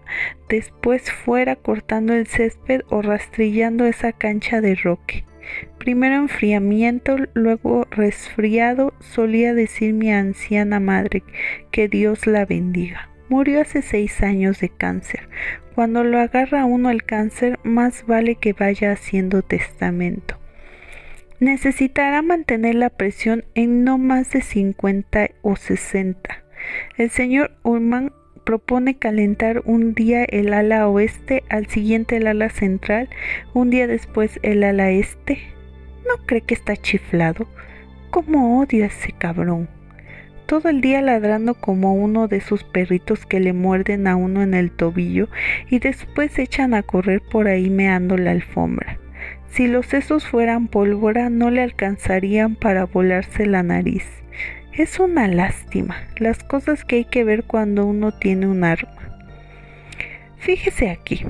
después 0.49 1.11
fuera 1.11 1.57
cortando 1.57 2.13
el 2.13 2.27
césped 2.27 2.83
o 2.89 3.03
rastrillando 3.03 3.87
esa 3.87 4.13
cancha 4.13 4.61
de 4.61 4.75
roque. 4.75 5.25
Primero 5.79 6.17
enfriamiento, 6.17 7.17
luego 7.35 7.87
resfriado, 7.91 8.93
solía 9.01 9.55
decir 9.55 9.95
mi 9.95 10.13
anciana 10.13 10.81
madre, 10.81 11.23
que 11.71 11.89
Dios 11.89 12.27
la 12.27 12.45
bendiga. 12.45 13.09
Murió 13.29 13.61
hace 13.61 13.81
seis 13.81 14.23
años 14.23 14.61
de 14.61 14.69
cáncer. 14.69 15.29
Cuando 15.75 16.03
lo 16.03 16.19
agarra 16.19 16.65
uno 16.65 16.91
el 16.91 17.05
cáncer, 17.05 17.59
más 17.63 18.05
vale 18.07 18.35
que 18.35 18.53
vaya 18.53 18.93
haciendo 18.93 19.43
testamento. 19.43 20.40
Necesitará 21.41 22.21
mantener 22.21 22.75
la 22.75 22.91
presión 22.91 23.47
en 23.55 23.83
no 23.83 23.97
más 23.97 24.31
de 24.31 24.43
50 24.43 25.31
o 25.41 25.57
60. 25.57 26.45
El 26.99 27.09
señor 27.09 27.53
Ullman 27.63 28.13
propone 28.45 28.99
calentar 28.99 29.63
un 29.65 29.95
día 29.95 30.25
el 30.25 30.53
ala 30.53 30.87
oeste, 30.87 31.43
al 31.49 31.67
siguiente 31.67 32.19
el 32.19 32.27
ala 32.27 32.51
central, 32.51 33.09
un 33.55 33.71
día 33.71 33.87
después 33.87 34.39
el 34.43 34.63
ala 34.65 34.91
este. 34.91 35.39
¿No 36.07 36.23
cree 36.27 36.43
que 36.43 36.53
está 36.53 36.77
chiflado? 36.77 37.49
¿Cómo 38.11 38.61
odio 38.61 38.85
a 38.85 38.89
ese 38.89 39.13
cabrón? 39.13 39.69
todo 40.45 40.69
el 40.69 40.81
día 40.81 41.01
ladrando 41.01 41.55
como 41.55 41.95
uno 41.95 42.27
de 42.27 42.41
sus 42.41 42.65
perritos 42.65 43.25
que 43.25 43.39
le 43.39 43.53
muerden 43.53 44.09
a 44.09 44.17
uno 44.17 44.43
en 44.43 44.53
el 44.53 44.73
tobillo 44.73 45.29
y 45.71 45.79
después 45.79 46.37
echan 46.41 46.75
a 46.75 46.83
correr 46.83 47.23
por 47.23 47.47
ahí 47.47 47.71
meando 47.71 48.19
la 48.19 48.33
alfombra. 48.33 48.99
Si 49.51 49.67
los 49.67 49.87
sesos 49.87 50.27
fueran 50.27 50.69
pólvora 50.69 51.29
no 51.29 51.51
le 51.51 51.63
alcanzarían 51.63 52.55
para 52.55 52.87
volarse 52.87 53.47
la 53.47 53.63
nariz. 53.63 54.05
Es 54.73 55.01
una 55.01 55.27
lástima, 55.27 55.97
las 56.17 56.45
cosas 56.45 56.85
que 56.85 56.97
hay 56.97 57.05
que 57.05 57.25
ver 57.25 57.45
cuando 57.45 57.85
uno 57.85 58.13
tiene 58.13 58.47
un 58.47 58.65
arma. 58.65 58.97
Fíjese 60.39 60.89
aquí, 60.91 61.25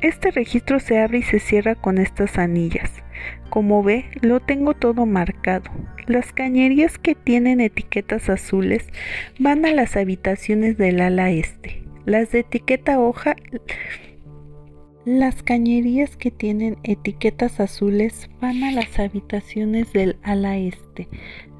este 0.00 0.30
registro 0.30 0.80
se 0.80 0.98
abre 0.98 1.18
y 1.18 1.22
se 1.22 1.38
cierra 1.38 1.74
con 1.74 1.98
estas 1.98 2.38
anillas. 2.38 2.90
Como 3.50 3.82
ve, 3.82 4.06
lo 4.20 4.40
tengo 4.40 4.74
todo 4.74 5.06
marcado. 5.06 5.70
Las 6.06 6.32
cañerías 6.32 6.98
que 6.98 7.14
tienen 7.14 7.60
etiquetas 7.60 8.30
azules 8.30 8.86
van 9.38 9.66
a 9.66 9.72
las 9.72 9.96
habitaciones 9.96 10.78
del 10.78 11.00
ala 11.00 11.30
este. 11.30 11.82
Las 12.04 12.32
de 12.32 12.40
etiqueta 12.40 12.98
hoja 12.98 13.36
las 15.16 15.42
cañerías 15.42 16.18
que 16.18 16.30
tienen 16.30 16.76
etiquetas 16.82 17.60
azules 17.60 18.28
van 18.42 18.62
a 18.62 18.72
las 18.72 18.98
habitaciones 18.98 19.90
del 19.94 20.18
ala 20.22 20.58
este. 20.58 21.08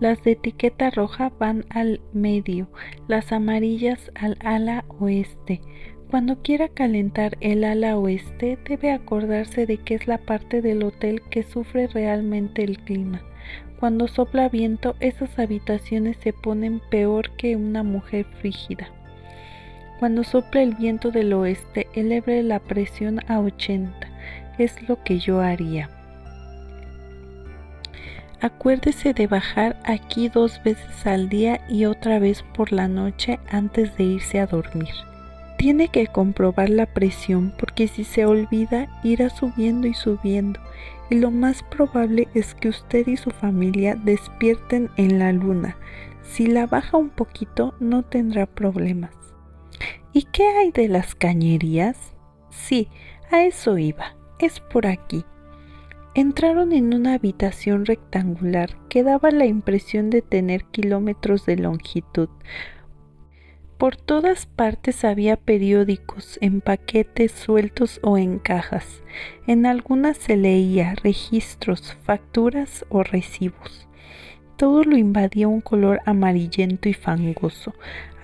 Las 0.00 0.22
de 0.22 0.32
etiqueta 0.32 0.90
roja 0.90 1.32
van 1.38 1.64
al 1.70 2.02
medio, 2.12 2.68
las 3.06 3.32
amarillas 3.32 4.12
al 4.14 4.36
ala 4.40 4.84
oeste. 4.98 5.62
Cuando 6.10 6.42
quiera 6.42 6.68
calentar 6.68 7.38
el 7.40 7.64
ala 7.64 7.96
oeste, 7.96 8.58
debe 8.68 8.90
acordarse 8.90 9.64
de 9.64 9.78
que 9.78 9.94
es 9.94 10.06
la 10.06 10.18
parte 10.18 10.60
del 10.60 10.82
hotel 10.82 11.22
que 11.30 11.42
sufre 11.42 11.86
realmente 11.86 12.62
el 12.62 12.78
clima. 12.78 13.22
Cuando 13.80 14.08
sopla 14.08 14.50
viento, 14.50 14.94
esas 15.00 15.38
habitaciones 15.38 16.18
se 16.18 16.34
ponen 16.34 16.82
peor 16.90 17.30
que 17.36 17.56
una 17.56 17.82
mujer 17.82 18.26
frígida. 18.40 18.92
Cuando 19.98 20.22
sopla 20.22 20.62
el 20.62 20.74
viento 20.74 21.10
del 21.10 21.32
oeste, 21.32 21.88
eleve 21.94 22.42
la 22.42 22.60
presión 22.60 23.20
a 23.28 23.40
80. 23.40 23.92
Es 24.58 24.88
lo 24.88 25.02
que 25.02 25.18
yo 25.18 25.40
haría. 25.40 25.90
Acuérdese 28.40 29.14
de 29.14 29.26
bajar 29.26 29.80
aquí 29.84 30.28
dos 30.28 30.62
veces 30.62 31.04
al 31.04 31.28
día 31.28 31.60
y 31.68 31.86
otra 31.86 32.20
vez 32.20 32.44
por 32.54 32.70
la 32.70 32.86
noche 32.86 33.40
antes 33.50 33.96
de 33.96 34.04
irse 34.04 34.38
a 34.38 34.46
dormir. 34.46 34.94
Tiene 35.56 35.88
que 35.88 36.06
comprobar 36.06 36.70
la 36.70 36.86
presión 36.86 37.52
porque 37.58 37.88
si 37.88 38.04
se 38.04 38.24
olvida 38.24 38.86
irá 39.02 39.28
subiendo 39.28 39.88
y 39.88 39.94
subiendo 39.94 40.60
y 41.10 41.16
lo 41.16 41.32
más 41.32 41.64
probable 41.64 42.28
es 42.34 42.54
que 42.54 42.68
usted 42.68 43.08
y 43.08 43.16
su 43.16 43.30
familia 43.30 43.96
despierten 43.96 44.88
en 44.96 45.18
la 45.18 45.32
luna. 45.32 45.76
Si 46.22 46.46
la 46.46 46.66
baja 46.66 46.96
un 46.96 47.08
poquito 47.08 47.74
no 47.80 48.04
tendrá 48.04 48.46
problemas. 48.46 49.10
¿Y 50.18 50.22
qué 50.22 50.48
hay 50.48 50.72
de 50.72 50.88
las 50.88 51.14
cañerías? 51.14 51.96
Sí, 52.50 52.88
a 53.30 53.44
eso 53.44 53.78
iba. 53.78 54.16
Es 54.40 54.58
por 54.58 54.88
aquí. 54.88 55.24
Entraron 56.12 56.72
en 56.72 56.92
una 56.92 57.14
habitación 57.14 57.86
rectangular 57.86 58.76
que 58.88 59.04
daba 59.04 59.30
la 59.30 59.46
impresión 59.46 60.10
de 60.10 60.20
tener 60.20 60.64
kilómetros 60.64 61.46
de 61.46 61.58
longitud 61.58 62.28
Por 63.78 63.94
todas 63.94 64.46
partes 64.46 65.04
había 65.04 65.36
periódicos 65.36 66.36
en 66.40 66.62
paquetes 66.62 67.30
sueltos 67.30 68.00
o 68.02 68.18
en 68.18 68.40
cajas. 68.40 69.04
En 69.46 69.66
algunas 69.66 70.16
se 70.16 70.36
leía 70.36 70.96
registros, 70.96 71.96
facturas 72.02 72.84
o 72.88 73.04
recibos. 73.04 73.86
Todo 74.56 74.82
lo 74.82 74.96
invadía 74.96 75.46
un 75.46 75.60
color 75.60 76.00
amarillento 76.06 76.88
y 76.88 76.94
fangoso. 76.94 77.72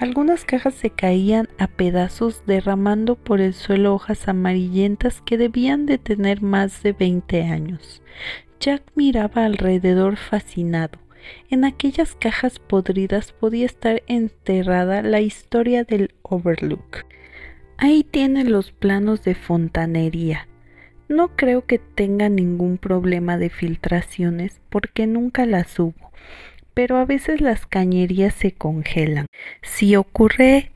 Algunas 0.01 0.45
cajas 0.45 0.74
se 0.74 0.90
caían 0.90 1.49
a 1.59 1.68
pedazos 1.68 2.42
derramando 2.47 3.14
por 3.14 3.40
el 3.40 3.55
suelo 3.55 3.95
hojas 3.95 4.26
amarillentas 4.28 5.22
que 5.22 5.38
debían 5.38 5.86
de 5.86 5.99
tener 5.99 6.42
más 6.42 6.82
de 6.82 6.92
20 6.92 7.42
años. 7.45 8.03
Jack 8.59 8.82
miraba 8.97 9.45
alrededor 9.45 10.16
fascinado. 10.16 10.99
En 11.49 11.64
aquellas 11.64 12.16
cajas 12.16 12.59
podridas 12.59 13.32
podía 13.32 13.66
estar 13.66 14.03
enterrada 14.09 15.03
la 15.03 15.20
historia 15.20 15.84
del 15.84 16.12
Overlook. 16.22 17.07
Ahí 17.78 18.05
tiene 18.05 18.45
los 18.45 18.72
planos 18.72 19.24
de 19.24 19.34
fontanería. 19.34 20.49
No 21.09 21.36
creo 21.36 21.66
que 21.66 21.78
tenga 21.78 22.28
ningún 22.28 22.78
problema 22.78 23.38
de 23.38 23.49
filtraciones 23.49 24.61
porque 24.70 25.07
nunca 25.07 25.47
las 25.47 25.78
hubo 25.78 26.12
pero 26.75 26.99
a 26.99 27.05
veces 27.05 27.41
las 27.41 27.66
cañerías 27.66 28.35
se 28.35 28.53
congelan. 28.53 29.27
Si 29.62 29.97
ocurre 29.97 30.70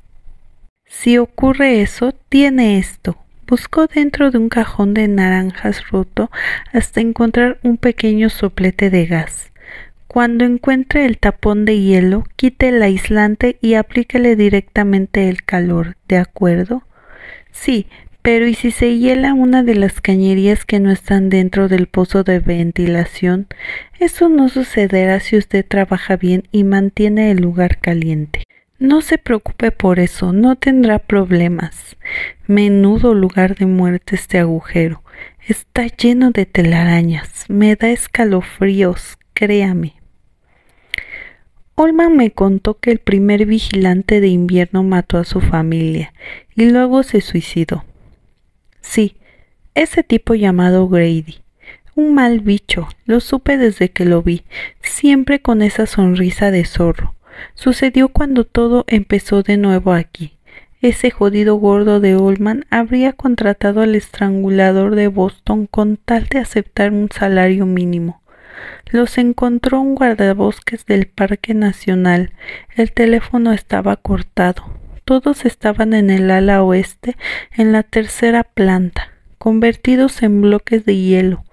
si 0.88 1.18
ocurre 1.18 1.82
eso, 1.82 2.12
tiene 2.30 2.78
esto. 2.78 3.18
Buscó 3.46 3.86
dentro 3.86 4.30
de 4.30 4.38
un 4.38 4.48
cajón 4.48 4.94
de 4.94 5.06
naranjas 5.06 5.88
roto 5.90 6.30
hasta 6.72 7.00
encontrar 7.00 7.58
un 7.62 7.76
pequeño 7.76 8.30
soplete 8.30 8.88
de 8.88 9.06
gas. 9.06 9.52
Cuando 10.06 10.44
encuentre 10.44 11.04
el 11.04 11.18
tapón 11.18 11.66
de 11.66 11.80
hielo, 11.80 12.24
quite 12.36 12.68
el 12.68 12.82
aislante 12.82 13.58
y 13.60 13.74
aplíquele 13.74 14.36
directamente 14.36 15.28
el 15.28 15.44
calor, 15.44 15.96
¿de 16.08 16.16
acuerdo? 16.16 16.82
Sí, 17.52 17.86
pero 18.30 18.46
¿y 18.46 18.52
si 18.52 18.72
se 18.72 18.98
hiela 18.98 19.32
una 19.32 19.62
de 19.62 19.74
las 19.74 20.02
cañerías 20.02 20.66
que 20.66 20.80
no 20.80 20.90
están 20.90 21.30
dentro 21.30 21.66
del 21.66 21.86
pozo 21.86 22.24
de 22.24 22.40
ventilación? 22.40 23.46
Eso 23.98 24.28
no 24.28 24.50
sucederá 24.50 25.18
si 25.20 25.38
usted 25.38 25.64
trabaja 25.66 26.18
bien 26.18 26.42
y 26.52 26.62
mantiene 26.62 27.30
el 27.30 27.38
lugar 27.38 27.78
caliente. 27.78 28.42
No 28.78 29.00
se 29.00 29.16
preocupe 29.16 29.70
por 29.70 29.98
eso, 29.98 30.34
no 30.34 30.56
tendrá 30.56 30.98
problemas. 30.98 31.96
Menudo 32.46 33.14
lugar 33.14 33.54
de 33.56 33.64
muerte 33.64 34.16
este 34.16 34.38
agujero. 34.38 35.02
Está 35.46 35.86
lleno 35.86 36.30
de 36.30 36.44
telarañas. 36.44 37.46
Me 37.48 37.76
da 37.76 37.88
escalofríos, 37.88 39.16
créame. 39.32 39.94
Olman 41.76 42.14
me 42.14 42.30
contó 42.32 42.78
que 42.78 42.90
el 42.90 42.98
primer 42.98 43.46
vigilante 43.46 44.20
de 44.20 44.28
invierno 44.28 44.82
mató 44.82 45.16
a 45.16 45.24
su 45.24 45.40
familia 45.40 46.12
y 46.54 46.66
luego 46.66 47.02
se 47.02 47.22
suicidó. 47.22 47.86
Sí, 48.88 49.16
ese 49.74 50.02
tipo 50.02 50.34
llamado 50.34 50.88
Grady. 50.88 51.42
Un 51.94 52.14
mal 52.14 52.40
bicho, 52.40 52.88
lo 53.04 53.20
supe 53.20 53.58
desde 53.58 53.90
que 53.90 54.06
lo 54.06 54.22
vi, 54.22 54.44
siempre 54.80 55.42
con 55.42 55.60
esa 55.60 55.84
sonrisa 55.84 56.50
de 56.50 56.64
zorro. 56.64 57.14
Sucedió 57.52 58.08
cuando 58.08 58.44
todo 58.44 58.84
empezó 58.86 59.42
de 59.42 59.58
nuevo 59.58 59.92
aquí. 59.92 60.38
Ese 60.80 61.10
jodido 61.10 61.56
gordo 61.56 62.00
de 62.00 62.16
Oldman 62.16 62.64
habría 62.70 63.12
contratado 63.12 63.82
al 63.82 63.94
estrangulador 63.94 64.94
de 64.94 65.08
Boston 65.08 65.66
con 65.66 65.98
tal 65.98 66.26
de 66.28 66.38
aceptar 66.38 66.90
un 66.92 67.10
salario 67.12 67.66
mínimo. 67.66 68.22
Los 68.90 69.18
encontró 69.18 69.82
un 69.82 69.96
guardabosques 69.96 70.86
del 70.86 71.08
Parque 71.08 71.52
Nacional. 71.52 72.32
El 72.74 72.92
teléfono 72.92 73.52
estaba 73.52 73.96
cortado. 73.96 74.77
Todos 75.08 75.46
estaban 75.46 75.94
en 75.94 76.10
el 76.10 76.30
ala 76.30 76.62
oeste, 76.62 77.16
en 77.56 77.72
la 77.72 77.82
tercera 77.82 78.44
planta, 78.44 79.14
convertidos 79.38 80.22
en 80.22 80.42
bloques 80.42 80.84
de 80.84 80.98
hielo. 80.98 81.44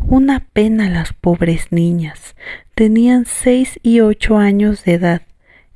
Una 0.00 0.40
pena 0.52 0.90
las 0.90 1.12
pobres 1.12 1.70
niñas. 1.70 2.34
Tenían 2.74 3.24
seis 3.24 3.78
y 3.84 4.00
ocho 4.00 4.36
años 4.36 4.82
de 4.82 4.94
edad. 4.94 5.22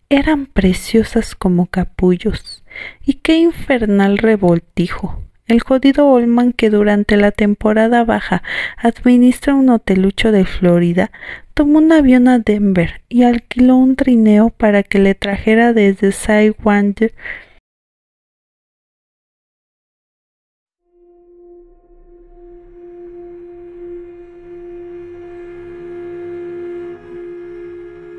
Eran 0.08 0.46
preciosas 0.46 1.36
como 1.36 1.66
capullos. 1.66 2.64
Y 3.06 3.20
qué 3.20 3.36
infernal 3.36 4.18
revoltijo 4.18 5.22
el 5.48 5.60
jodido 5.60 6.06
Olman 6.06 6.52
que 6.52 6.70
durante 6.70 7.16
la 7.16 7.32
temporada 7.32 8.04
baja 8.04 8.42
administra 8.76 9.54
un 9.54 9.70
hotelucho 9.70 10.30
de 10.30 10.44
Florida, 10.44 11.10
tomó 11.54 11.78
un 11.78 11.90
avión 11.90 12.28
a 12.28 12.38
Denver 12.38 13.02
y 13.08 13.24
alquiló 13.24 13.76
un 13.76 13.96
trineo 13.96 14.50
para 14.50 14.82
que 14.82 14.98
le 14.98 15.14
trajera 15.14 15.72
desde 15.72 16.12
Sidewinder 16.12 17.12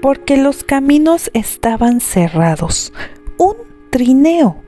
porque 0.01 0.37
los 0.37 0.63
caminos 0.63 1.29
estaban 1.33 1.99
cerrados. 1.99 2.93
Un 3.37 3.55
trineo. 3.89 4.63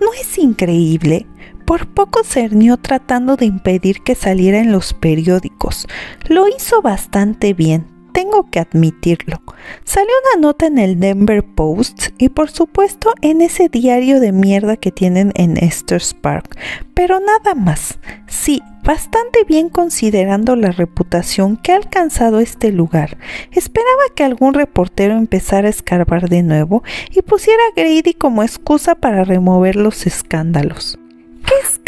¿No 0.00 0.12
es 0.14 0.38
increíble? 0.38 1.26
Por 1.68 1.86
poco 1.86 2.24
cernió 2.24 2.78
tratando 2.78 3.36
de 3.36 3.44
impedir 3.44 4.00
que 4.00 4.14
saliera 4.14 4.58
en 4.58 4.72
los 4.72 4.94
periódicos. 4.94 5.86
Lo 6.26 6.48
hizo 6.48 6.80
bastante 6.80 7.52
bien, 7.52 7.86
tengo 8.14 8.48
que 8.50 8.60
admitirlo. 8.60 9.42
Salió 9.84 10.10
una 10.32 10.40
nota 10.40 10.66
en 10.66 10.78
el 10.78 10.98
Denver 10.98 11.44
Post 11.44 12.08
y 12.16 12.30
por 12.30 12.50
supuesto 12.50 13.12
en 13.20 13.42
ese 13.42 13.68
diario 13.68 14.18
de 14.18 14.32
mierda 14.32 14.78
que 14.78 14.92
tienen 14.92 15.30
en 15.34 15.58
Esther's 15.58 16.14
Park, 16.14 16.58
pero 16.94 17.20
nada 17.20 17.54
más. 17.54 17.98
Sí, 18.26 18.62
bastante 18.82 19.44
bien 19.46 19.68
considerando 19.68 20.56
la 20.56 20.70
reputación 20.70 21.58
que 21.58 21.72
ha 21.72 21.76
alcanzado 21.76 22.40
este 22.40 22.72
lugar. 22.72 23.18
Esperaba 23.52 24.04
que 24.16 24.24
algún 24.24 24.54
reportero 24.54 25.18
empezara 25.18 25.66
a 25.66 25.70
escarbar 25.70 26.30
de 26.30 26.42
nuevo 26.42 26.82
y 27.14 27.20
pusiera 27.20 27.60
a 27.64 27.78
Grady 27.78 28.14
como 28.14 28.42
excusa 28.42 28.94
para 28.94 29.24
remover 29.24 29.76
los 29.76 30.06
escándalos. 30.06 30.98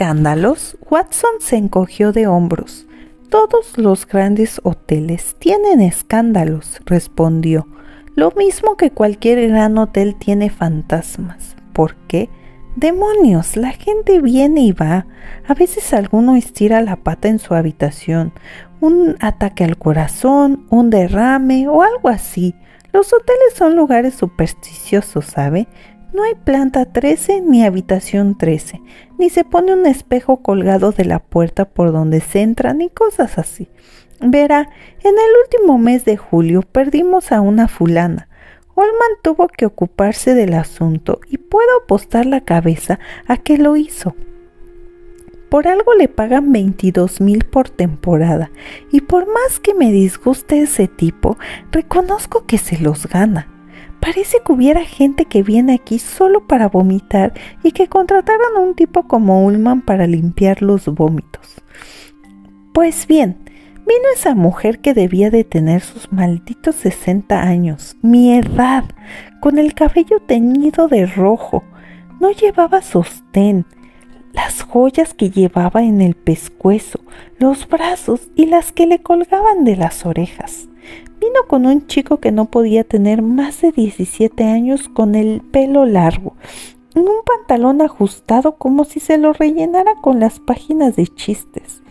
¿Qué 0.00 0.04
escándalos? 0.04 0.78
Watson 0.88 1.30
se 1.40 1.56
encogió 1.58 2.12
de 2.12 2.26
hombros. 2.26 2.86
Todos 3.28 3.76
los 3.76 4.06
grandes 4.06 4.58
hoteles 4.64 5.36
tienen 5.38 5.82
escándalos, 5.82 6.80
respondió. 6.86 7.68
Lo 8.14 8.30
mismo 8.30 8.78
que 8.78 8.92
cualquier 8.92 9.46
gran 9.50 9.76
hotel 9.76 10.16
tiene 10.18 10.48
fantasmas. 10.48 11.54
¿Por 11.74 11.96
qué? 12.08 12.30
Demonios, 12.76 13.58
la 13.58 13.72
gente 13.72 14.22
viene 14.22 14.62
y 14.62 14.72
va. 14.72 15.06
A 15.46 15.52
veces 15.52 15.92
alguno 15.92 16.34
estira 16.34 16.80
la 16.80 16.96
pata 16.96 17.28
en 17.28 17.38
su 17.38 17.52
habitación, 17.52 18.32
un 18.80 19.16
ataque 19.20 19.64
al 19.64 19.76
corazón, 19.76 20.64
un 20.70 20.88
derrame 20.88 21.68
o 21.68 21.82
algo 21.82 22.08
así. 22.08 22.54
Los 22.94 23.12
hoteles 23.12 23.52
son 23.54 23.76
lugares 23.76 24.14
supersticiosos, 24.14 25.26
¿sabe? 25.26 25.68
No 26.12 26.24
hay 26.24 26.34
planta 26.34 26.86
13 26.86 27.40
ni 27.40 27.64
habitación 27.64 28.36
13, 28.36 28.82
ni 29.18 29.30
se 29.30 29.44
pone 29.44 29.72
un 29.72 29.86
espejo 29.86 30.38
colgado 30.38 30.90
de 30.90 31.04
la 31.04 31.20
puerta 31.20 31.66
por 31.66 31.92
donde 31.92 32.20
se 32.20 32.40
entra, 32.40 32.74
ni 32.74 32.88
cosas 32.88 33.38
así. 33.38 33.68
Verá, 34.20 34.70
en 35.02 35.14
el 35.14 35.30
último 35.44 35.78
mes 35.78 36.04
de 36.04 36.16
julio 36.16 36.62
perdimos 36.62 37.30
a 37.30 37.40
una 37.40 37.68
fulana. 37.68 38.28
Olman 38.74 39.10
tuvo 39.22 39.46
que 39.46 39.66
ocuparse 39.66 40.34
del 40.34 40.54
asunto 40.54 41.20
y 41.28 41.38
puedo 41.38 41.68
apostar 41.82 42.26
la 42.26 42.40
cabeza 42.40 42.98
a 43.26 43.36
que 43.36 43.56
lo 43.56 43.76
hizo. 43.76 44.16
Por 45.48 45.68
algo 45.68 45.94
le 45.94 46.08
pagan 46.08 46.52
22 46.52 47.20
mil 47.20 47.44
por 47.44 47.70
temporada 47.70 48.50
y 48.90 49.00
por 49.00 49.26
más 49.26 49.60
que 49.60 49.74
me 49.74 49.92
disguste 49.92 50.60
ese 50.60 50.88
tipo, 50.88 51.38
reconozco 51.70 52.46
que 52.46 52.58
se 52.58 52.78
los 52.78 53.06
gana. 53.06 53.48
Parece 54.00 54.38
que 54.44 54.52
hubiera 54.52 54.84
gente 54.84 55.26
que 55.26 55.42
viene 55.42 55.74
aquí 55.74 55.98
solo 55.98 56.46
para 56.46 56.68
vomitar 56.68 57.34
y 57.62 57.72
que 57.72 57.88
contrataran 57.88 58.56
a 58.56 58.60
un 58.60 58.74
tipo 58.74 59.06
como 59.06 59.44
Ullman 59.44 59.82
para 59.82 60.06
limpiar 60.06 60.62
los 60.62 60.86
vómitos. 60.86 61.56
Pues 62.72 63.06
bien, 63.06 63.36
vino 63.86 64.04
esa 64.14 64.34
mujer 64.34 64.80
que 64.80 64.94
debía 64.94 65.30
de 65.30 65.44
tener 65.44 65.82
sus 65.82 66.10
malditos 66.12 66.76
60 66.76 67.42
años, 67.42 67.96
mi 68.00 68.32
edad, 68.32 68.84
con 69.40 69.58
el 69.58 69.74
cabello 69.74 70.20
teñido 70.20 70.88
de 70.88 71.04
rojo. 71.06 71.62
No 72.20 72.30
llevaba 72.30 72.80
sostén. 72.80 73.66
Las 74.32 74.62
joyas 74.62 75.12
que 75.12 75.30
llevaba 75.30 75.82
en 75.82 76.00
el 76.00 76.14
pescuezo, 76.14 77.00
los 77.38 77.68
brazos 77.68 78.28
y 78.36 78.46
las 78.46 78.70
que 78.70 78.86
le 78.86 79.02
colgaban 79.02 79.64
de 79.64 79.76
las 79.76 80.06
orejas. 80.06 80.68
Vino 81.20 81.40
con 81.48 81.66
un 81.66 81.86
chico 81.86 82.18
que 82.18 82.30
no 82.30 82.46
podía 82.46 82.84
tener 82.84 83.22
más 83.22 83.60
de 83.60 83.72
17 83.72 84.44
años 84.44 84.88
con 84.88 85.14
el 85.14 85.40
pelo 85.40 85.84
largo, 85.84 86.34
en 86.94 87.02
un 87.02 87.22
pantalón 87.24 87.82
ajustado 87.82 88.56
como 88.56 88.84
si 88.84 89.00
se 89.00 89.18
lo 89.18 89.32
rellenara 89.32 89.96
con 90.00 90.20
las 90.20 90.38
páginas 90.38 90.96
de 90.96 91.08
chistes. 91.08 91.82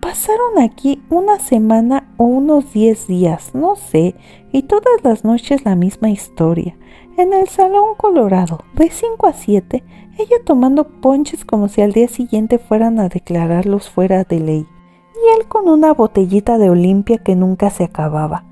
Pasaron 0.00 0.58
aquí 0.60 1.00
una 1.08 1.38
semana 1.38 2.12
o 2.18 2.24
unos 2.24 2.72
10 2.72 3.06
días, 3.06 3.54
no 3.54 3.76
sé, 3.76 4.14
y 4.52 4.62
todas 4.62 5.02
las 5.02 5.24
noches 5.24 5.64
la 5.64 5.76
misma 5.76 6.10
historia. 6.10 6.76
En 7.16 7.32
el 7.32 7.48
salón 7.48 7.94
colorado, 7.96 8.64
de 8.74 8.90
5 8.90 9.26
a 9.26 9.32
7, 9.32 9.82
ella 10.18 10.36
tomando 10.44 10.84
ponches 10.84 11.44
como 11.44 11.68
si 11.68 11.82
al 11.82 11.92
día 11.92 12.08
siguiente 12.08 12.58
fueran 12.58 12.98
a 13.00 13.08
declararlos 13.08 13.90
fuera 13.90 14.24
de 14.24 14.40
ley, 14.40 14.66
y 15.14 15.38
él 15.38 15.46
con 15.48 15.68
una 15.68 15.92
botellita 15.92 16.58
de 16.58 16.70
Olimpia 16.70 17.18
que 17.18 17.34
nunca 17.34 17.70
se 17.70 17.84
acababa. 17.84 18.44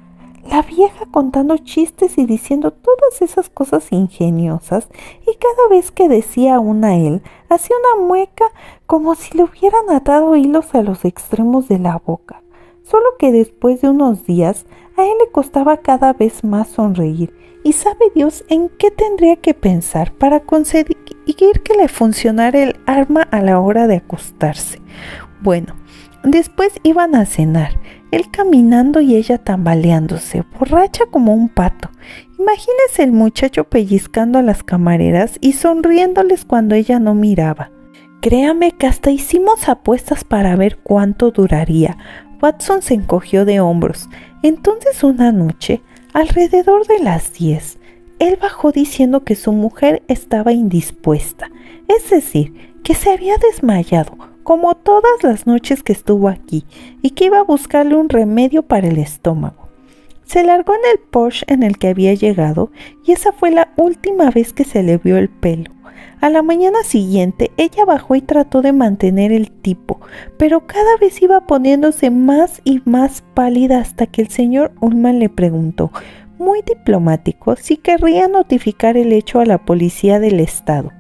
La 0.49 0.63
vieja 0.63 1.07
contando 1.11 1.57
chistes 1.59 2.19
y 2.19 2.27
diciendo 2.27 2.73
todas 2.73 3.23
esas 3.23 3.49
cosas 3.49 3.93
ingeniosas, 3.93 4.89
y 5.23 5.37
cada 5.37 5.69
vez 5.71 5.93
que 5.93 6.09
decía 6.09 6.59
una 6.59 6.97
él, 6.97 7.23
hacía 7.49 7.77
una 7.95 8.07
mueca 8.07 8.47
como 8.87 9.15
si 9.15 9.37
le 9.37 9.45
hubieran 9.45 9.89
atado 9.91 10.35
hilos 10.35 10.75
a 10.75 10.83
los 10.83 11.05
extremos 11.05 11.69
de 11.69 11.79
la 11.79 12.01
boca. 12.05 12.43
Solo 12.83 13.05
que 13.19 13.31
después 13.31 13.81
de 13.81 13.91
unos 13.91 14.27
días, 14.27 14.67
a 14.97 15.05
él 15.05 15.15
le 15.25 15.31
costaba 15.31 15.77
cada 15.77 16.13
vez 16.13 16.43
más 16.43 16.69
sonreír 16.69 17.33
y 17.65 17.73
sabe 17.73 18.11
Dios 18.15 18.45
en 18.49 18.69
qué 18.69 18.91
tendría 18.91 19.37
que 19.37 19.55
pensar 19.55 20.13
para 20.13 20.41
conseguir 20.41 20.97
que 21.63 21.75
le 21.77 21.89
funcionara 21.89 22.63
el 22.63 22.77
arma 22.87 23.23
a 23.23 23.41
la 23.41 23.61
hora 23.61 23.87
de 23.87 23.97
acostarse. 23.97 24.81
Bueno, 25.41 25.77
después 26.25 26.73
iban 26.83 27.15
a 27.15 27.27
cenar, 27.27 27.79
él 28.11 28.31
caminando 28.31 29.01
y 29.01 29.17
ella 29.17 29.39
tambaleándose, 29.39 30.45
borracha 30.59 31.05
como 31.11 31.35
un 31.35 31.49
pato. 31.49 31.91
Imagínese 32.39 33.05
el 33.05 33.13
muchacho 33.13 33.65
pellizcando 33.65 34.39
a 34.39 34.43
las 34.43 34.63
camareras 34.63 35.39
y 35.41 35.53
sonriéndoles 35.53 36.45
cuando 36.45 36.75
ella 36.75 36.99
no 36.99 37.15
miraba. 37.15 37.71
Créame 38.21 38.73
que 38.73 38.87
hasta 38.87 39.11
hicimos 39.11 39.69
apuestas 39.69 40.25
para 40.25 40.55
ver 40.57 40.79
cuánto 40.79 41.31
duraría. 41.31 41.97
Watson 42.41 42.83
se 42.83 42.95
encogió 42.95 43.45
de 43.45 43.61
hombros. 43.61 44.09
Entonces 44.43 45.03
una 45.03 45.33
noche, 45.33 45.83
Alrededor 46.15 46.87
de 46.87 46.99
las 46.99 47.33
10, 47.33 47.79
él 48.19 48.39
bajó 48.39 48.71
diciendo 48.71 49.25
que 49.25 49.35
su 49.35 49.51
mujer 49.51 50.03
estaba 50.09 50.53
indispuesta, 50.53 51.51
es 51.89 52.11
decir, 52.11 52.53
que 52.85 52.95
se 52.95 53.11
había 53.11 53.39
desmayado, 53.39 54.19
como 54.43 54.75
todas 54.75 55.23
las 55.23 55.47
noches 55.47 55.83
que 55.83 55.95
estuvo 55.95 56.29
aquí, 56.29 56.67
y 57.01 57.11
que 57.11 57.25
iba 57.25 57.39
a 57.39 57.45
buscarle 57.45 57.95
un 57.95 58.11
remedio 58.11 58.63
para 58.63 58.89
el 58.89 58.99
estómago. 58.99 59.69
Se 60.25 60.45
largó 60.45 60.75
en 60.75 60.81
el 60.93 60.99
Porsche 60.99 61.47
en 61.49 61.63
el 61.63 61.79
que 61.79 61.89
había 61.89 62.13
llegado, 62.13 62.71
y 63.07 63.13
esa 63.13 63.33
fue 63.33 63.51
la 63.51 63.73
última 63.79 64.31
vez 64.31 64.53
que 64.53 64.65
se 64.65 64.83
le 64.83 64.99
vio 64.99 65.17
el 65.17 65.31
pelo. 65.31 65.71
A 66.23 66.31
la 66.31 66.43
mañana 66.43 66.85
siguiente 66.85 67.51
ella 67.57 67.85
bajó 67.85 68.15
y 68.15 68.21
trató 68.21 68.63
de 68.63 68.73
mantener 68.73 69.33
el 69.33 69.51
tipo, 69.51 70.01
pero 70.37 70.69
cada 70.69 70.97
vez 71.01 71.21
iba 71.21 71.49
poniéndose 71.49 72.11
más 72.11 72.61
y 72.63 72.81
más 72.85 73.25
pálida 73.35 73.81
hasta 73.81 74.07
que 74.07 74.23
el 74.23 74.29
señor 74.29 74.71
Ullman 74.81 75.19
le 75.19 75.29
preguntó, 75.29 75.91
muy 76.39 76.63
diplomático, 76.63 77.57
si 77.57 77.77
querría 77.77 78.29
notificar 78.29 78.97
el 78.97 79.11
hecho 79.13 79.41
a 79.41 79.47
la 79.47 79.65
policía 79.65 80.21
del 80.21 80.39
estado, 80.39 80.93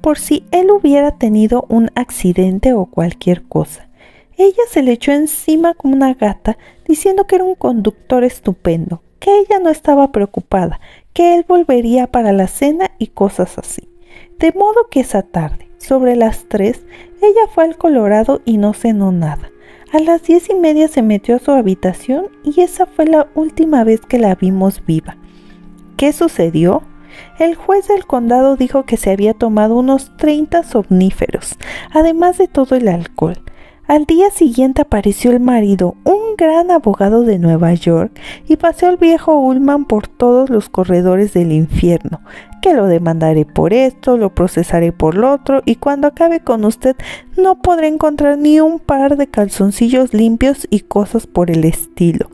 por 0.00 0.18
si 0.18 0.46
él 0.50 0.70
hubiera 0.70 1.18
tenido 1.18 1.66
un 1.68 1.90
accidente 1.94 2.72
o 2.72 2.86
cualquier 2.86 3.42
cosa. 3.42 3.90
Ella 4.38 4.62
se 4.70 4.82
le 4.82 4.92
echó 4.92 5.12
encima 5.12 5.74
como 5.74 5.94
una 5.94 6.14
gata, 6.14 6.56
diciendo 6.86 7.26
que 7.26 7.34
era 7.34 7.44
un 7.44 7.54
conductor 7.54 8.24
estupendo, 8.24 9.02
que 9.20 9.40
ella 9.40 9.58
no 9.58 9.68
estaba 9.68 10.10
preocupada, 10.10 10.80
que 11.12 11.34
él 11.34 11.44
volvería 11.46 12.06
para 12.06 12.32
la 12.32 12.46
cena 12.46 12.92
y 12.98 13.08
cosas 13.08 13.58
así. 13.58 13.90
De 14.38 14.52
modo 14.52 14.88
que 14.90 15.00
esa 15.00 15.22
tarde, 15.22 15.68
sobre 15.78 16.16
las 16.16 16.44
tres, 16.48 16.84
ella 17.20 17.48
fue 17.52 17.64
al 17.64 17.76
Colorado 17.76 18.40
y 18.44 18.58
no 18.58 18.72
cenó 18.72 19.12
nada. 19.12 19.50
A 19.92 19.98
las 20.00 20.22
diez 20.22 20.50
y 20.50 20.54
media 20.54 20.86
se 20.88 21.02
metió 21.02 21.36
a 21.36 21.38
su 21.38 21.50
habitación 21.50 22.26
y 22.44 22.60
esa 22.60 22.86
fue 22.86 23.06
la 23.06 23.28
última 23.34 23.84
vez 23.84 24.00
que 24.02 24.18
la 24.18 24.34
vimos 24.34 24.84
viva. 24.84 25.16
¿Qué 25.96 26.12
sucedió? 26.12 26.82
El 27.38 27.54
juez 27.54 27.88
del 27.88 28.06
condado 28.06 28.56
dijo 28.56 28.84
que 28.84 28.96
se 28.96 29.10
había 29.10 29.34
tomado 29.34 29.76
unos 29.76 30.16
30 30.16 30.62
somníferos, 30.62 31.56
además 31.90 32.38
de 32.38 32.48
todo 32.48 32.76
el 32.76 32.88
alcohol. 32.88 33.38
Al 33.88 34.04
día 34.04 34.30
siguiente 34.30 34.82
apareció 34.82 35.30
el 35.30 35.40
marido, 35.40 35.96
un 36.04 36.36
gran 36.36 36.70
abogado 36.70 37.22
de 37.22 37.38
Nueva 37.38 37.72
York, 37.72 38.12
y 38.46 38.58
paseó 38.58 38.90
al 38.90 38.98
viejo 38.98 39.40
Ullman 39.40 39.86
por 39.86 40.08
todos 40.08 40.50
los 40.50 40.68
corredores 40.68 41.32
del 41.32 41.52
infierno, 41.52 42.20
que 42.60 42.74
lo 42.74 42.86
demandaré 42.86 43.46
por 43.46 43.72
esto, 43.72 44.18
lo 44.18 44.34
procesaré 44.34 44.92
por 44.92 45.16
lo 45.16 45.32
otro, 45.32 45.62
y 45.64 45.76
cuando 45.76 46.06
acabe 46.06 46.40
con 46.40 46.66
usted 46.66 46.96
no 47.38 47.62
podré 47.62 47.86
encontrar 47.86 48.36
ni 48.36 48.60
un 48.60 48.78
par 48.78 49.16
de 49.16 49.26
calzoncillos 49.26 50.12
limpios 50.12 50.66
y 50.68 50.80
cosas 50.80 51.26
por 51.26 51.50
el 51.50 51.64
estilo. 51.64 52.28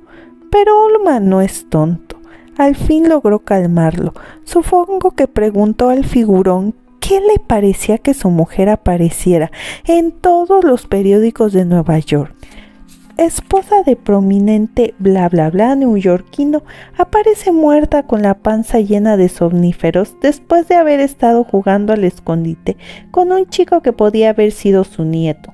Pero 0.51 0.73
Ullman 0.87 1.29
no 1.29 1.41
es 1.41 1.71
tonto. 1.71 2.17
Al 2.59 2.75
fin 2.75 3.09
logró 3.09 3.39
calmarlo. 3.41 4.13
Supongo 4.43 5.13
que 5.13 5.29
preguntó 5.29 5.89
al 5.89 6.05
figurón 6.05 6.75
qué 7.07 7.21
le 7.21 7.39
parecía 7.39 7.99
que 7.99 8.15
su 8.15 8.31
mujer 8.31 8.71
apareciera 8.71 9.51
en 9.87 10.11
todos 10.11 10.65
los 10.65 10.87
periódicos 10.87 11.53
de 11.53 11.67
Nueva 11.67 11.99
York. 11.99 12.35
Esposa 13.19 13.83
de 13.85 13.95
prominente 13.95 14.95
bla 14.99 15.29
bla 15.29 15.51
bla 15.51 15.75
neoyorquino 15.75 16.63
aparece 16.97 17.53
muerta 17.53 18.05
con 18.05 18.23
la 18.23 18.35
panza 18.35 18.81
llena 18.81 19.19
de 19.19 19.29
somníferos 19.29 20.17
después 20.23 20.67
de 20.67 20.77
haber 20.77 21.01
estado 21.01 21.45
jugando 21.45 21.93
al 21.93 22.05
escondite 22.05 22.79
con 23.11 23.33
un 23.33 23.47
chico 23.51 23.83
que 23.83 23.93
podía 23.93 24.31
haber 24.31 24.51
sido 24.51 24.85
su 24.85 25.05
nieto. 25.05 25.53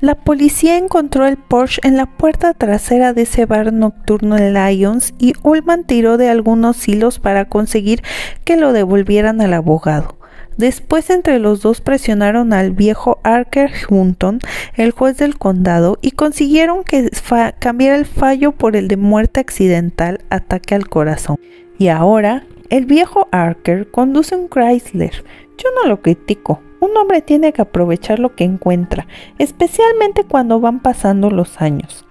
La 0.00 0.14
policía 0.16 0.76
encontró 0.76 1.26
el 1.26 1.38
Porsche 1.38 1.80
en 1.84 1.96
la 1.96 2.04
puerta 2.04 2.52
trasera 2.52 3.14
de 3.14 3.22
ese 3.22 3.46
bar 3.46 3.72
nocturno 3.72 4.36
en 4.36 4.52
Lyons 4.52 5.14
y 5.18 5.32
Ullman 5.42 5.84
tiró 5.84 6.18
de 6.18 6.28
algunos 6.28 6.86
hilos 6.86 7.18
para 7.18 7.46
conseguir 7.46 8.02
que 8.44 8.58
lo 8.58 8.74
devolvieran 8.74 9.40
al 9.40 9.54
abogado. 9.54 10.21
Después 10.56 11.10
entre 11.10 11.38
los 11.38 11.62
dos 11.62 11.80
presionaron 11.80 12.52
al 12.52 12.72
viejo 12.72 13.20
Archer 13.22 13.70
Hunton, 13.88 14.40
el 14.74 14.90
juez 14.92 15.16
del 15.16 15.38
condado, 15.38 15.98
y 16.02 16.12
consiguieron 16.12 16.84
que 16.84 17.10
cambiara 17.58 17.96
el 17.96 18.06
fallo 18.06 18.52
por 18.52 18.76
el 18.76 18.88
de 18.88 18.96
muerte 18.96 19.40
accidental, 19.40 20.20
ataque 20.30 20.74
al 20.74 20.88
corazón. 20.88 21.38
Y 21.78 21.88
ahora, 21.88 22.44
el 22.70 22.86
viejo 22.86 23.28
Archer 23.32 23.90
conduce 23.90 24.36
un 24.36 24.48
Chrysler. 24.48 25.24
Yo 25.58 25.68
no 25.80 25.88
lo 25.88 26.00
critico. 26.00 26.60
Un 26.80 26.96
hombre 26.96 27.22
tiene 27.22 27.52
que 27.52 27.62
aprovechar 27.62 28.18
lo 28.18 28.34
que 28.34 28.44
encuentra, 28.44 29.06
especialmente 29.38 30.24
cuando 30.24 30.58
van 30.58 30.80
pasando 30.80 31.30
los 31.30 31.60
años. 31.60 32.04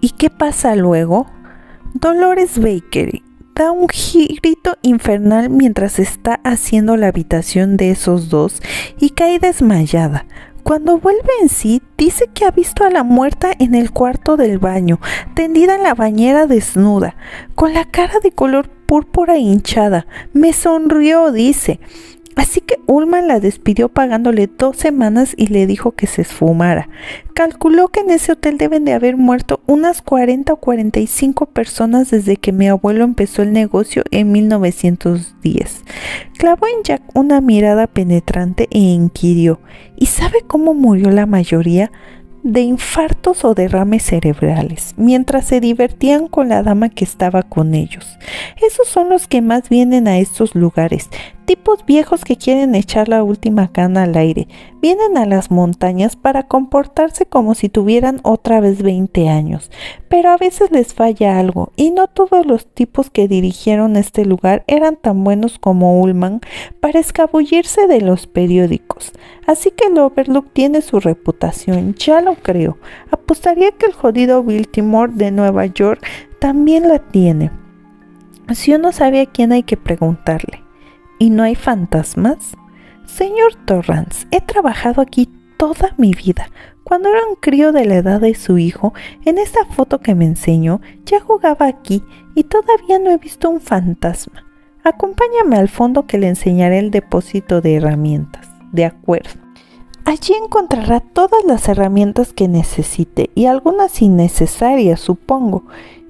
¿Y 0.00 0.10
qué 0.10 0.30
pasa 0.30 0.76
luego? 0.76 1.26
Dolores 1.94 2.58
Bakery, 2.58 3.22
da 3.56 3.70
un 3.70 3.86
grito 3.86 4.76
infernal 4.82 5.48
mientras 5.48 5.98
está 5.98 6.40
haciendo 6.44 6.96
la 6.96 7.08
habitación 7.08 7.78
de 7.78 7.90
esos 7.90 8.28
dos 8.28 8.60
y 9.00 9.10
cae 9.10 9.38
desmayada. 9.38 10.26
Cuando 10.62 10.98
vuelve 10.98 11.30
en 11.40 11.48
sí, 11.48 11.80
dice 11.96 12.28
que 12.34 12.44
ha 12.44 12.50
visto 12.50 12.84
a 12.84 12.90
la 12.90 13.02
muerta 13.02 13.52
en 13.58 13.74
el 13.74 13.92
cuarto 13.92 14.36
del 14.36 14.58
baño, 14.58 15.00
tendida 15.34 15.76
en 15.76 15.84
la 15.84 15.94
bañera 15.94 16.46
desnuda, 16.46 17.16
con 17.54 17.72
la 17.72 17.84
cara 17.84 18.18
de 18.22 18.32
color 18.32 18.68
púrpura 18.68 19.38
hinchada. 19.38 20.06
Me 20.32 20.52
sonrió, 20.52 21.32
dice. 21.32 21.80
Así 22.36 22.60
que 22.60 22.78
Ullman 22.86 23.28
la 23.28 23.40
despidió 23.40 23.88
pagándole 23.88 24.46
dos 24.46 24.76
semanas 24.76 25.34
y 25.38 25.46
le 25.46 25.66
dijo 25.66 25.92
que 25.92 26.06
se 26.06 26.22
esfumara. 26.22 26.90
Calculó 27.34 27.88
que 27.88 28.00
en 28.00 28.10
ese 28.10 28.32
hotel 28.32 28.58
deben 28.58 28.84
de 28.84 28.92
haber 28.92 29.16
muerto 29.16 29.60
unas 29.66 30.02
40 30.02 30.52
o 30.52 30.56
45 30.56 31.46
personas 31.46 32.10
desde 32.10 32.36
que 32.36 32.52
mi 32.52 32.68
abuelo 32.68 33.04
empezó 33.04 33.42
el 33.42 33.54
negocio 33.54 34.02
en 34.10 34.32
1910. 34.32 35.82
Clavó 36.38 36.66
en 36.66 36.82
Jack 36.84 37.02
una 37.14 37.40
mirada 37.40 37.86
penetrante 37.86 38.68
e 38.70 38.80
inquirió. 38.80 39.60
¿Y 39.96 40.06
sabe 40.06 40.42
cómo 40.46 40.74
murió 40.74 41.10
la 41.10 41.24
mayoría? 41.24 41.90
De 42.46 42.60
infartos 42.60 43.44
o 43.44 43.54
derrames 43.54 44.04
cerebrales, 44.04 44.94
mientras 44.96 45.46
se 45.46 45.60
divertían 45.60 46.28
con 46.28 46.48
la 46.48 46.62
dama 46.62 46.90
que 46.90 47.02
estaba 47.04 47.42
con 47.42 47.74
ellos. 47.74 48.18
Esos 48.64 48.86
son 48.86 49.08
los 49.08 49.26
que 49.26 49.42
más 49.42 49.68
vienen 49.68 50.06
a 50.06 50.18
estos 50.18 50.54
lugares, 50.54 51.10
tipos 51.44 51.84
viejos 51.84 52.24
que 52.24 52.36
quieren 52.36 52.76
echar 52.76 53.08
la 53.08 53.24
última 53.24 53.72
cana 53.72 54.04
al 54.04 54.16
aire. 54.16 54.46
Vienen 54.80 55.16
a 55.16 55.26
las 55.26 55.50
montañas 55.50 56.14
para 56.14 56.44
comportarse 56.44 57.26
como 57.26 57.56
si 57.56 57.68
tuvieran 57.68 58.20
otra 58.22 58.60
vez 58.60 58.80
20 58.80 59.28
años, 59.28 59.72
pero 60.08 60.30
a 60.30 60.36
veces 60.36 60.70
les 60.70 60.94
falla 60.94 61.40
algo 61.40 61.72
y 61.74 61.90
no 61.90 62.06
todos 62.06 62.46
los 62.46 62.66
tipos 62.66 63.10
que 63.10 63.26
dirigieron 63.26 63.96
este 63.96 64.24
lugar 64.24 64.62
eran 64.68 64.94
tan 64.94 65.24
buenos 65.24 65.58
como 65.58 66.00
Ullman 66.00 66.40
para 66.78 67.00
escabullirse 67.00 67.88
de 67.88 68.02
los 68.02 68.28
periódicos. 68.28 69.12
Así 69.46 69.70
que 69.70 69.86
el 69.86 69.98
Overlook 69.98 70.52
tiene 70.52 70.82
su 70.82 70.98
reputación, 70.98 71.94
ya 71.94 72.20
lo 72.20 72.34
creo. 72.34 72.78
Apostaría 73.10 73.70
que 73.70 73.86
el 73.86 73.92
jodido 73.92 74.42
Baltimore 74.42 75.12
de 75.14 75.30
Nueva 75.30 75.66
York 75.66 76.04
también 76.40 76.88
la 76.88 76.98
tiene. 76.98 77.52
Si 78.52 78.74
uno 78.74 78.92
sabe 78.92 79.20
a 79.20 79.26
quién 79.26 79.52
hay 79.52 79.62
que 79.62 79.76
preguntarle. 79.76 80.62
¿Y 81.18 81.30
no 81.30 81.44
hay 81.44 81.54
fantasmas? 81.54 82.56
Señor 83.06 83.54
Torrance, 83.64 84.26
he 84.30 84.40
trabajado 84.40 85.00
aquí 85.00 85.28
toda 85.56 85.94
mi 85.96 86.12
vida. 86.12 86.50
Cuando 86.84 87.08
era 87.08 87.26
un 87.26 87.36
crío 87.36 87.72
de 87.72 87.84
la 87.84 87.96
edad 87.96 88.20
de 88.20 88.34
su 88.34 88.58
hijo, 88.58 88.94
en 89.24 89.38
esta 89.38 89.64
foto 89.64 90.00
que 90.00 90.14
me 90.14 90.24
enseñó, 90.24 90.80
ya 91.04 91.20
jugaba 91.20 91.66
aquí 91.66 92.04
y 92.34 92.44
todavía 92.44 92.98
no 92.98 93.10
he 93.10 93.16
visto 93.16 93.48
un 93.48 93.60
fantasma. 93.60 94.44
Acompáñame 94.84 95.56
al 95.56 95.68
fondo 95.68 96.06
que 96.06 96.18
le 96.18 96.28
enseñaré 96.28 96.78
el 96.78 96.90
depósito 96.90 97.60
de 97.60 97.76
herramientas. 97.76 98.55
De 98.76 98.84
acuerdo. 98.84 99.30
Allí 100.04 100.34
encontrará 100.34 101.00
todas 101.00 101.42
las 101.46 101.66
herramientas 101.66 102.34
que 102.34 102.46
necesite 102.46 103.30
y 103.34 103.46
algunas 103.46 104.02
innecesarias, 104.02 105.00
supongo. 105.00 105.64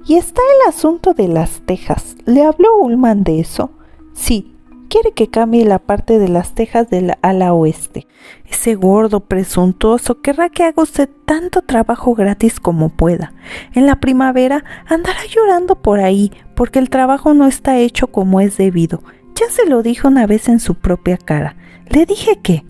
Y 0.05 0.17
está 0.17 0.43
el 0.43 0.69
asunto 0.69 1.15
de 1.15 1.29
las 1.29 1.61
tejas. 1.65 2.17
¿Le 2.25 2.43
habló 2.43 2.77
Ullman 2.81 3.23
de 3.23 3.39
eso? 3.39 3.71
Sí, 4.15 4.53
quiere 4.89 5.13
que 5.13 5.29
cambie 5.29 5.65
la 5.65 5.79
parte 5.79 6.19
de 6.19 6.27
las 6.27 6.57
tejas 6.57 6.91
del 6.91 7.13
ala 7.23 7.55
oeste. 7.55 8.09
Ese 8.51 8.75
gordo 8.75 9.21
presuntuoso 9.21 10.21
querrá 10.21 10.49
que 10.49 10.65
haga 10.65 10.83
usted 10.83 11.09
tanto 11.25 11.63
trabajo 11.63 12.17
gratis 12.17 12.59
como 12.59 12.89
pueda. 12.89 13.33
En 13.75 13.87
la 13.87 14.01
primavera 14.01 14.65
andará 14.89 15.21
llorando 15.31 15.77
por 15.77 16.01
ahí 16.01 16.33
porque 16.57 16.81
el 16.81 16.91
trabajo 16.91 17.33
no 17.33 17.47
está 17.47 17.79
hecho 17.79 18.09
como 18.09 18.41
es 18.41 18.57
debido. 18.57 19.05
Ya 19.37 19.49
se 19.51 19.67
lo 19.67 19.85
dijo 19.85 20.09
una 20.09 20.27
vez 20.27 20.49
en 20.49 20.59
su 20.59 20.75
propia 20.75 21.17
cara. 21.17 21.55
Le 21.91 22.07
dije 22.07 22.39
que... 22.43 22.65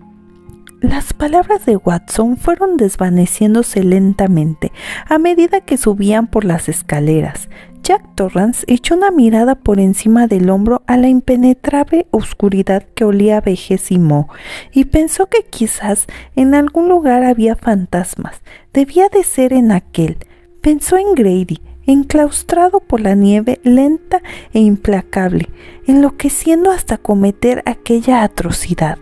Las 0.79 1.11
palabras 1.11 1.65
de 1.65 1.75
Watson 1.75 2.37
fueron 2.37 2.77
desvaneciéndose 2.77 3.83
lentamente 3.83 4.71
a 5.07 5.17
medida 5.17 5.61
que 5.61 5.75
subían 5.75 6.27
por 6.27 6.45
las 6.45 6.69
escaleras. 6.69 7.49
Jack 7.81 8.03
Torrance 8.13 8.63
echó 8.67 8.93
una 8.93 9.09
mirada 9.09 9.55
por 9.55 9.79
encima 9.79 10.27
del 10.27 10.51
hombro 10.51 10.83
a 10.85 10.97
la 10.97 11.07
impenetrable 11.07 12.05
oscuridad 12.11 12.83
que 12.93 13.05
olía 13.05 13.37
a 13.37 13.41
vejez 13.41 13.91
y 13.91 13.97
moho, 13.97 14.27
y 14.71 14.85
pensó 14.85 15.25
que 15.25 15.45
quizás 15.49 16.05
en 16.35 16.53
algún 16.53 16.89
lugar 16.89 17.23
había 17.23 17.55
fantasmas. 17.55 18.41
Debía 18.71 19.09
de 19.09 19.23
ser 19.23 19.53
en 19.53 19.71
aquel. 19.71 20.17
Pensó 20.61 20.95
en 20.97 21.15
Grady, 21.15 21.59
enclaustrado 21.87 22.81
por 22.81 23.01
la 23.01 23.15
nieve 23.15 23.59
lenta 23.63 24.21
e 24.53 24.59
implacable, 24.59 25.49
enloqueciendo 25.87 26.69
hasta 26.69 26.97
cometer 26.99 27.63
aquella 27.65 28.21
atrocidad. 28.21 28.99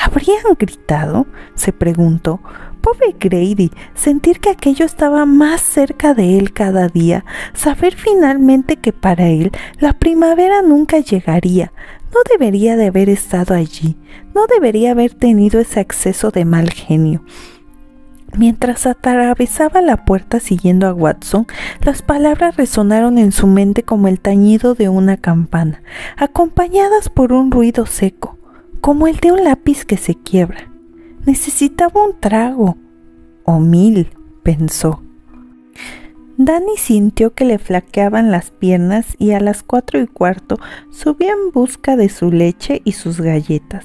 ¿Habrían 0.00 0.54
gritado? 0.58 1.26
se 1.54 1.72
preguntó. 1.72 2.40
Pobre 2.80 3.16
Grady, 3.18 3.70
sentir 3.94 4.40
que 4.40 4.50
aquello 4.50 4.86
estaba 4.86 5.26
más 5.26 5.60
cerca 5.60 6.14
de 6.14 6.38
él 6.38 6.52
cada 6.52 6.88
día, 6.88 7.24
saber 7.52 7.96
finalmente 7.96 8.76
que 8.76 8.92
para 8.92 9.28
él 9.28 9.50
la 9.80 9.94
primavera 9.94 10.62
nunca 10.62 10.98
llegaría, 11.00 11.72
no 12.12 12.20
debería 12.30 12.76
de 12.76 12.86
haber 12.86 13.10
estado 13.10 13.54
allí, 13.54 13.96
no 14.34 14.46
debería 14.46 14.92
haber 14.92 15.12
tenido 15.14 15.60
ese 15.60 15.80
acceso 15.80 16.30
de 16.30 16.44
mal 16.44 16.70
genio. 16.70 17.22
Mientras 18.36 18.86
atravesaba 18.86 19.80
la 19.80 20.04
puerta 20.04 20.38
siguiendo 20.38 20.86
a 20.86 20.92
Watson, 20.92 21.46
las 21.80 22.02
palabras 22.02 22.56
resonaron 22.56 23.18
en 23.18 23.32
su 23.32 23.46
mente 23.46 23.82
como 23.82 24.06
el 24.06 24.20
tañido 24.20 24.74
de 24.74 24.88
una 24.88 25.16
campana, 25.16 25.82
acompañadas 26.16 27.08
por 27.08 27.32
un 27.32 27.50
ruido 27.50 27.86
seco, 27.86 28.38
como 28.80 29.06
el 29.06 29.16
de 29.16 29.32
un 29.32 29.44
lápiz 29.44 29.84
que 29.84 29.96
se 29.96 30.14
quiebra. 30.14 30.70
Necesitaba 31.26 32.04
un 32.04 32.18
trago. 32.18 32.76
O 33.44 33.60
mil, 33.60 34.10
pensó. 34.42 35.02
Danny 36.36 36.76
sintió 36.76 37.34
que 37.34 37.44
le 37.44 37.58
flaqueaban 37.58 38.30
las 38.30 38.50
piernas 38.50 39.16
y 39.18 39.32
a 39.32 39.40
las 39.40 39.64
cuatro 39.64 40.00
y 40.00 40.06
cuarto 40.06 40.56
subió 40.90 41.30
en 41.30 41.50
busca 41.52 41.96
de 41.96 42.08
su 42.08 42.30
leche 42.30 42.80
y 42.84 42.92
sus 42.92 43.20
galletas. 43.20 43.84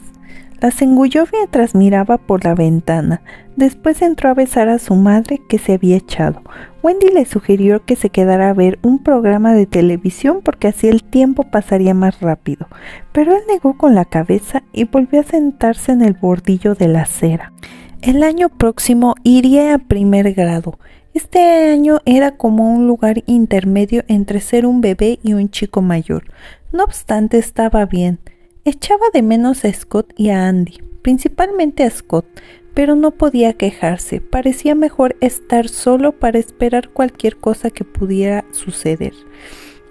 Las 0.61 0.81
engulló 0.81 1.25
mientras 1.31 1.75
miraba 1.75 2.17
por 2.17 2.45
la 2.45 2.53
ventana. 2.53 3.21
Después 3.55 4.01
entró 4.01 4.29
a 4.29 4.33
besar 4.33 4.69
a 4.69 4.79
su 4.79 4.95
madre 4.95 5.41
que 5.49 5.57
se 5.57 5.73
había 5.73 5.97
echado. 5.97 6.41
Wendy 6.83 7.07
le 7.07 7.23
sugirió 7.23 7.85
que 7.85 7.95
se 7.95 8.09
quedara 8.09 8.49
a 8.49 8.53
ver 8.53 8.77
un 8.81 9.01
programa 9.01 9.53
de 9.53 9.65
televisión 9.65 10.41
porque 10.43 10.67
así 10.67 10.89
el 10.89 11.01
tiempo 11.01 11.43
pasaría 11.43 11.93
más 11.93 12.19
rápido, 12.19 12.67
pero 13.13 13.33
él 13.33 13.41
negó 13.47 13.77
con 13.77 13.95
la 13.95 14.03
cabeza 14.03 14.63
y 14.73 14.83
volvió 14.83 15.21
a 15.21 15.23
sentarse 15.23 15.93
en 15.93 16.01
el 16.01 16.11
bordillo 16.13 16.75
de 16.75 16.89
la 16.89 17.03
acera. 17.03 17.53
El 18.01 18.21
año 18.21 18.49
próximo 18.49 19.15
iría 19.23 19.73
a 19.73 19.77
primer 19.77 20.33
grado. 20.33 20.77
Este 21.13 21.71
año 21.71 22.01
era 22.03 22.35
como 22.35 22.73
un 22.73 22.85
lugar 22.85 23.23
intermedio 23.27 24.03
entre 24.09 24.41
ser 24.41 24.65
un 24.65 24.81
bebé 24.81 25.19
y 25.23 25.35
un 25.35 25.49
chico 25.49 25.81
mayor. 25.81 26.25
No 26.73 26.83
obstante, 26.83 27.37
estaba 27.37 27.85
bien. 27.85 28.19
Echaba 28.65 29.05
de 29.13 29.21
menos 29.21 29.63
a 29.63 29.71
Scott 29.71 30.13
y 30.17 30.31
a 30.31 30.49
Andy, 30.49 30.81
principalmente 31.01 31.83
a 31.83 31.89
Scott, 31.89 32.25
pero 32.73 32.95
no 32.95 33.11
podía 33.11 33.53
quejarse. 33.53 34.21
Parecía 34.21 34.75
mejor 34.75 35.15
estar 35.19 35.67
solo 35.67 36.11
para 36.11 36.39
esperar 36.39 36.89
cualquier 36.89 37.37
cosa 37.37 37.69
que 37.69 37.83
pudiera 37.83 38.45
suceder. 38.51 39.13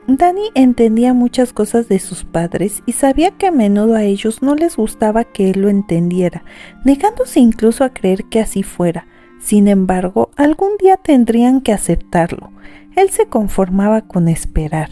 Danny 0.06 0.50
entendía 0.54 1.14
muchas 1.14 1.52
cosas 1.52 1.88
de 1.88 2.00
sus 2.00 2.24
padres 2.24 2.82
y 2.86 2.92
sabía 2.92 3.30
que 3.30 3.46
a 3.46 3.52
menudo 3.52 3.94
a 3.94 4.02
ellos 4.02 4.42
no 4.42 4.54
les 4.54 4.76
gustaba 4.76 5.24
que 5.24 5.50
él 5.50 5.60
lo 5.60 5.68
entendiera, 5.68 6.44
negándose 6.84 7.38
incluso 7.38 7.84
a 7.84 7.90
creer 7.90 8.24
que 8.24 8.40
así 8.40 8.62
fuera. 8.62 9.06
Sin 9.38 9.68
embargo, 9.68 10.30
algún 10.36 10.76
día 10.78 10.96
tendrían 10.96 11.60
que 11.60 11.72
aceptarlo. 11.72 12.50
Él 12.96 13.10
se 13.10 13.26
conformaba 13.26 14.02
con 14.02 14.28
esperar 14.28 14.90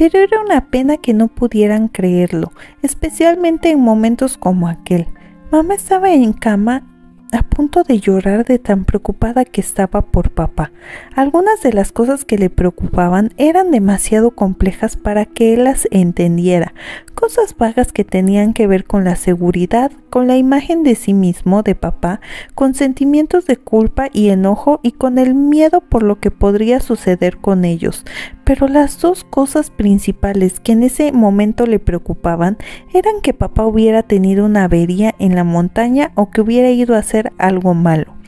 pero 0.00 0.18
era 0.18 0.40
una 0.40 0.70
pena 0.70 0.96
que 0.96 1.12
no 1.12 1.28
pudieran 1.28 1.88
creerlo, 1.88 2.52
especialmente 2.80 3.70
en 3.70 3.80
momentos 3.80 4.38
como 4.38 4.66
aquel. 4.66 5.06
Mamá 5.52 5.74
estaba 5.74 6.10
en 6.10 6.32
cama 6.32 6.84
a 7.32 7.42
punto 7.42 7.82
de 7.82 8.00
llorar 8.00 8.44
de 8.44 8.58
tan 8.58 8.84
preocupada 8.84 9.44
que 9.44 9.60
estaba 9.60 10.02
por 10.02 10.30
papá. 10.30 10.72
Algunas 11.14 11.62
de 11.62 11.72
las 11.72 11.92
cosas 11.92 12.24
que 12.24 12.38
le 12.38 12.50
preocupaban 12.50 13.32
eran 13.36 13.70
demasiado 13.70 14.32
complejas 14.32 14.96
para 14.96 15.26
que 15.26 15.54
él 15.54 15.64
las 15.64 15.86
entendiera, 15.90 16.74
cosas 17.20 17.54
vagas 17.58 17.92
que 17.92 18.02
tenían 18.02 18.54
que 18.54 18.66
ver 18.66 18.84
con 18.84 19.04
la 19.04 19.14
seguridad, 19.14 19.92
con 20.08 20.26
la 20.26 20.38
imagen 20.38 20.82
de 20.82 20.94
sí 20.94 21.12
mismo, 21.12 21.62
de 21.62 21.74
papá, 21.74 22.20
con 22.54 22.74
sentimientos 22.74 23.44
de 23.44 23.58
culpa 23.58 24.08
y 24.10 24.30
enojo 24.30 24.80
y 24.82 24.92
con 24.92 25.18
el 25.18 25.34
miedo 25.34 25.82
por 25.82 26.02
lo 26.02 26.18
que 26.18 26.30
podría 26.30 26.80
suceder 26.80 27.36
con 27.36 27.66
ellos. 27.66 28.06
Pero 28.44 28.68
las 28.68 28.98
dos 29.00 29.22
cosas 29.22 29.70
principales 29.70 30.60
que 30.60 30.72
en 30.72 30.82
ese 30.82 31.12
momento 31.12 31.66
le 31.66 31.78
preocupaban 31.78 32.56
eran 32.94 33.20
que 33.22 33.34
papá 33.34 33.66
hubiera 33.66 34.02
tenido 34.02 34.46
una 34.46 34.64
avería 34.64 35.14
en 35.18 35.34
la 35.34 35.44
montaña 35.44 36.12
o 36.14 36.30
que 36.30 36.40
hubiera 36.40 36.70
ido 36.70 36.94
a 36.94 37.00
hacer 37.00 37.19
algo 37.38 37.74
malo. 37.74 38.20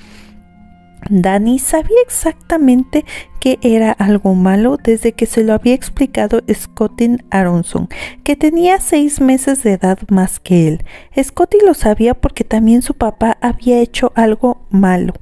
Danny 1.11 1.59
sabía 1.59 1.97
exactamente 2.07 3.05
que 3.40 3.59
era 3.62 3.90
algo 3.90 4.34
malo 4.34 4.78
desde 4.82 5.12
que 5.12 5.26
se 5.26 5.43
lo 5.43 5.53
había 5.53 5.74
explicado 5.74 6.43
Scotty 6.49 7.16
Aronson, 7.30 7.88
que 8.22 8.36
tenía 8.36 8.78
seis 8.78 9.20
meses 9.20 9.64
de 9.64 9.72
edad 9.72 9.99
más 10.09 10.38
que 10.38 10.68
él. 10.68 10.84
Scotty 11.20 11.59
lo 11.66 11.74
sabía 11.74 12.14
porque 12.14 12.45
también 12.45 12.82
su 12.82 12.95
papá 12.95 13.36
había 13.40 13.80
hecho 13.80 14.12
algo 14.14 14.64
malo. 14.70 15.14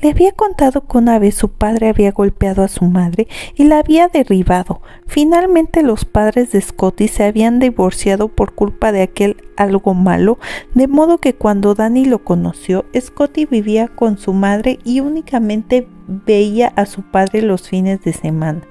Le 0.00 0.10
había 0.10 0.32
contado 0.32 0.86
que 0.86 0.98
una 0.98 1.18
vez 1.18 1.34
su 1.34 1.48
padre 1.48 1.88
había 1.88 2.12
golpeado 2.12 2.62
a 2.62 2.68
su 2.68 2.84
madre 2.84 3.26
y 3.56 3.64
la 3.64 3.78
había 3.78 4.06
derribado. 4.08 4.80
Finalmente 5.06 5.82
los 5.82 6.04
padres 6.04 6.52
de 6.52 6.60
Scotty 6.60 7.08
se 7.08 7.24
habían 7.24 7.58
divorciado 7.58 8.28
por 8.28 8.54
culpa 8.54 8.92
de 8.92 9.02
aquel 9.02 9.42
algo 9.56 9.94
malo, 9.94 10.38
de 10.74 10.86
modo 10.86 11.18
que 11.18 11.34
cuando 11.34 11.74
Danny 11.74 12.04
lo 12.04 12.22
conoció, 12.22 12.84
Scotty 12.96 13.46
vivía 13.46 13.88
con 13.88 14.18
su 14.18 14.32
madre 14.32 14.78
y 14.84 15.00
únicamente 15.00 15.88
veía 16.06 16.68
a 16.76 16.86
su 16.86 17.02
padre 17.02 17.42
los 17.42 17.68
fines 17.68 18.00
de 18.02 18.12
semana. 18.12 18.62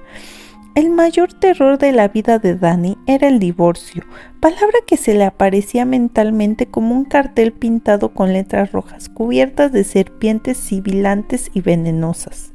El 0.78 0.90
mayor 0.90 1.32
terror 1.32 1.76
de 1.76 1.90
la 1.90 2.06
vida 2.06 2.38
de 2.38 2.54
Danny 2.54 2.96
era 3.08 3.26
el 3.26 3.40
divorcio, 3.40 4.04
palabra 4.38 4.78
que 4.86 4.96
se 4.96 5.12
le 5.12 5.24
aparecía 5.24 5.84
mentalmente 5.84 6.66
como 6.66 6.94
un 6.94 7.04
cartel 7.04 7.52
pintado 7.52 8.10
con 8.10 8.32
letras 8.32 8.70
rojas 8.70 9.08
cubiertas 9.08 9.72
de 9.72 9.82
serpientes 9.82 10.56
sibilantes 10.56 11.50
y 11.52 11.62
venenosas. 11.62 12.52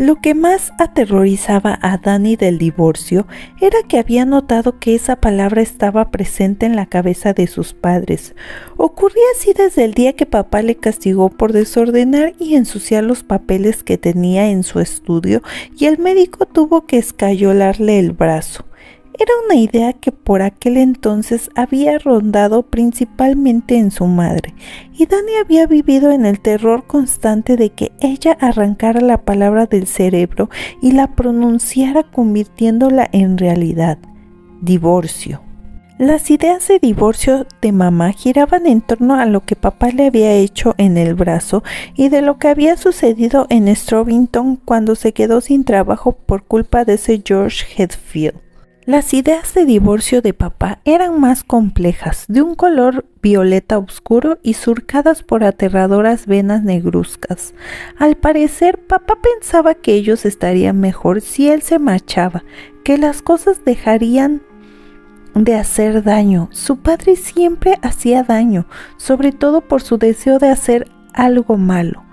Lo 0.00 0.16
que 0.16 0.34
más 0.34 0.72
aterrorizaba 0.78 1.78
a 1.82 1.98
Danny 1.98 2.34
del 2.34 2.56
divorcio 2.56 3.26
era 3.60 3.82
que 3.86 3.98
había 3.98 4.24
notado 4.24 4.78
que 4.78 4.94
esa 4.94 5.16
palabra 5.16 5.60
estaba 5.60 6.10
presente 6.10 6.64
en 6.64 6.74
la 6.74 6.86
cabeza 6.86 7.34
de 7.34 7.46
sus 7.46 7.74
padres. 7.74 8.34
Ocurría 8.78 9.22
así 9.36 9.52
desde 9.52 9.84
el 9.84 9.92
día 9.92 10.14
que 10.14 10.24
papá 10.24 10.62
le 10.62 10.76
castigó 10.76 11.28
por 11.28 11.52
desordenar 11.52 12.32
y 12.38 12.54
ensuciar 12.54 13.04
los 13.04 13.24
papeles 13.24 13.82
que 13.82 13.98
tenía 13.98 14.48
en 14.48 14.62
su 14.62 14.80
estudio 14.80 15.42
y 15.76 15.84
el 15.84 15.98
médico 15.98 16.46
tuvo 16.46 16.86
que 16.86 16.96
escayolarle 16.96 17.98
el 17.98 18.12
brazo. 18.12 18.64
Era 19.20 19.32
una 19.44 19.56
idea 19.56 19.92
que 19.92 20.12
por 20.12 20.40
aquel 20.40 20.78
entonces 20.78 21.50
había 21.54 21.98
rondado 21.98 22.62
principalmente 22.62 23.76
en 23.76 23.90
su 23.90 24.06
madre, 24.06 24.54
y 24.96 25.04
Dani 25.04 25.34
había 25.36 25.66
vivido 25.66 26.10
en 26.10 26.24
el 26.24 26.40
terror 26.40 26.86
constante 26.86 27.58
de 27.58 27.68
que 27.68 27.92
ella 28.00 28.32
arrancara 28.40 29.02
la 29.02 29.18
palabra 29.26 29.66
del 29.66 29.86
cerebro 29.86 30.48
y 30.80 30.92
la 30.92 31.16
pronunciara 31.16 32.02
convirtiéndola 32.02 33.10
en 33.12 33.36
realidad. 33.36 33.98
Divorcio. 34.62 35.42
Las 35.98 36.30
ideas 36.30 36.66
de 36.68 36.78
divorcio 36.78 37.46
de 37.60 37.72
mamá 37.72 38.12
giraban 38.12 38.66
en 38.66 38.80
torno 38.80 39.16
a 39.16 39.26
lo 39.26 39.44
que 39.44 39.54
papá 39.54 39.90
le 39.90 40.06
había 40.06 40.32
hecho 40.32 40.74
en 40.78 40.96
el 40.96 41.14
brazo 41.14 41.62
y 41.94 42.08
de 42.08 42.22
lo 42.22 42.38
que 42.38 42.48
había 42.48 42.78
sucedido 42.78 43.46
en 43.50 43.76
Strovington 43.76 44.56
cuando 44.56 44.94
se 44.94 45.12
quedó 45.12 45.42
sin 45.42 45.64
trabajo 45.64 46.12
por 46.12 46.44
culpa 46.44 46.86
de 46.86 46.94
ese 46.94 47.22
George 47.22 47.66
Headfield. 47.76 48.49
Las 48.86 49.12
ideas 49.12 49.52
de 49.52 49.66
divorcio 49.66 50.22
de 50.22 50.32
papá 50.32 50.80
eran 50.86 51.20
más 51.20 51.44
complejas, 51.44 52.24
de 52.28 52.40
un 52.40 52.54
color 52.54 53.04
violeta 53.20 53.76
oscuro 53.76 54.38
y 54.42 54.54
surcadas 54.54 55.22
por 55.22 55.44
aterradoras 55.44 56.24
venas 56.26 56.62
negruzcas. 56.62 57.52
Al 57.98 58.16
parecer, 58.16 58.78
papá 58.78 59.18
pensaba 59.20 59.74
que 59.74 59.92
ellos 59.92 60.24
estarían 60.24 60.80
mejor 60.80 61.20
si 61.20 61.50
él 61.50 61.60
se 61.60 61.78
marchaba, 61.78 62.42
que 62.82 62.96
las 62.96 63.20
cosas 63.20 63.66
dejarían 63.66 64.40
de 65.34 65.56
hacer 65.56 66.02
daño. 66.02 66.48
Su 66.50 66.78
padre 66.78 67.16
siempre 67.16 67.78
hacía 67.82 68.22
daño, 68.22 68.66
sobre 68.96 69.32
todo 69.32 69.60
por 69.60 69.82
su 69.82 69.98
deseo 69.98 70.38
de 70.38 70.48
hacer 70.48 70.90
algo 71.12 71.58
malo. 71.58 72.09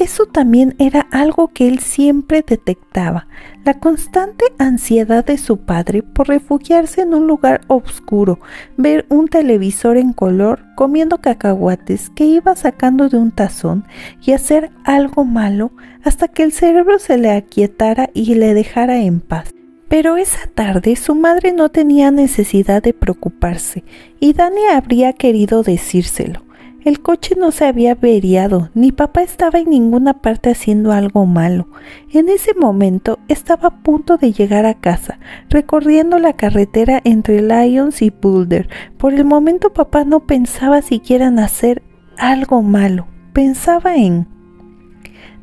Eso 0.00 0.24
también 0.24 0.76
era 0.78 1.06
algo 1.10 1.48
que 1.48 1.68
él 1.68 1.78
siempre 1.80 2.42
detectaba, 2.42 3.26
la 3.66 3.74
constante 3.80 4.46
ansiedad 4.56 5.26
de 5.26 5.36
su 5.36 5.58
padre 5.58 6.02
por 6.02 6.28
refugiarse 6.28 7.02
en 7.02 7.12
un 7.12 7.26
lugar 7.26 7.60
oscuro, 7.66 8.38
ver 8.78 9.04
un 9.10 9.28
televisor 9.28 9.98
en 9.98 10.14
color, 10.14 10.60
comiendo 10.74 11.18
cacahuates 11.18 12.08
que 12.08 12.24
iba 12.24 12.56
sacando 12.56 13.10
de 13.10 13.18
un 13.18 13.30
tazón 13.30 13.84
y 14.22 14.32
hacer 14.32 14.70
algo 14.84 15.26
malo 15.26 15.70
hasta 16.02 16.28
que 16.28 16.44
el 16.44 16.52
cerebro 16.52 16.98
se 16.98 17.18
le 17.18 17.32
aquietara 17.32 18.08
y 18.14 18.36
le 18.36 18.54
dejara 18.54 19.02
en 19.02 19.20
paz. 19.20 19.52
Pero 19.88 20.16
esa 20.16 20.46
tarde 20.46 20.96
su 20.96 21.14
madre 21.14 21.52
no 21.52 21.68
tenía 21.68 22.10
necesidad 22.10 22.82
de 22.82 22.94
preocuparse 22.94 23.84
y 24.18 24.32
Dani 24.32 24.64
habría 24.72 25.12
querido 25.12 25.62
decírselo. 25.62 26.40
El 26.82 27.00
coche 27.00 27.34
no 27.38 27.50
se 27.50 27.66
había 27.66 27.92
averiado, 27.92 28.70
ni 28.74 28.90
papá 28.90 29.22
estaba 29.22 29.58
en 29.58 29.68
ninguna 29.68 30.14
parte 30.14 30.50
haciendo 30.50 30.92
algo 30.92 31.26
malo. 31.26 31.68
En 32.10 32.30
ese 32.30 32.54
momento 32.54 33.18
estaba 33.28 33.68
a 33.68 33.82
punto 33.82 34.16
de 34.16 34.32
llegar 34.32 34.64
a 34.64 34.74
casa, 34.74 35.18
recorriendo 35.50 36.18
la 36.18 36.32
carretera 36.32 37.02
entre 37.04 37.42
Lyons 37.42 38.00
y 38.00 38.10
Boulder. 38.10 38.68
Por 38.96 39.12
el 39.12 39.26
momento 39.26 39.74
papá 39.74 40.04
no 40.04 40.20
pensaba 40.20 40.80
siquiera 40.80 41.26
en 41.26 41.38
hacer 41.38 41.82
algo 42.16 42.62
malo, 42.62 43.06
pensaba 43.34 43.96
en 43.96 44.26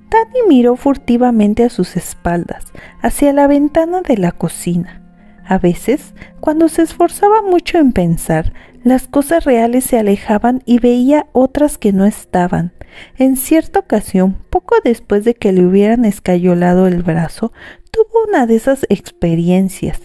Tani 0.09 0.39
miró 0.47 0.75
furtivamente 0.77 1.63
a 1.65 1.69
sus 1.69 1.97
espaldas, 1.97 2.65
hacia 3.01 3.33
la 3.33 3.45
ventana 3.45 4.01
de 4.01 4.17
la 4.17 4.31
cocina. 4.31 5.01
A 5.45 5.57
veces, 5.57 6.13
cuando 6.39 6.69
se 6.69 6.81
esforzaba 6.81 7.41
mucho 7.41 7.77
en 7.77 7.91
pensar, 7.91 8.53
las 8.83 9.07
cosas 9.07 9.45
reales 9.45 9.83
se 9.83 9.97
alejaban 9.97 10.61
y 10.65 10.79
veía 10.79 11.27
otras 11.33 11.77
que 11.77 11.93
no 11.93 12.05
estaban. 12.05 12.73
En 13.17 13.37
cierta 13.37 13.79
ocasión, 13.79 14.37
poco 14.49 14.75
después 14.83 15.23
de 15.23 15.35
que 15.35 15.51
le 15.51 15.65
hubieran 15.65 16.05
escayolado 16.05 16.87
el 16.87 17.03
brazo, 17.03 17.51
tuvo 17.91 18.27
una 18.27 18.47
de 18.47 18.55
esas 18.55 18.85
experiencias. 18.89 20.01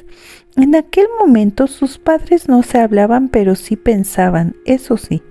En 0.57 0.75
aquel 0.75 1.07
momento 1.19 1.67
sus 1.67 1.99
padres 1.99 2.49
no 2.49 2.63
se 2.63 2.79
hablaban, 2.79 3.29
pero 3.29 3.55
sí 3.55 3.77
pensaban, 3.77 4.57
eso 4.67 4.97
sí. 4.97 5.23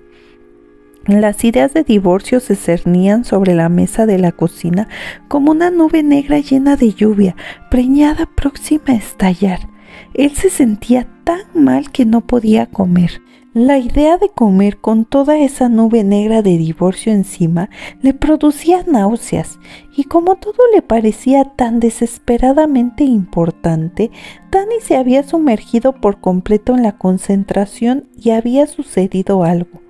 Las 1.06 1.44
ideas 1.44 1.74
de 1.74 1.82
divorcio 1.82 2.38
se 2.38 2.54
cernían 2.54 3.24
sobre 3.24 3.54
la 3.54 3.68
mesa 3.68 4.06
de 4.06 4.18
la 4.18 4.30
cocina 4.30 4.88
como 5.26 5.50
una 5.50 5.70
nube 5.70 6.04
negra 6.04 6.38
llena 6.38 6.76
de 6.76 6.94
lluvia, 6.94 7.34
preñada 7.70 8.26
próxima 8.26 8.84
a 8.88 8.94
estallar. 8.94 9.68
Él 10.14 10.34
se 10.36 10.48
sentía 10.48 11.08
tan 11.24 11.40
mal 11.54 11.90
que 11.90 12.04
no 12.04 12.20
podía 12.20 12.66
comer. 12.66 13.20
La 13.54 13.76
idea 13.76 14.16
de 14.16 14.30
comer 14.30 14.78
con 14.78 15.04
toda 15.04 15.36
esa 15.36 15.68
nube 15.68 16.04
negra 16.04 16.40
de 16.40 16.56
divorcio 16.56 17.12
encima 17.12 17.68
le 18.00 18.14
producía 18.14 18.82
náuseas, 18.86 19.58
y 19.94 20.04
como 20.04 20.36
todo 20.36 20.62
le 20.74 20.80
parecía 20.80 21.44
tan 21.44 21.78
desesperadamente 21.78 23.04
importante, 23.04 24.10
Danny 24.50 24.76
se 24.80 24.96
había 24.96 25.22
sumergido 25.22 25.92
por 25.92 26.18
completo 26.18 26.74
en 26.74 26.82
la 26.82 26.96
concentración 26.96 28.08
y 28.16 28.30
había 28.30 28.66
sucedido 28.66 29.44
algo. 29.44 29.81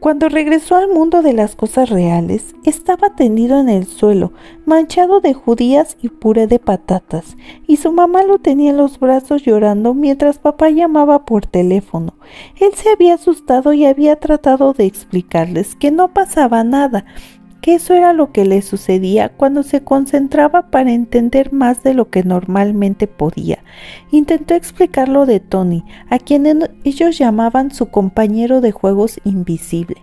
Cuando 0.00 0.28
regresó 0.28 0.76
al 0.76 0.88
mundo 0.88 1.22
de 1.22 1.32
las 1.32 1.56
cosas 1.56 1.90
reales, 1.90 2.54
estaba 2.64 3.14
tendido 3.16 3.58
en 3.58 3.68
el 3.68 3.86
suelo, 3.86 4.32
manchado 4.64 5.20
de 5.20 5.34
judías 5.34 5.96
y 6.00 6.08
puré 6.08 6.46
de 6.46 6.58
patatas, 6.58 7.36
y 7.66 7.76
su 7.76 7.92
mamá 7.92 8.22
lo 8.22 8.38
tenía 8.38 8.70
en 8.70 8.76
los 8.76 9.00
brazos 9.00 9.42
llorando 9.42 9.94
mientras 9.94 10.38
papá 10.38 10.70
llamaba 10.70 11.24
por 11.24 11.46
teléfono. 11.46 12.14
Él 12.60 12.72
se 12.74 12.90
había 12.90 13.14
asustado 13.14 13.72
y 13.72 13.84
había 13.84 14.16
tratado 14.16 14.72
de 14.72 14.86
explicarles 14.86 15.74
que 15.74 15.90
no 15.90 16.12
pasaba 16.12 16.62
nada, 16.64 17.04
eso 17.74 17.94
era 17.94 18.12
lo 18.12 18.32
que 18.32 18.44
le 18.44 18.62
sucedía 18.62 19.28
cuando 19.30 19.62
se 19.62 19.82
concentraba 19.82 20.70
para 20.70 20.92
entender 20.92 21.52
más 21.52 21.82
de 21.82 21.94
lo 21.94 22.10
que 22.10 22.22
normalmente 22.22 23.06
podía. 23.06 23.58
Intentó 24.10 24.54
explicarlo 24.54 25.26
de 25.26 25.40
Tony, 25.40 25.84
a 26.08 26.18
quien 26.18 26.46
ellos 26.84 27.18
llamaban 27.18 27.72
su 27.72 27.86
compañero 27.86 28.60
de 28.60 28.72
juegos 28.72 29.20
invisible. 29.24 29.96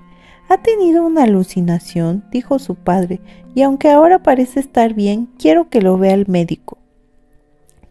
Ha 0.50 0.62
tenido 0.62 1.06
una 1.06 1.24
alucinación, 1.24 2.26
dijo 2.32 2.60
su 2.60 2.76
padre, 2.76 3.22
y 3.56 3.62
aunque 3.62 3.90
ahora 3.90 4.24
parece 4.24 4.60
estar 4.60 4.94
bien, 4.94 5.30
quiero 5.38 5.70
que 5.70 5.82
lo 5.82 5.98
vea 5.98 6.14
el 6.14 6.28
médico. 6.28 6.78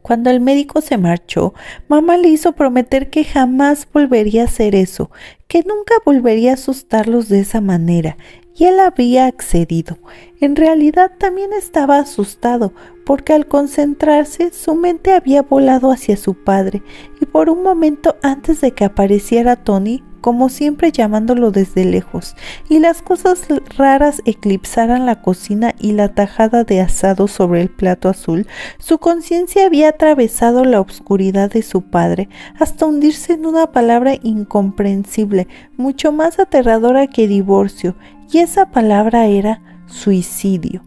Cuando 0.02 0.30
el 0.30 0.40
médico 0.40 0.80
se 0.80 0.98
marchó, 0.98 1.54
mamá 1.88 2.16
le 2.16 2.28
hizo 2.28 2.52
prometer 2.52 3.08
que 3.08 3.24
jamás 3.24 3.86
volvería 3.92 4.42
a 4.42 4.46
hacer 4.46 4.74
eso, 4.74 5.12
que 5.46 5.60
nunca 5.60 5.94
volvería 6.04 6.50
a 6.50 6.54
asustarlos 6.54 7.28
de 7.28 7.40
esa 7.40 7.60
manera, 7.60 8.16
y 8.56 8.64
él 8.64 8.80
había 8.80 9.26
accedido. 9.26 9.98
En 10.40 10.56
realidad 10.56 11.12
también 11.18 11.52
estaba 11.52 11.98
asustado, 11.98 12.72
porque 13.04 13.32
al 13.32 13.46
concentrarse 13.46 14.52
su 14.52 14.74
mente 14.74 15.12
había 15.12 15.42
volado 15.42 15.90
hacia 15.90 16.16
su 16.16 16.34
padre, 16.34 16.82
y 17.20 17.26
por 17.26 17.50
un 17.50 17.62
momento 17.62 18.16
antes 18.22 18.60
de 18.60 18.72
que 18.72 18.84
apareciera 18.84 19.56
Tony, 19.56 20.02
como 20.22 20.48
siempre 20.48 20.92
llamándolo 20.92 21.50
desde 21.50 21.84
lejos, 21.84 22.36
y 22.68 22.78
las 22.78 23.02
cosas 23.02 23.44
raras 23.76 24.22
eclipsaran 24.24 25.04
la 25.04 25.20
cocina 25.20 25.74
y 25.80 25.92
la 25.92 26.14
tajada 26.14 26.64
de 26.64 26.80
asado 26.80 27.26
sobre 27.26 27.60
el 27.60 27.68
plato 27.68 28.08
azul, 28.08 28.46
su 28.78 28.98
conciencia 28.98 29.66
había 29.66 29.88
atravesado 29.88 30.64
la 30.64 30.80
oscuridad 30.80 31.50
de 31.50 31.62
su 31.62 31.82
padre 31.82 32.28
hasta 32.58 32.86
hundirse 32.86 33.34
en 33.34 33.46
una 33.46 33.72
palabra 33.72 34.14
incomprensible, 34.22 35.48
mucho 35.76 36.12
más 36.12 36.38
aterradora 36.38 37.08
que 37.08 37.26
divorcio, 37.26 37.96
y 38.32 38.38
esa 38.38 38.70
palabra 38.70 39.26
era 39.26 39.60
suicidio. 39.86 40.82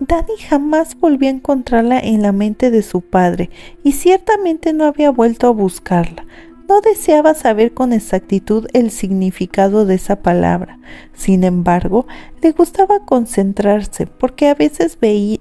Danny 0.00 0.36
jamás 0.48 0.98
volvió 0.98 1.28
a 1.28 1.32
encontrarla 1.32 1.98
en 1.98 2.22
la 2.22 2.32
mente 2.32 2.70
de 2.70 2.82
su 2.82 3.02
padre 3.02 3.50
y 3.84 3.92
ciertamente 3.92 4.72
no 4.72 4.84
había 4.84 5.10
vuelto 5.10 5.48
a 5.48 5.50
buscarla. 5.50 6.24
No 6.68 6.80
deseaba 6.82 7.32
saber 7.32 7.72
con 7.72 7.94
exactitud 7.94 8.66
el 8.74 8.90
significado 8.90 9.86
de 9.86 9.94
esa 9.94 10.20
palabra. 10.20 10.78
Sin 11.14 11.42
embargo, 11.42 12.06
le 12.42 12.52
gustaba 12.52 13.00
concentrarse 13.06 14.06
porque 14.06 14.48
a 14.48 14.54
veces 14.54 14.98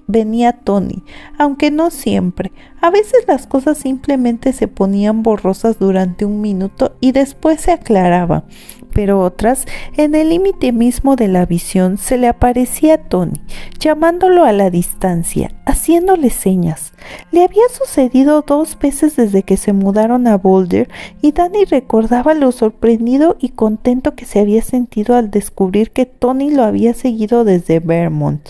venía 0.08 0.54
Tony, 0.54 1.04
aunque 1.38 1.70
no 1.70 1.92
siempre. 1.92 2.54
A 2.82 2.90
veces 2.92 3.26
las 3.28 3.46
cosas 3.46 3.78
simplemente 3.78 4.54
se 4.54 4.70
ponían 4.70 5.22
borrosas 5.22 5.80
durante 5.80 6.24
un 6.24 6.40
minuto 6.40 6.96
y 7.02 7.12
después 7.12 7.60
se 7.60 7.74
aclaraban 7.74 8.46
pero 8.94 9.22
otras, 9.22 9.66
en 9.96 10.16
el 10.16 10.30
límite 10.30 10.72
mismo 10.72 11.16
de 11.16 11.28
la 11.28 11.46
visión, 11.46 11.98
se 11.98 12.18
le 12.18 12.28
aparecía 12.28 12.96
a 12.96 12.98
Tony, 12.98 13.42
llamándolo 13.80 14.44
a 14.44 14.52
la 14.52 14.70
distancia, 14.70 15.52
haciéndole 15.66 16.30
señas. 16.30 16.94
Le 17.32 17.44
había 17.44 17.64
sucedido 17.72 18.44
dos 18.46 18.78
veces 18.80 19.16
desde 19.16 19.44
que 19.44 19.58
se 19.58 19.74
mudaron 19.74 20.28
a 20.28 20.38
Boulder 20.38 20.90
y 21.22 21.32
Danny 21.32 21.66
recordaba 21.66 22.34
lo 22.34 22.52
sorprendido 22.52 23.38
y 23.40 23.50
contento 23.50 24.16
que 24.16 24.26
se 24.26 24.40
había 24.40 24.62
sentido 24.62 25.16
al 25.16 25.32
descubrir 25.32 25.92
que 25.92 26.06
Tony 26.06 26.52
lo 26.52 26.64
había 26.64 26.94
seguido 26.94 27.44
desde 27.44 27.80
Vermont. 27.80 28.50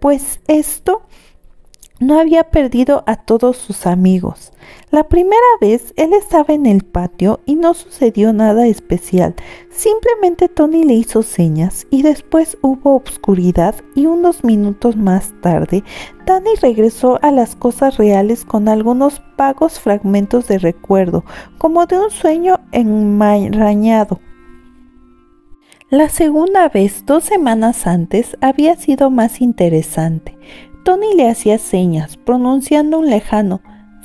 Pues 0.00 0.40
esto 0.48 1.02
no 2.00 2.18
había 2.18 2.44
perdido 2.44 3.04
a 3.06 3.16
todos 3.16 3.58
sus 3.58 3.86
amigos. 3.86 4.52
La 4.90 5.08
primera 5.08 5.36
vez 5.60 5.92
él 5.96 6.12
estaba 6.14 6.54
en 6.54 6.66
el 6.66 6.82
patio 6.82 7.40
y 7.46 7.54
no 7.54 7.74
sucedió 7.74 8.32
nada 8.32 8.66
especial. 8.66 9.34
Simplemente 9.70 10.48
Tony 10.48 10.84
le 10.84 10.94
hizo 10.94 11.22
señas 11.22 11.86
y 11.90 12.02
después 12.02 12.58
hubo 12.62 12.96
obscuridad 12.96 13.74
y 13.94 14.06
unos 14.06 14.42
minutos 14.42 14.96
más 14.96 15.32
tarde 15.42 15.84
Danny 16.26 16.50
regresó 16.60 17.18
a 17.22 17.30
las 17.30 17.54
cosas 17.54 17.96
reales 17.98 18.44
con 18.44 18.68
algunos 18.68 19.22
vagos 19.36 19.78
fragmentos 19.78 20.48
de 20.48 20.58
recuerdo, 20.58 21.24
como 21.58 21.86
de 21.86 21.98
un 21.98 22.10
sueño 22.10 22.60
enmarañado. 22.72 24.20
La 25.90 26.08
segunda 26.08 26.68
vez, 26.68 27.04
dos 27.04 27.24
semanas 27.24 27.84
antes, 27.88 28.36
había 28.40 28.76
sido 28.76 29.10
más 29.10 29.40
interesante. 29.40 30.38
Tony 30.84 31.14
le 31.14 31.28
hacía 31.28 31.58
señas, 31.58 32.16
pronunciando 32.16 32.98
un 32.98 33.10
lejano 33.10 33.60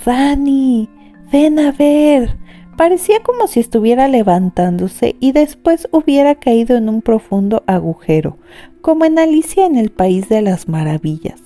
Dani, 0.06 0.90
ven 1.32 1.60
a 1.60 1.72
ver. 1.72 2.38
Parecía 2.78 3.24
como 3.24 3.48
si 3.48 3.62
estuviera 3.62 4.08
levantándose 4.08 5.16
y 5.20 5.32
después 5.32 5.88
hubiera 5.92 6.36
caído 6.36 6.76
en 6.76 6.90
un 6.90 7.02
profundo 7.02 7.64
agujero, 7.68 8.38
como 8.82 9.06
en 9.06 9.18
Alicia 9.18 9.66
en 9.66 9.78
el 9.78 9.92
País 9.92 10.28
de 10.28 10.42
las 10.42 10.68
Maravillas. 10.68 11.42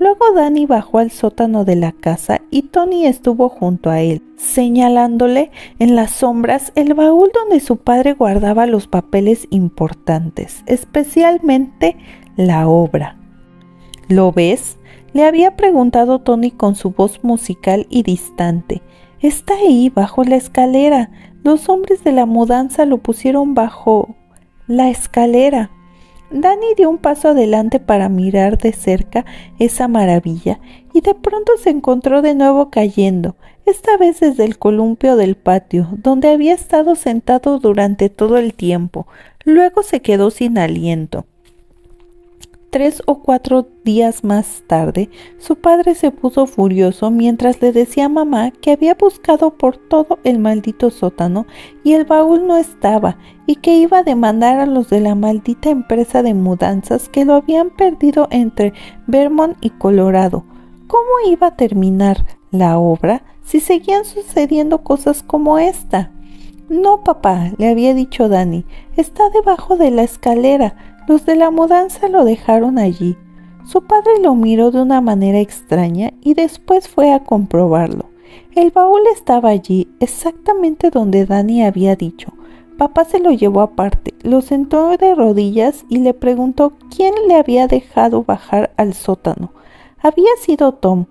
Luego 0.00 0.32
Danny 0.34 0.66
bajó 0.66 0.98
al 0.98 1.12
sótano 1.12 1.64
de 1.64 1.76
la 1.76 1.92
casa 1.92 2.40
y 2.50 2.62
Tony 2.62 3.06
estuvo 3.06 3.48
junto 3.48 3.88
a 3.88 4.00
él, 4.00 4.20
señalándole 4.36 5.52
en 5.78 5.94
las 5.94 6.10
sombras 6.10 6.72
el 6.74 6.94
baúl 6.94 7.30
donde 7.32 7.60
su 7.60 7.76
padre 7.76 8.14
guardaba 8.14 8.66
los 8.66 8.88
papeles 8.88 9.46
importantes, 9.50 10.64
especialmente 10.66 11.96
la 12.36 12.66
obra. 12.66 13.21
¿Lo 14.12 14.30
ves? 14.30 14.76
le 15.14 15.24
había 15.24 15.56
preguntado 15.56 16.18
Tony 16.18 16.50
con 16.50 16.74
su 16.74 16.90
voz 16.90 17.24
musical 17.24 17.86
y 17.88 18.02
distante. 18.02 18.82
Está 19.20 19.54
ahí, 19.54 19.88
bajo 19.88 20.22
la 20.22 20.36
escalera. 20.36 21.10
Los 21.42 21.70
hombres 21.70 22.04
de 22.04 22.12
la 22.12 22.26
mudanza 22.26 22.84
lo 22.84 22.98
pusieron 22.98 23.54
bajo 23.54 24.14
la 24.66 24.90
escalera. 24.90 25.70
Danny 26.30 26.74
dio 26.76 26.90
un 26.90 26.98
paso 26.98 27.28
adelante 27.28 27.80
para 27.80 28.10
mirar 28.10 28.58
de 28.58 28.74
cerca 28.74 29.24
esa 29.58 29.88
maravilla 29.88 30.60
y 30.92 31.00
de 31.00 31.14
pronto 31.14 31.52
se 31.56 31.70
encontró 31.70 32.20
de 32.20 32.34
nuevo 32.34 32.68
cayendo, 32.68 33.36
esta 33.64 33.96
vez 33.96 34.20
desde 34.20 34.44
el 34.44 34.58
columpio 34.58 35.16
del 35.16 35.36
patio, 35.36 35.88
donde 35.92 36.28
había 36.28 36.52
estado 36.52 36.96
sentado 36.96 37.58
durante 37.60 38.10
todo 38.10 38.36
el 38.36 38.52
tiempo. 38.52 39.06
Luego 39.42 39.82
se 39.82 40.02
quedó 40.02 40.30
sin 40.30 40.58
aliento. 40.58 41.24
Tres 42.72 43.02
o 43.04 43.20
cuatro 43.20 43.68
días 43.84 44.24
más 44.24 44.62
tarde, 44.66 45.10
su 45.36 45.56
padre 45.56 45.94
se 45.94 46.10
puso 46.10 46.46
furioso 46.46 47.10
mientras 47.10 47.60
le 47.60 47.70
decía 47.70 48.06
a 48.06 48.08
mamá 48.08 48.50
que 48.50 48.72
había 48.72 48.94
buscado 48.94 49.58
por 49.58 49.76
todo 49.76 50.18
el 50.24 50.38
maldito 50.38 50.88
sótano 50.88 51.44
y 51.84 51.92
el 51.92 52.06
baúl 52.06 52.46
no 52.46 52.56
estaba 52.56 53.18
y 53.44 53.56
que 53.56 53.76
iba 53.76 53.98
a 53.98 54.02
demandar 54.02 54.58
a 54.58 54.64
los 54.64 54.88
de 54.88 55.00
la 55.00 55.14
maldita 55.14 55.68
empresa 55.68 56.22
de 56.22 56.32
mudanzas 56.32 57.10
que 57.10 57.26
lo 57.26 57.34
habían 57.34 57.68
perdido 57.68 58.26
entre 58.30 58.72
Vermont 59.06 59.58
y 59.60 59.68
Colorado. 59.68 60.46
¿Cómo 60.86 61.10
iba 61.26 61.48
a 61.48 61.56
terminar 61.56 62.24
la 62.52 62.78
obra 62.78 63.22
si 63.44 63.60
seguían 63.60 64.06
sucediendo 64.06 64.82
cosas 64.82 65.22
como 65.22 65.58
esta? 65.58 66.10
No, 66.70 67.04
papá, 67.04 67.50
le 67.58 67.68
había 67.68 67.92
dicho 67.92 68.30
Danny, 68.30 68.64
está 68.96 69.28
debajo 69.28 69.76
de 69.76 69.90
la 69.90 70.04
escalera 70.04 70.91
los 71.06 71.26
de 71.26 71.36
la 71.36 71.50
mudanza 71.50 72.08
lo 72.08 72.24
dejaron 72.24 72.78
allí. 72.78 73.16
Su 73.64 73.82
padre 73.82 74.18
lo 74.20 74.34
miró 74.34 74.70
de 74.70 74.82
una 74.82 75.00
manera 75.00 75.38
extraña 75.38 76.12
y 76.20 76.34
después 76.34 76.88
fue 76.88 77.12
a 77.12 77.20
comprobarlo. 77.24 78.06
El 78.54 78.70
baúl 78.70 79.00
estaba 79.12 79.50
allí, 79.50 79.88
exactamente 80.00 80.90
donde 80.90 81.26
Dani 81.26 81.64
había 81.64 81.96
dicho. 81.96 82.32
Papá 82.76 83.04
se 83.04 83.20
lo 83.20 83.30
llevó 83.30 83.60
aparte, 83.60 84.14
lo 84.22 84.40
sentó 84.40 84.96
de 84.96 85.14
rodillas 85.14 85.84
y 85.88 85.98
le 85.98 86.14
preguntó 86.14 86.72
quién 86.94 87.14
le 87.28 87.36
había 87.36 87.68
dejado 87.68 88.24
bajar 88.24 88.72
al 88.76 88.94
sótano. 88.94 89.52
Había 90.00 90.30
sido 90.40 90.72
Tom, 90.72 91.06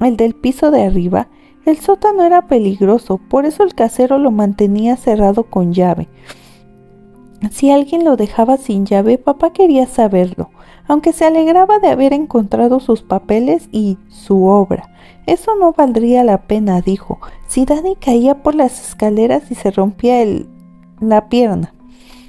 el 0.00 0.16
del 0.16 0.34
piso 0.34 0.70
de 0.70 0.82
arriba. 0.82 1.28
El 1.64 1.78
sótano 1.78 2.24
era 2.24 2.48
peligroso, 2.48 3.18
por 3.18 3.46
eso 3.46 3.62
el 3.62 3.74
casero 3.74 4.18
lo 4.18 4.30
mantenía 4.32 4.96
cerrado 4.96 5.44
con 5.44 5.72
llave. 5.72 6.08
Si 7.50 7.70
alguien 7.70 8.04
lo 8.04 8.16
dejaba 8.16 8.56
sin 8.56 8.86
llave, 8.86 9.18
papá 9.18 9.52
quería 9.52 9.86
saberlo, 9.86 10.50
aunque 10.86 11.12
se 11.12 11.24
alegraba 11.24 11.78
de 11.80 11.88
haber 11.88 12.12
encontrado 12.12 12.78
sus 12.80 13.02
papeles 13.02 13.68
y 13.72 13.98
su 14.08 14.46
obra. 14.46 14.90
Eso 15.26 15.54
no 15.56 15.72
valdría 15.72 16.24
la 16.24 16.42
pena, 16.42 16.80
dijo, 16.80 17.18
si 17.48 17.64
Dani 17.64 17.96
caía 17.96 18.42
por 18.42 18.54
las 18.54 18.88
escaleras 18.88 19.50
y 19.50 19.54
se 19.54 19.70
rompía 19.70 20.24
la 21.00 21.28
pierna. 21.28 21.74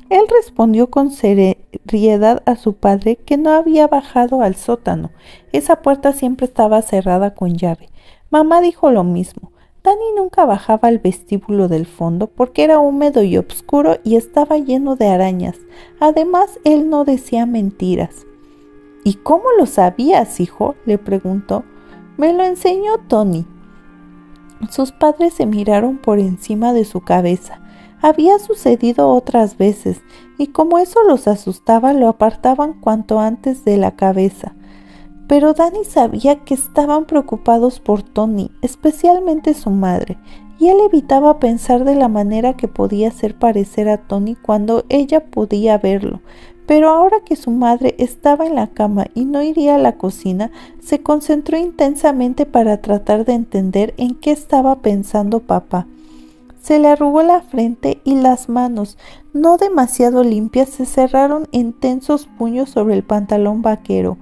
Él 0.10 0.26
respondió 0.30 0.92
con 0.92 1.10
seriedad 1.10 2.44
a 2.46 2.56
su 2.56 2.76
padre 2.76 3.16
que 3.16 3.38
no 3.38 3.52
había 3.52 3.88
bajado 3.88 4.42
al 4.42 4.56
sótano. 4.56 5.12
Esa 5.52 5.82
puerta 5.82 6.14
siempre 6.14 6.46
estaba 6.46 6.82
cerrada 6.84 7.34
con 7.34 7.56
llave. 7.56 7.90
Mamá 8.30 8.62
dijo 8.62 8.92
lo 8.92 9.04
mismo. 9.04 9.53
Danny 9.84 10.14
nunca 10.16 10.46
bajaba 10.46 10.88
al 10.88 11.00
vestíbulo 11.00 11.68
del 11.68 11.86
fondo 11.86 12.28
porque 12.28 12.64
era 12.64 12.80
húmedo 12.80 13.22
y 13.22 13.38
oscuro 13.38 13.98
y 14.06 14.16
estaba 14.16 14.58
lleno 14.58 14.96
de 14.96 15.08
arañas. 15.08 15.58
Además, 16.00 16.58
él 16.64 16.90
no 16.90 17.04
decía 17.04 17.46
mentiras. 17.46 18.26
¿Y 19.04 19.16
cómo 19.16 19.44
lo 19.58 19.66
sabías, 19.66 20.40
hijo? 20.40 20.76
le 20.86 20.98
preguntó. 20.98 21.66
Me 22.16 22.32
lo 22.32 22.44
enseñó 22.44 22.98
Tony. 23.10 23.46
Sus 24.72 24.94
padres 24.94 25.34
se 25.34 25.46
miraron 25.46 25.98
por 25.98 26.20
encima 26.20 26.72
de 26.72 26.86
su 26.86 27.02
cabeza. 27.02 27.60
Había 28.02 28.40
sucedido 28.40 29.10
otras 29.10 29.58
veces, 29.58 30.02
y 30.38 30.48
como 30.48 30.80
eso 30.80 31.04
los 31.04 31.28
asustaba, 31.28 31.92
lo 31.92 32.08
apartaban 32.08 32.74
cuanto 32.74 33.20
antes 33.20 33.66
de 33.66 33.76
la 33.76 33.92
cabeza. 33.98 34.56
Pero 35.28 35.54
Danny 35.54 35.86
sabía 35.86 36.44
que 36.44 36.54
estaban 36.54 37.06
preocupados 37.06 37.80
por 37.80 38.04
Tony, 38.04 38.52
especialmente 38.62 39.54
su 39.54 39.70
madre, 39.70 40.18
y 40.60 40.70
él 40.70 40.78
evitaba 40.86 41.40
pensar 41.40 41.84
de 41.84 41.96
la 41.96 42.08
manera 42.08 42.56
que 42.56 42.68
podía 42.68 43.10
hacer 43.10 43.38
parecer 43.38 43.90
a 43.90 43.98
Tony 43.98 44.36
cuando 44.36 44.86
ella 44.90 45.26
podía 45.26 45.78
verlo. 45.78 46.22
Pero 46.66 46.90
ahora 46.90 47.18
que 47.26 47.36
su 47.36 47.52
madre 47.52 47.96
estaba 47.98 48.46
en 48.46 48.56
la 48.56 48.68
cama 48.68 49.08
y 49.14 49.26
no 49.26 49.42
iría 49.42 49.76
a 49.76 49.80
la 49.80 49.98
cocina, 49.98 50.52
se 50.82 51.02
concentró 51.02 51.58
intensamente 51.58 52.46
para 52.46 52.82
tratar 52.82 53.26
de 53.26 53.34
entender 53.34 53.94
en 53.98 54.16
qué 54.16 54.32
estaba 54.32 54.78
pensando 54.78 55.42
papá. 55.42 55.88
Se 56.62 56.80
le 56.80 56.88
arrugó 56.88 57.24
la 57.24 57.42
frente 57.42 58.00
y 58.06 58.16
las 58.16 58.48
manos, 58.48 58.98
no 59.34 59.58
demasiado 59.58 60.24
limpias, 60.24 60.70
se 60.70 60.86
cerraron 60.86 61.50
en 61.52 61.74
tensos 61.74 62.28
puños 62.38 62.70
sobre 62.70 62.96
el 62.96 63.04
pantalón 63.04 63.62
vaquero. 63.62 64.18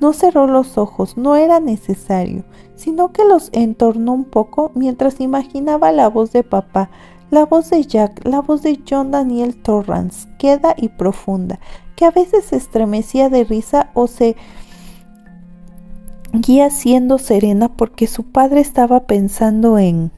No 0.00 0.12
cerró 0.12 0.46
los 0.46 0.76
ojos, 0.78 1.16
no 1.16 1.36
era 1.36 1.60
necesario, 1.60 2.44
sino 2.74 3.12
que 3.12 3.24
los 3.24 3.50
entornó 3.52 4.12
un 4.12 4.24
poco 4.24 4.70
mientras 4.74 5.20
imaginaba 5.20 5.92
la 5.92 6.08
voz 6.08 6.32
de 6.32 6.42
papá, 6.42 6.90
la 7.30 7.44
voz 7.46 7.70
de 7.70 7.82
Jack, 7.82 8.24
la 8.24 8.40
voz 8.40 8.62
de 8.62 8.80
John 8.88 9.10
Daniel 9.10 9.56
Torrance, 9.56 10.28
queda 10.38 10.74
y 10.76 10.88
profunda, 10.88 11.58
que 11.96 12.04
a 12.04 12.10
veces 12.10 12.44
se 12.44 12.56
estremecía 12.56 13.28
de 13.28 13.44
risa 13.44 13.90
o 13.94 14.06
se 14.06 14.36
guía 16.32 16.70
siendo 16.70 17.18
serena 17.18 17.68
porque 17.68 18.06
su 18.06 18.24
padre 18.24 18.60
estaba 18.60 19.06
pensando 19.06 19.78
en... 19.78 20.12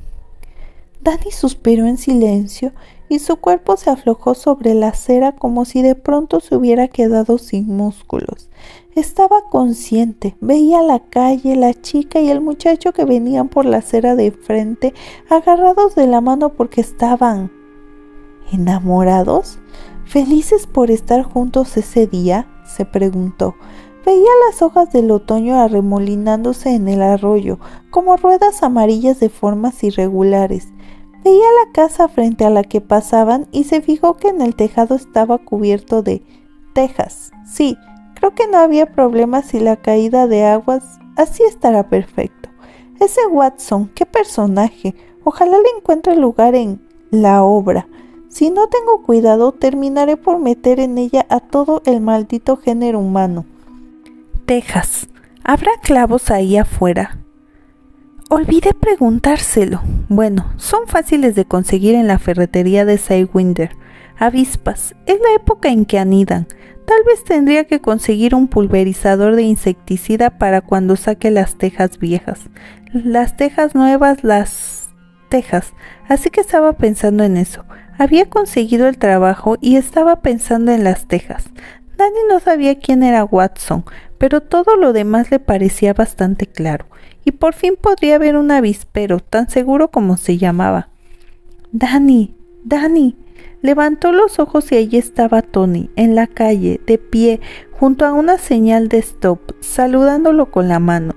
Danny 1.00 1.30
suspiró 1.30 1.86
en 1.86 1.96
silencio 1.96 2.72
y 3.08 3.20
su 3.20 3.36
cuerpo 3.36 3.76
se 3.76 3.88
aflojó 3.88 4.34
sobre 4.34 4.74
la 4.74 4.88
acera 4.88 5.32
como 5.32 5.64
si 5.64 5.80
de 5.80 5.94
pronto 5.94 6.40
se 6.40 6.56
hubiera 6.56 6.88
quedado 6.88 7.38
sin 7.38 7.68
músculos. 7.68 8.50
Estaba 8.98 9.42
consciente, 9.48 10.36
veía 10.40 10.82
la 10.82 10.98
calle, 10.98 11.54
la 11.54 11.72
chica 11.72 12.18
y 12.18 12.30
el 12.30 12.40
muchacho 12.40 12.92
que 12.92 13.04
venían 13.04 13.48
por 13.48 13.64
la 13.64 13.76
acera 13.76 14.16
de 14.16 14.32
frente, 14.32 14.92
agarrados 15.30 15.94
de 15.94 16.08
la 16.08 16.20
mano 16.20 16.48
porque 16.48 16.80
estaban 16.80 17.52
enamorados, 18.50 19.60
felices 20.04 20.66
por 20.66 20.90
estar 20.90 21.22
juntos 21.22 21.76
ese 21.76 22.08
día, 22.08 22.48
se 22.66 22.84
preguntó. 22.84 23.54
Veía 24.04 24.30
las 24.48 24.62
hojas 24.62 24.90
del 24.90 25.12
otoño 25.12 25.60
arremolinándose 25.60 26.74
en 26.74 26.88
el 26.88 27.00
arroyo, 27.00 27.60
como 27.90 28.16
ruedas 28.16 28.64
amarillas 28.64 29.20
de 29.20 29.28
formas 29.28 29.84
irregulares. 29.84 30.72
Veía 31.22 31.46
la 31.64 31.70
casa 31.70 32.08
frente 32.08 32.44
a 32.44 32.50
la 32.50 32.64
que 32.64 32.80
pasaban 32.80 33.46
y 33.52 33.62
se 33.62 33.80
fijó 33.80 34.14
que 34.14 34.26
en 34.26 34.40
el 34.40 34.56
tejado 34.56 34.96
estaba 34.96 35.38
cubierto 35.38 36.02
de 36.02 36.24
tejas. 36.74 37.30
Sí, 37.46 37.78
creo 38.18 38.34
que 38.34 38.48
no 38.48 38.58
había 38.58 38.86
problema 38.86 39.42
si 39.42 39.60
la 39.60 39.76
caída 39.76 40.26
de 40.26 40.44
aguas 40.44 40.98
así 41.16 41.42
estará 41.44 41.88
perfecto. 41.88 42.48
Ese 43.00 43.26
Watson, 43.30 43.90
qué 43.94 44.06
personaje. 44.06 44.94
Ojalá 45.22 45.58
le 45.58 45.78
encuentre 45.78 46.16
lugar 46.16 46.54
en 46.54 46.80
la 47.10 47.44
obra. 47.44 47.86
Si 48.28 48.50
no 48.50 48.66
tengo 48.68 49.02
cuidado, 49.02 49.52
terminaré 49.52 50.16
por 50.16 50.38
meter 50.38 50.80
en 50.80 50.98
ella 50.98 51.26
a 51.28 51.40
todo 51.40 51.82
el 51.86 52.00
maldito 52.00 52.56
género 52.56 52.98
humano. 52.98 53.46
Tejas. 54.46 55.08
¿Habrá 55.44 55.72
clavos 55.82 56.30
ahí 56.30 56.56
afuera? 56.56 57.18
Olvidé 58.30 58.74
preguntárselo. 58.74 59.80
Bueno, 60.08 60.52
son 60.56 60.86
fáciles 60.86 61.34
de 61.34 61.44
conseguir 61.44 61.94
en 61.94 62.08
la 62.08 62.18
ferretería 62.18 62.84
de 62.84 62.98
Sidewinder. 62.98 63.70
Avispas. 64.18 64.94
Es 65.06 65.18
la 65.20 65.34
época 65.36 65.68
en 65.68 65.86
que 65.86 65.98
anidan. 65.98 66.48
Tal 66.88 67.04
vez 67.04 67.22
tendría 67.22 67.64
que 67.64 67.80
conseguir 67.80 68.34
un 68.34 68.48
pulverizador 68.48 69.36
de 69.36 69.42
insecticida 69.42 70.38
para 70.38 70.62
cuando 70.62 70.96
saque 70.96 71.30
las 71.30 71.56
tejas 71.56 71.98
viejas. 71.98 72.40
Las 72.94 73.36
tejas 73.36 73.74
nuevas, 73.74 74.24
las 74.24 74.88
tejas. 75.28 75.74
Así 76.08 76.30
que 76.30 76.40
estaba 76.40 76.72
pensando 76.72 77.24
en 77.24 77.36
eso. 77.36 77.66
Había 77.98 78.30
conseguido 78.30 78.88
el 78.88 78.96
trabajo 78.96 79.58
y 79.60 79.76
estaba 79.76 80.22
pensando 80.22 80.72
en 80.72 80.82
las 80.82 81.06
tejas. 81.06 81.44
Danny 81.98 82.20
no 82.26 82.40
sabía 82.40 82.78
quién 82.78 83.02
era 83.02 83.24
Watson, 83.24 83.84
pero 84.16 84.40
todo 84.40 84.76
lo 84.76 84.94
demás 84.94 85.30
le 85.30 85.40
parecía 85.40 85.92
bastante 85.92 86.46
claro 86.46 86.86
y 87.28 87.32
por 87.32 87.52
fin 87.52 87.74
podría 87.78 88.16
ver 88.16 88.38
un 88.38 88.50
avispero, 88.50 89.20
tan 89.20 89.50
seguro 89.50 89.90
como 89.90 90.16
se 90.16 90.38
llamaba. 90.38 90.88
Dani, 91.72 92.34
Dani. 92.64 93.16
Levantó 93.60 94.12
los 94.12 94.38
ojos 94.38 94.70
y 94.70 94.76
allí 94.76 94.98
estaba 94.98 95.42
Tony, 95.42 95.90
en 95.96 96.14
la 96.14 96.26
calle, 96.28 96.80
de 96.86 96.98
pie, 96.98 97.40
junto 97.72 98.06
a 98.06 98.12
una 98.12 98.38
señal 98.38 98.88
de 98.88 98.98
stop, 98.98 99.40
saludándolo 99.60 100.50
con 100.50 100.68
la 100.68 100.78
mano. 100.78 101.14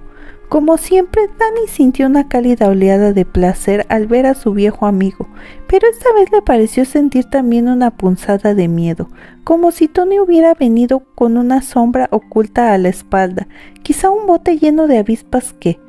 Como 0.50 0.78
siempre, 0.78 1.30
Dani 1.40 1.68
sintió 1.68 2.08
una 2.08 2.28
cálida 2.28 2.68
oleada 2.68 3.14
de 3.14 3.24
placer 3.24 3.86
al 3.88 4.08
ver 4.08 4.26
a 4.26 4.34
su 4.34 4.52
viejo 4.52 4.86
amigo, 4.86 5.30
pero 5.68 5.88
esta 5.88 6.12
vez 6.14 6.30
le 6.30 6.42
pareció 6.42 6.84
sentir 6.84 7.24
también 7.24 7.70
una 7.70 7.92
punzada 7.92 8.54
de 8.54 8.68
miedo, 8.68 9.08
como 9.46 9.72
si 9.72 9.88
Tony 9.88 10.20
hubiera 10.20 10.54
venido 10.54 11.04
con 11.16 11.38
una 11.38 11.62
sombra 11.62 12.10
oculta 12.12 12.74
a 12.74 12.78
la 12.78 12.90
espalda, 12.90 13.48
quizá 13.82 14.10
un 14.10 14.28
bote 14.28 14.58
lleno 14.58 14.88
de 14.88 14.98
avispas 14.98 15.54
que, 15.54 15.80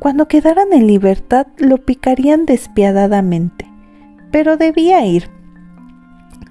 cuando 0.00 0.28
quedaran 0.28 0.72
en 0.72 0.86
libertad, 0.86 1.46
lo 1.56 1.78
picarían 1.78 2.44
despiadadamente. 2.44 3.70
Pero 4.30 4.58
debía 4.58 5.04
ir, 5.06 5.30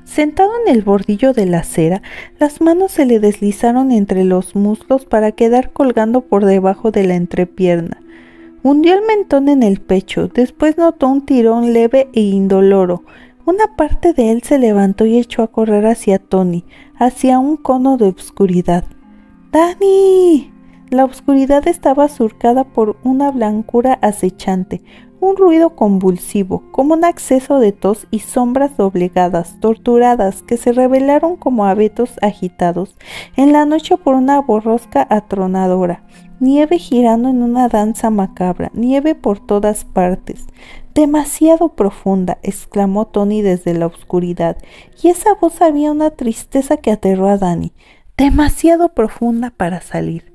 Sentado 0.10 0.50
en 0.66 0.76
el 0.76 0.82
bordillo 0.82 1.34
de 1.34 1.46
la 1.46 1.60
acera, 1.60 2.02
las 2.40 2.62
manos 2.62 2.94
se 2.94 3.06
le 3.06 3.20
deslizaron 3.20 3.92
entre 3.92 4.24
los 4.24 4.56
muslos 4.56 5.06
para 5.06 5.34
quedar 5.34 5.72
colgando 5.72 6.22
por 6.22 6.46
debajo 6.46 6.90
de 6.90 7.04
la 7.04 7.14
entrepierna. 7.14 8.02
Hundió 8.64 8.96
el 8.96 9.06
mentón 9.06 9.50
en 9.50 9.62
el 9.62 9.80
pecho, 9.80 10.28
después 10.28 10.80
notó 10.80 11.08
un 11.08 11.28
tirón 11.28 11.74
leve 11.74 12.10
e 12.14 12.22
indoloro. 12.22 13.04
Una 13.46 13.76
parte 13.76 14.14
de 14.14 14.32
él 14.32 14.42
se 14.42 14.58
levantó 14.58 15.06
y 15.06 15.20
echó 15.20 15.44
a 15.44 15.52
correr 15.52 15.86
hacia 15.86 16.18
Tony, 16.18 16.66
hacia 16.98 17.38
un 17.38 17.56
cono 17.56 17.98
de 17.98 18.08
obscuridad. 18.08 18.86
¡Dani! 19.52 20.52
La 20.90 21.06
oscuridad 21.06 21.68
estaba 21.68 22.08
surcada 22.08 22.64
por 22.64 22.98
una 23.04 23.30
blancura 23.30 24.00
acechante, 24.02 24.82
un 25.20 25.36
ruido 25.36 25.76
convulsivo, 25.76 26.64
como 26.72 26.94
un 26.94 27.06
acceso 27.06 27.60
de 27.60 27.72
tos 27.72 28.08
y 28.12 28.20
sombras 28.20 28.78
doblegadas, 28.78 29.60
torturadas, 29.60 30.44
que 30.44 30.58
se 30.58 30.72
revelaron 30.72 31.36
como 31.36 31.66
abetos 31.66 32.14
agitados 32.22 32.96
en 33.36 33.52
la 33.52 33.66
noche 33.66 33.98
por 33.98 34.16
una 34.16 34.40
borrosca 34.40 35.06
atronadora, 35.10 36.04
nieve 36.40 36.78
girando 36.78 37.30
en 37.30 37.44
una 37.44 37.68
danza 37.68 38.10
macabra, 38.10 38.72
nieve 38.74 39.16
por 39.16 39.40
todas 39.40 39.86
partes. 39.86 40.46
Demasiado 40.94 41.70
profunda, 41.70 42.40
exclamó 42.42 43.06
Tony 43.06 43.42
desde 43.42 43.74
la 43.74 43.88
oscuridad, 43.88 44.58
y 45.02 45.10
esa 45.10 45.34
voz 45.36 45.62
había 45.62 45.92
una 45.92 46.12
tristeza 46.12 46.78
que 46.78 46.92
aterró 46.92 47.28
a 47.28 47.38
Dani, 47.38 47.74
demasiado 48.18 48.90
profunda 48.90 49.52
para 49.52 49.82
salir. 49.82 50.34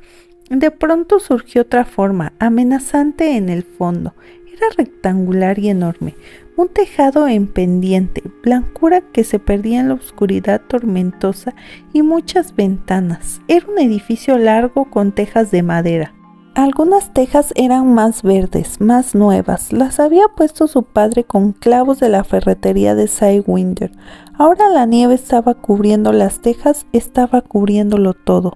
De 0.51 0.71
pronto 0.71 1.21
surgió 1.21 1.63
otra 1.63 1.85
forma, 1.87 2.35
amenazante 2.39 3.37
en 3.37 3.49
el 3.49 3.63
fondo, 3.63 4.15
era 4.55 4.69
rectangular 4.77 5.59
y 5.59 5.69
enorme, 5.69 6.15
un 6.57 6.69
tejado 6.69 7.27
en 7.29 7.47
pendiente, 7.47 8.23
blancura 8.43 9.01
que 9.01 9.25
se 9.25 9.39
perdía 9.39 9.81
en 9.81 9.89
la 9.89 9.95
oscuridad 9.95 10.61
tormentosa 10.69 11.55
y 11.93 12.03
muchas 12.03 12.55
ventanas. 12.55 13.41
Era 13.49 13.67
un 13.67 13.79
edificio 13.79 14.39
largo 14.39 14.91
con 14.91 15.13
tejas 15.13 15.51
de 15.51 15.63
madera. 15.63 16.15
Algunas 16.55 17.13
tejas 17.13 17.53
eran 17.57 17.95
más 17.95 18.23
verdes, 18.23 18.81
más 18.81 19.17
nuevas. 19.17 19.73
Las 19.73 19.99
había 19.99 20.29
puesto 20.37 20.69
su 20.69 20.85
padre 20.85 21.25
con 21.25 21.53
clavos 21.53 21.99
de 21.99 22.09
la 22.09 22.23
ferretería 22.23 22.95
de 22.95 23.09
Sidewinder. 23.09 23.91
Ahora 24.39 24.69
la 24.69 24.87
nieve 24.87 25.15
estaba 25.15 25.55
cubriendo 25.55 26.13
las 26.13 26.41
tejas, 26.41 26.87
estaba 26.93 27.41
cubriéndolo 27.41 28.15
todo 28.15 28.55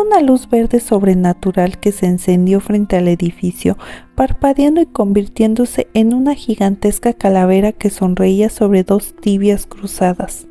una 0.00 0.20
luz 0.20 0.48
verde 0.48 0.80
sobrenatural 0.80 1.78
que 1.78 1.92
se 1.92 2.06
encendió 2.06 2.60
frente 2.60 2.96
al 2.96 3.08
edificio, 3.08 3.76
parpadeando 4.14 4.80
y 4.80 4.86
convirtiéndose 4.86 5.88
en 5.94 6.14
una 6.14 6.34
gigantesca 6.34 7.12
calavera 7.12 7.72
que 7.72 7.90
sonreía 7.90 8.48
sobre 8.48 8.84
dos 8.84 9.14
tibias 9.14 9.66
cruzadas. 9.66 10.46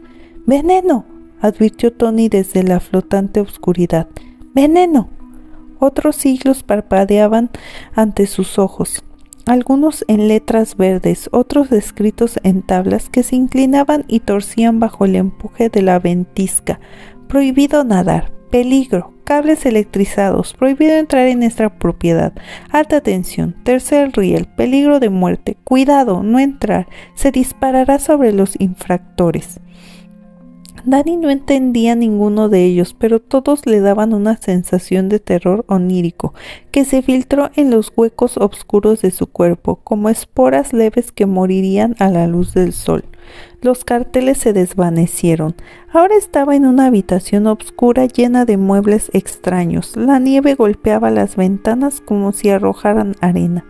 ¡Veneno! 0.45 1.05
advirtió 1.39 1.91
Tony 1.91 2.29
desde 2.29 2.63
la 2.63 2.79
flotante 2.79 3.39
oscuridad. 3.39 4.07
¡Veneno! 4.53 5.09
Otros 5.79 6.15
siglos 6.15 6.61
parpadeaban 6.61 7.49
ante 7.95 8.27
sus 8.27 8.59
ojos, 8.59 9.03
algunos 9.47 10.05
en 10.07 10.27
letras 10.27 10.77
verdes, 10.77 11.29
otros 11.31 11.71
escritos 11.71 12.39
en 12.43 12.61
tablas 12.61 13.09
que 13.09 13.23
se 13.23 13.35
inclinaban 13.35 14.05
y 14.07 14.19
torcían 14.19 14.79
bajo 14.79 15.05
el 15.05 15.15
empuje 15.15 15.69
de 15.69 15.81
la 15.81 15.97
ventisca. 15.97 16.79
Prohibido 17.27 17.83
nadar, 17.83 18.31
peligro, 18.51 19.13
cables 19.23 19.65
electrizados, 19.65 20.53
prohibido 20.53 20.93
entrar 20.93 21.27
en 21.27 21.39
nuestra 21.39 21.69
propiedad, 21.79 22.33
alta 22.69 23.01
tensión, 23.01 23.55
tercer 23.63 24.11
riel, 24.13 24.45
peligro 24.45 24.99
de 24.99 25.09
muerte, 25.09 25.57
cuidado, 25.63 26.21
no 26.21 26.37
entrar, 26.37 26.87
se 27.15 27.31
disparará 27.31 27.97
sobre 27.97 28.33
los 28.33 28.59
infractores. 28.59 29.61
Dani 30.83 31.15
no 31.15 31.29
entendía 31.29 31.95
ninguno 31.95 32.49
de 32.49 32.65
ellos, 32.65 32.95
pero 32.97 33.19
todos 33.19 33.65
le 33.67 33.81
daban 33.81 34.13
una 34.13 34.37
sensación 34.37 35.09
de 35.09 35.19
terror 35.19 35.63
onírico 35.67 36.33
que 36.71 36.85
se 36.85 37.03
filtró 37.03 37.51
en 37.55 37.69
los 37.69 37.93
huecos 37.95 38.37
oscuros 38.37 39.01
de 39.01 39.11
su 39.11 39.27
cuerpo, 39.27 39.79
como 39.83 40.09
esporas 40.09 40.73
leves 40.73 41.11
que 41.11 41.27
morirían 41.27 41.95
a 41.99 42.09
la 42.09 42.25
luz 42.25 42.53
del 42.53 42.73
sol. 42.73 43.03
Los 43.61 43.85
carteles 43.85 44.39
se 44.39 44.53
desvanecieron. 44.53 45.55
Ahora 45.93 46.15
estaba 46.15 46.55
en 46.55 46.65
una 46.65 46.87
habitación 46.87 47.47
oscura 47.47 48.05
llena 48.05 48.45
de 48.45 48.57
muebles 48.57 49.11
extraños. 49.13 49.95
La 49.95 50.19
nieve 50.19 50.55
golpeaba 50.55 51.11
las 51.11 51.35
ventanas 51.35 52.01
como 52.01 52.31
si 52.31 52.49
arrojaran 52.49 53.15
arena. 53.21 53.65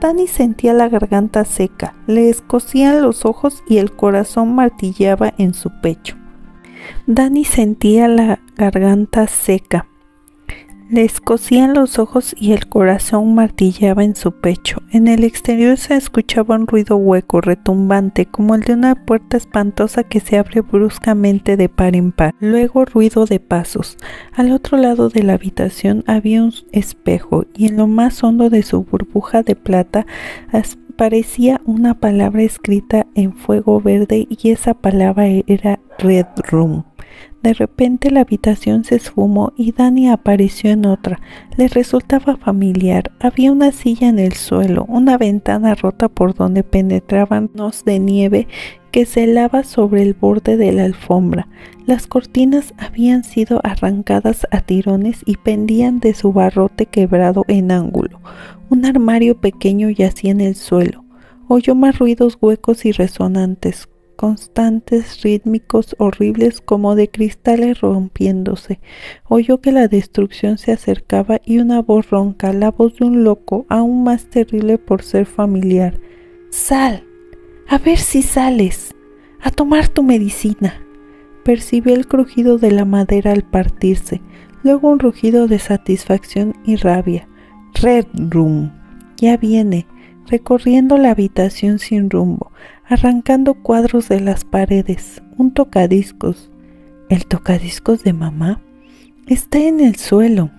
Dani 0.00 0.28
sentía 0.28 0.72
la 0.74 0.88
garganta 0.88 1.44
seca, 1.44 1.94
le 2.06 2.28
escocían 2.28 3.02
los 3.02 3.24
ojos 3.24 3.64
y 3.68 3.78
el 3.78 3.90
corazón 3.92 4.54
martilleaba 4.54 5.34
en 5.38 5.54
su 5.54 5.70
pecho. 5.80 6.16
Dani 7.06 7.44
sentía 7.44 8.06
la 8.06 8.38
garganta 8.56 9.26
seca. 9.26 9.87
Le 10.90 11.04
escocían 11.04 11.74
los 11.74 11.98
ojos 11.98 12.34
y 12.38 12.52
el 12.52 12.66
corazón 12.66 13.34
martillaba 13.34 14.04
en 14.04 14.16
su 14.16 14.32
pecho. 14.32 14.82
En 14.90 15.06
el 15.06 15.22
exterior 15.22 15.76
se 15.76 15.96
escuchaba 15.96 16.54
un 16.54 16.66
ruido 16.66 16.96
hueco, 16.96 17.42
retumbante, 17.42 18.24
como 18.24 18.54
el 18.54 18.62
de 18.62 18.72
una 18.72 18.94
puerta 18.94 19.36
espantosa 19.36 20.04
que 20.04 20.20
se 20.20 20.38
abre 20.38 20.62
bruscamente 20.62 21.58
de 21.58 21.68
par 21.68 21.94
en 21.94 22.12
par. 22.12 22.34
Luego 22.40 22.86
ruido 22.86 23.26
de 23.26 23.38
pasos. 23.38 23.98
Al 24.34 24.50
otro 24.50 24.78
lado 24.78 25.10
de 25.10 25.22
la 25.22 25.34
habitación 25.34 26.04
había 26.06 26.42
un 26.42 26.54
espejo 26.72 27.44
y 27.54 27.66
en 27.66 27.76
lo 27.76 27.86
más 27.86 28.24
hondo 28.24 28.48
de 28.48 28.62
su 28.62 28.84
burbuja 28.84 29.42
de 29.42 29.56
plata 29.56 30.06
parecía 30.98 31.60
una 31.64 31.94
palabra 31.94 32.42
escrita 32.42 33.06
en 33.14 33.32
fuego 33.32 33.80
verde 33.80 34.26
y 34.28 34.50
esa 34.50 34.74
palabra 34.74 35.26
era 35.46 35.78
Red 35.98 36.26
Room. 36.50 36.84
De 37.42 37.54
repente 37.54 38.10
la 38.10 38.20
habitación 38.20 38.82
se 38.84 38.96
esfumó 38.96 39.52
y 39.56 39.72
Dani 39.72 40.08
apareció 40.08 40.70
en 40.70 40.86
otra. 40.86 41.20
Le 41.56 41.68
resultaba 41.68 42.36
familiar. 42.36 43.12
Había 43.20 43.52
una 43.52 43.70
silla 43.70 44.08
en 44.08 44.18
el 44.18 44.32
suelo, 44.32 44.84
una 44.88 45.16
ventana 45.18 45.74
rota 45.76 46.08
por 46.08 46.34
donde 46.34 46.64
penetraban 46.64 47.50
nos 47.54 47.84
de 47.84 48.00
nieve 48.00 48.48
que 48.90 49.06
se 49.06 49.24
helaba 49.24 49.62
sobre 49.62 50.02
el 50.02 50.14
borde 50.14 50.56
de 50.56 50.72
la 50.72 50.84
alfombra. 50.84 51.46
Las 51.86 52.06
cortinas 52.06 52.74
habían 52.76 53.22
sido 53.22 53.60
arrancadas 53.62 54.46
a 54.50 54.60
tirones 54.60 55.22
y 55.24 55.36
pendían 55.36 56.00
de 56.00 56.14
su 56.14 56.32
barrote 56.32 56.86
quebrado 56.86 57.44
en 57.48 57.70
ángulo. 57.70 58.20
Un 58.68 58.84
armario 58.84 59.40
pequeño 59.40 59.88
yacía 59.90 60.32
en 60.32 60.40
el 60.40 60.54
suelo. 60.54 61.04
Oyó 61.46 61.74
más 61.74 61.98
ruidos 61.98 62.36
huecos 62.40 62.84
y 62.84 62.92
resonantes, 62.92 63.88
constantes, 64.18 65.22
rítmicos, 65.22 65.94
horribles, 66.00 66.60
como 66.60 66.96
de 66.96 67.08
cristales 67.08 67.80
rompiéndose. 67.80 68.80
Oyó 69.28 69.60
que 69.60 69.70
la 69.70 69.86
destrucción 69.86 70.58
se 70.58 70.72
acercaba 70.72 71.40
y 71.44 71.58
una 71.58 71.82
voz 71.82 72.10
ronca, 72.10 72.52
la 72.52 72.72
voz 72.72 72.96
de 72.96 73.04
un 73.04 73.22
loco, 73.22 73.64
aún 73.68 74.02
más 74.02 74.28
terrible 74.28 74.76
por 74.76 75.04
ser 75.04 75.24
familiar. 75.24 76.00
Sal. 76.50 77.04
A 77.68 77.78
ver 77.78 77.98
si 77.98 78.22
sales. 78.22 78.92
A 79.40 79.52
tomar 79.52 79.86
tu 79.86 80.02
medicina. 80.02 80.74
Percibió 81.44 81.94
el 81.94 82.08
crujido 82.08 82.58
de 82.58 82.72
la 82.72 82.84
madera 82.84 83.30
al 83.30 83.44
partirse, 83.44 84.20
luego 84.64 84.88
un 84.88 84.98
rugido 84.98 85.46
de 85.46 85.60
satisfacción 85.60 86.54
y 86.64 86.74
rabia. 86.74 87.28
Red 87.80 88.06
Room. 88.14 88.72
Ya 89.16 89.36
viene, 89.36 89.86
recorriendo 90.26 90.98
la 90.98 91.12
habitación 91.12 91.78
sin 91.78 92.10
rumbo, 92.10 92.50
arrancando 92.88 93.54
cuadros 93.54 94.08
de 94.08 94.20
las 94.20 94.44
paredes, 94.44 95.22
un 95.36 95.52
tocadiscos. 95.52 96.50
¿El 97.10 97.26
tocadiscos 97.26 98.02
de 98.02 98.14
mamá? 98.14 98.62
Está 99.26 99.58
en 99.58 99.80
el 99.80 99.96
suelo. 99.96 100.50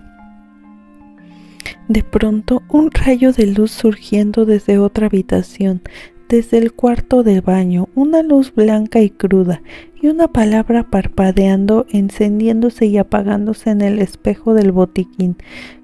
De 1.88 2.04
pronto, 2.04 2.62
un 2.68 2.92
rayo 2.92 3.32
de 3.32 3.46
luz 3.46 3.72
surgiendo 3.72 4.46
desde 4.46 4.78
otra 4.78 5.06
habitación, 5.06 5.82
desde 6.28 6.58
el 6.58 6.72
cuarto 6.72 7.24
de 7.24 7.40
baño, 7.40 7.88
una 7.96 8.22
luz 8.22 8.54
blanca 8.54 9.00
y 9.00 9.10
cruda, 9.10 9.60
y 10.00 10.06
una 10.06 10.28
palabra 10.28 10.84
parpadeando, 10.88 11.86
encendiéndose 11.90 12.86
y 12.86 12.98
apagándose 12.98 13.70
en 13.70 13.80
el 13.80 13.98
espejo 13.98 14.54
del 14.54 14.70
botiquín, 14.70 15.36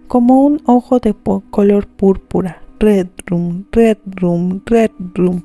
como 0.07 0.45
un 0.45 0.63
ojo 0.65 1.01
de 1.01 1.13
color 1.51 1.89
púrpura. 1.89 2.63
Red 2.79 3.09
Room, 3.27 3.65
Red 3.73 3.99
Room, 4.07 4.63
Red 4.65 4.93
Room. 5.15 5.43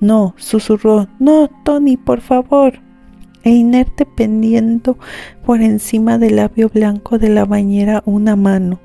No, 0.00 0.34
susurró. 0.36 1.08
No, 1.18 1.48
Tony, 1.64 1.96
por 1.96 2.20
favor. 2.20 2.80
E 3.42 3.50
inerte 3.50 4.04
pendiendo 4.04 4.98
por 5.46 5.62
encima 5.62 6.18
del 6.18 6.36
labio 6.36 6.68
blanco 6.68 7.18
de 7.18 7.30
la 7.30 7.44
bañera 7.44 8.02
una 8.04 8.36
mano 8.36 8.80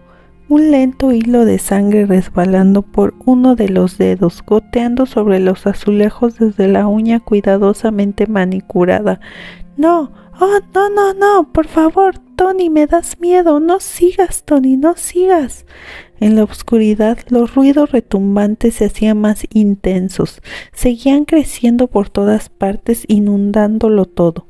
un 0.47 0.71
lento 0.71 1.11
hilo 1.11 1.45
de 1.45 1.57
sangre 1.57 2.05
resbalando 2.05 2.83
por 2.83 3.15
uno 3.25 3.55
de 3.55 3.69
los 3.69 3.97
dedos, 3.97 4.43
goteando 4.45 5.05
sobre 5.05 5.39
los 5.39 5.65
azulejos 5.65 6.37
desde 6.37 6.67
la 6.67 6.87
uña 6.87 7.19
cuidadosamente 7.19 8.27
manicurada. 8.27 9.19
No, 9.75 10.11
oh, 10.39 10.59
no, 10.73 10.89
no, 10.89 11.13
no, 11.13 11.51
por 11.51 11.67
favor, 11.67 12.19
Tony, 12.35 12.69
me 12.69 12.85
das 12.85 13.19
miedo, 13.19 13.59
no 13.59 13.79
sigas, 13.79 14.43
Tony, 14.43 14.77
no 14.77 14.95
sigas. 14.95 15.65
En 16.19 16.35
la 16.35 16.43
oscuridad 16.43 17.17
los 17.29 17.55
ruidos 17.55 17.91
retumbantes 17.91 18.75
se 18.75 18.85
hacían 18.85 19.19
más 19.19 19.45
intensos, 19.53 20.41
seguían 20.73 21.25
creciendo 21.25 21.87
por 21.87 22.09
todas 22.09 22.49
partes, 22.49 23.03
inundándolo 23.07 24.05
todo. 24.05 24.47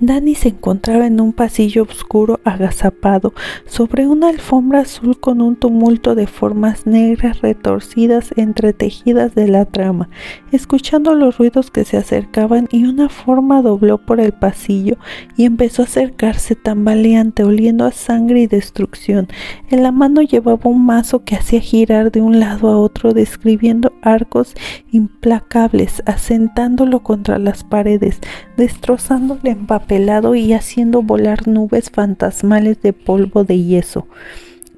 Danny 0.00 0.34
se 0.36 0.50
encontraba 0.50 1.06
en 1.06 1.20
un 1.20 1.32
pasillo 1.32 1.82
oscuro 1.82 2.40
agazapado 2.44 3.32
sobre 3.66 4.06
una 4.06 4.28
alfombra 4.28 4.80
azul 4.80 5.18
con 5.18 5.40
un 5.40 5.56
tumulto 5.56 6.14
de 6.14 6.26
formas 6.26 6.86
negras 6.86 7.40
retorcidas 7.40 8.32
entretejidas 8.36 9.34
de 9.34 9.48
la 9.48 9.64
trama, 9.64 10.08
escuchando 10.52 11.14
los 11.14 11.38
ruidos 11.38 11.70
que 11.70 11.84
se 11.84 11.96
acercaban 11.96 12.68
y 12.70 12.84
una 12.84 13.08
forma 13.08 13.60
dobló 13.60 13.98
por 13.98 14.20
el 14.20 14.32
pasillo 14.32 14.96
y 15.36 15.44
empezó 15.44 15.82
a 15.82 15.86
acercarse 15.86 16.54
tambaleante, 16.54 17.42
oliendo 17.42 17.84
a 17.84 17.90
sangre 17.90 18.42
y 18.42 18.46
destrucción. 18.46 19.28
En 19.68 19.82
la 19.82 19.90
mano 19.90 20.22
llevaba 20.22 20.70
un 20.70 20.86
mazo 20.86 21.24
que 21.24 21.34
hacía 21.34 21.60
girar 21.60 22.12
de 22.12 22.20
un 22.20 22.38
lado 22.38 22.68
a 22.68 22.78
otro, 22.78 23.14
describiendo 23.14 23.92
arcos 24.02 24.54
implacables, 24.92 26.02
asentándolo 26.06 27.02
contra 27.02 27.38
las 27.38 27.64
paredes, 27.64 28.20
destrozándole 28.58 29.52
en 29.52 29.66
pelado 29.66 30.34
y 30.34 30.52
haciendo 30.52 31.00
volar 31.00 31.48
nubes 31.48 31.90
fantasmales 31.90 32.82
de 32.82 32.92
polvo 32.92 33.44
de 33.44 33.62
yeso. 33.62 34.08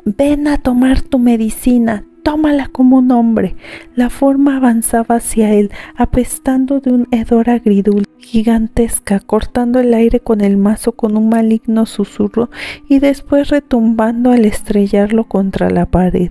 Ven 0.04 0.46
a 0.46 0.58
tomar 0.58 1.00
tu 1.00 1.18
medicina, 1.18 2.04
tómala 2.22 2.68
como 2.68 2.98
un 2.98 3.10
hombre. 3.10 3.56
La 3.96 4.10
forma 4.10 4.56
avanzaba 4.56 5.16
hacia 5.16 5.52
él, 5.52 5.70
apestando 5.96 6.80
de 6.80 6.92
un 6.92 7.08
hedor 7.10 7.50
agridul 7.50 8.04
gigantesca, 8.18 9.18
cortando 9.18 9.80
el 9.80 9.94
aire 9.94 10.20
con 10.20 10.42
el 10.42 10.58
mazo 10.58 10.92
con 10.92 11.16
un 11.16 11.30
maligno 11.30 11.86
susurro 11.86 12.50
y 12.86 12.98
después 12.98 13.48
retumbando 13.48 14.30
al 14.30 14.44
estrellarlo 14.44 15.24
contra 15.24 15.70
la 15.70 15.86
pared. 15.86 16.30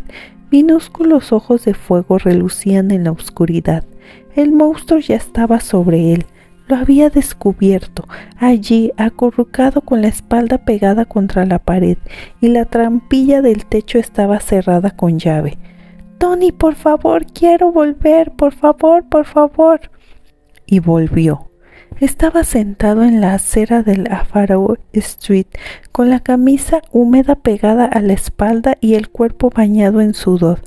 Minúsculos 0.52 1.32
ojos 1.32 1.66
de 1.66 1.74
fuego 1.74 2.20
relucían 2.20 2.92
en 2.92 3.06
la 3.06 3.12
oscuridad. 3.12 3.84
El 4.36 4.52
monstruo 4.52 5.00
ya 5.00 5.16
estaba 5.16 5.60
sobre 5.60 6.14
él. 6.14 6.26
Lo 6.70 6.76
había 6.76 7.10
descubierto, 7.10 8.08
allí 8.38 8.92
acurrucado 8.96 9.82
con 9.82 10.04
la 10.04 10.08
espalda 10.08 10.60
pegada 10.60 11.06
contra 11.06 11.44
la 11.44 11.58
pared, 11.58 11.98
y 12.42 12.50
la 12.50 12.66
trampilla 12.66 13.42
del 13.42 13.66
techo 13.66 13.98
estaba 13.98 14.40
cerrada 14.40 14.92
con 14.92 15.18
llave. 15.18 15.58
Tony, 16.20 16.52
por 16.52 16.76
favor, 16.76 17.26
quiero 17.26 17.72
volver, 17.72 18.30
por 18.34 18.54
favor, 18.54 19.04
por 19.10 19.26
favor. 19.26 19.82
Y 20.68 20.78
volvió. 20.78 21.50
Estaba 22.00 22.44
sentado 22.44 23.04
en 23.04 23.20
la 23.20 23.34
acera 23.34 23.82
del 23.82 24.06
Afaro 24.12 24.78
Street, 24.94 25.48
con 25.92 26.12
la 26.12 26.20
camisa 26.20 26.84
húmeda 26.92 27.34
pegada 27.34 27.86
a 27.86 28.00
la 28.00 28.14
espalda 28.14 28.78
y 28.80 28.94
el 28.94 29.10
cuerpo 29.10 29.50
bañado 29.50 30.02
en 30.02 30.14
sudor. 30.14 30.60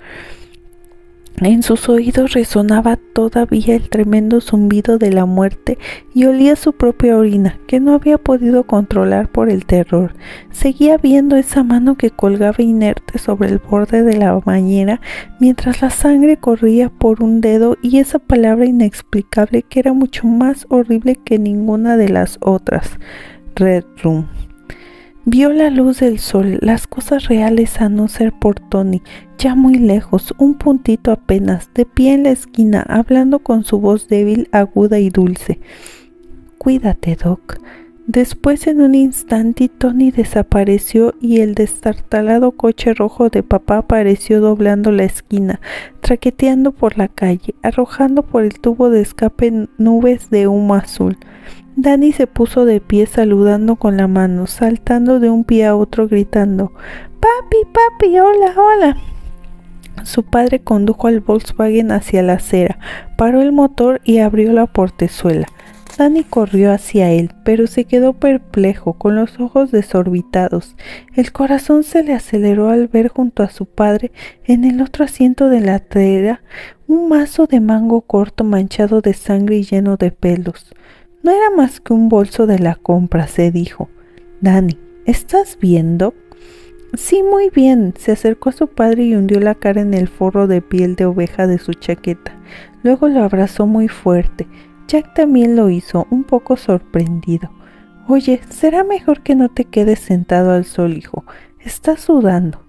En 1.44 1.64
sus 1.64 1.88
oídos 1.88 2.34
resonaba 2.34 2.96
todavía 2.96 3.74
el 3.74 3.88
tremendo 3.88 4.40
zumbido 4.40 4.98
de 4.98 5.10
la 5.10 5.26
muerte 5.26 5.76
y 6.14 6.26
olía 6.26 6.54
su 6.54 6.72
propia 6.72 7.16
orina, 7.16 7.58
que 7.66 7.80
no 7.80 7.94
había 7.94 8.16
podido 8.16 8.64
controlar 8.64 9.28
por 9.28 9.50
el 9.50 9.66
terror. 9.66 10.14
Seguía 10.52 10.98
viendo 10.98 11.34
esa 11.34 11.64
mano 11.64 11.96
que 11.96 12.10
colgaba 12.10 12.62
inerte 12.62 13.18
sobre 13.18 13.48
el 13.48 13.58
borde 13.58 14.04
de 14.04 14.16
la 14.16 14.34
bañera 14.34 15.00
mientras 15.40 15.82
la 15.82 15.90
sangre 15.90 16.36
corría 16.36 16.90
por 16.90 17.24
un 17.24 17.40
dedo 17.40 17.76
y 17.82 17.98
esa 17.98 18.20
palabra 18.20 18.64
inexplicable 18.64 19.62
que 19.62 19.80
era 19.80 19.92
mucho 19.92 20.28
más 20.28 20.66
horrible 20.68 21.16
que 21.16 21.40
ninguna 21.40 21.96
de 21.96 22.08
las 22.08 22.38
otras. 22.40 22.98
Red 23.56 23.84
Room. 24.02 24.41
Vio 25.24 25.52
la 25.52 25.70
luz 25.70 26.00
del 26.00 26.18
sol, 26.18 26.58
las 26.62 26.88
cosas 26.88 27.28
reales 27.28 27.80
a 27.80 27.88
no 27.88 28.08
ser 28.08 28.32
por 28.32 28.58
Tony, 28.58 29.02
ya 29.38 29.54
muy 29.54 29.76
lejos, 29.76 30.34
un 30.36 30.54
puntito 30.54 31.12
apenas, 31.12 31.70
de 31.74 31.86
pie 31.86 32.14
en 32.14 32.24
la 32.24 32.30
esquina, 32.30 32.84
hablando 32.88 33.38
con 33.38 33.62
su 33.62 33.78
voz 33.78 34.08
débil, 34.08 34.48
aguda 34.50 34.98
y 34.98 35.10
dulce. 35.10 35.60
Cuídate, 36.58 37.14
Doc. 37.14 37.60
Después 38.08 38.66
en 38.66 38.80
un 38.80 38.96
instante 38.96 39.68
Tony 39.68 40.10
desapareció 40.10 41.14
y 41.20 41.40
el 41.40 41.54
destartalado 41.54 42.50
coche 42.50 42.92
rojo 42.92 43.28
de 43.28 43.44
papá 43.44 43.76
apareció 43.76 44.40
doblando 44.40 44.90
la 44.90 45.04
esquina, 45.04 45.60
traqueteando 46.00 46.72
por 46.72 46.98
la 46.98 47.06
calle, 47.06 47.54
arrojando 47.62 48.24
por 48.24 48.42
el 48.42 48.58
tubo 48.58 48.90
de 48.90 49.02
escape 49.02 49.68
nubes 49.78 50.30
de 50.30 50.48
humo 50.48 50.74
azul. 50.74 51.16
Danny 51.74 52.12
se 52.12 52.26
puso 52.26 52.66
de 52.66 52.82
pie 52.82 53.06
saludando 53.06 53.76
con 53.76 53.96
la 53.96 54.06
mano, 54.06 54.46
saltando 54.46 55.20
de 55.20 55.30
un 55.30 55.44
pie 55.44 55.64
a 55.64 55.74
otro 55.74 56.06
gritando 56.06 56.72
Papi, 57.18 57.56
papi, 57.72 58.18
hola, 58.18 58.54
hola. 58.56 58.96
Su 60.04 60.22
padre 60.22 60.60
condujo 60.60 61.06
al 61.06 61.20
Volkswagen 61.20 61.90
hacia 61.90 62.22
la 62.22 62.34
acera, 62.34 62.78
paró 63.16 63.40
el 63.40 63.52
motor 63.52 64.02
y 64.04 64.18
abrió 64.18 64.52
la 64.52 64.66
portezuela. 64.66 65.46
Danny 65.96 66.24
corrió 66.24 66.72
hacia 66.72 67.10
él, 67.10 67.30
pero 67.44 67.66
se 67.66 67.84
quedó 67.84 68.14
perplejo, 68.14 68.94
con 68.94 69.16
los 69.16 69.40
ojos 69.40 69.70
desorbitados. 69.70 70.76
El 71.14 71.32
corazón 71.32 71.84
se 71.84 72.02
le 72.02 72.12
aceleró 72.12 72.68
al 72.68 72.88
ver 72.88 73.08
junto 73.08 73.42
a 73.42 73.50
su 73.50 73.64
padre, 73.66 74.12
en 74.44 74.64
el 74.64 74.82
otro 74.82 75.04
asiento 75.04 75.48
de 75.48 75.60
la 75.60 75.76
acera, 75.76 76.42
un 76.86 77.08
mazo 77.08 77.46
de 77.46 77.60
mango 77.60 78.02
corto 78.02 78.44
manchado 78.44 79.00
de 79.00 79.14
sangre 79.14 79.56
y 79.56 79.62
lleno 79.62 79.96
de 79.96 80.10
pelos. 80.10 80.74
No 81.22 81.30
era 81.30 81.50
más 81.56 81.80
que 81.80 81.92
un 81.92 82.08
bolso 82.08 82.46
de 82.46 82.58
la 82.58 82.74
compra, 82.74 83.28
se 83.28 83.50
dijo. 83.52 83.88
Dani, 84.40 84.76
¿estás 85.04 85.56
viendo? 85.60 86.14
Sí, 86.94 87.22
muy 87.22 87.48
bien. 87.48 87.94
Se 87.96 88.12
acercó 88.12 88.50
a 88.50 88.52
su 88.52 88.66
padre 88.66 89.04
y 89.04 89.14
hundió 89.14 89.40
la 89.40 89.54
cara 89.54 89.80
en 89.80 89.94
el 89.94 90.08
forro 90.08 90.46
de 90.46 90.60
piel 90.60 90.96
de 90.96 91.06
oveja 91.06 91.46
de 91.46 91.58
su 91.58 91.72
chaqueta. 91.74 92.36
Luego 92.82 93.08
lo 93.08 93.22
abrazó 93.22 93.66
muy 93.66 93.88
fuerte. 93.88 94.46
Jack 94.88 95.14
también 95.14 95.56
lo 95.56 95.70
hizo, 95.70 96.06
un 96.10 96.24
poco 96.24 96.56
sorprendido. 96.56 97.50
Oye, 98.08 98.40
será 98.50 98.82
mejor 98.84 99.22
que 99.22 99.34
no 99.34 99.48
te 99.48 99.64
quedes 99.64 100.00
sentado 100.00 100.50
al 100.50 100.64
sol, 100.64 100.96
hijo. 100.96 101.24
Estás 101.60 102.00
sudando. 102.00 102.66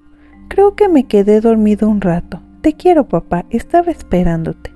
Creo 0.48 0.76
que 0.76 0.88
me 0.88 1.06
quedé 1.06 1.42
dormido 1.42 1.90
un 1.90 2.00
rato. 2.00 2.42
Te 2.62 2.74
quiero, 2.74 3.08
papá. 3.10 3.46
Estaba 3.50 3.92
esperándote. 3.92 4.72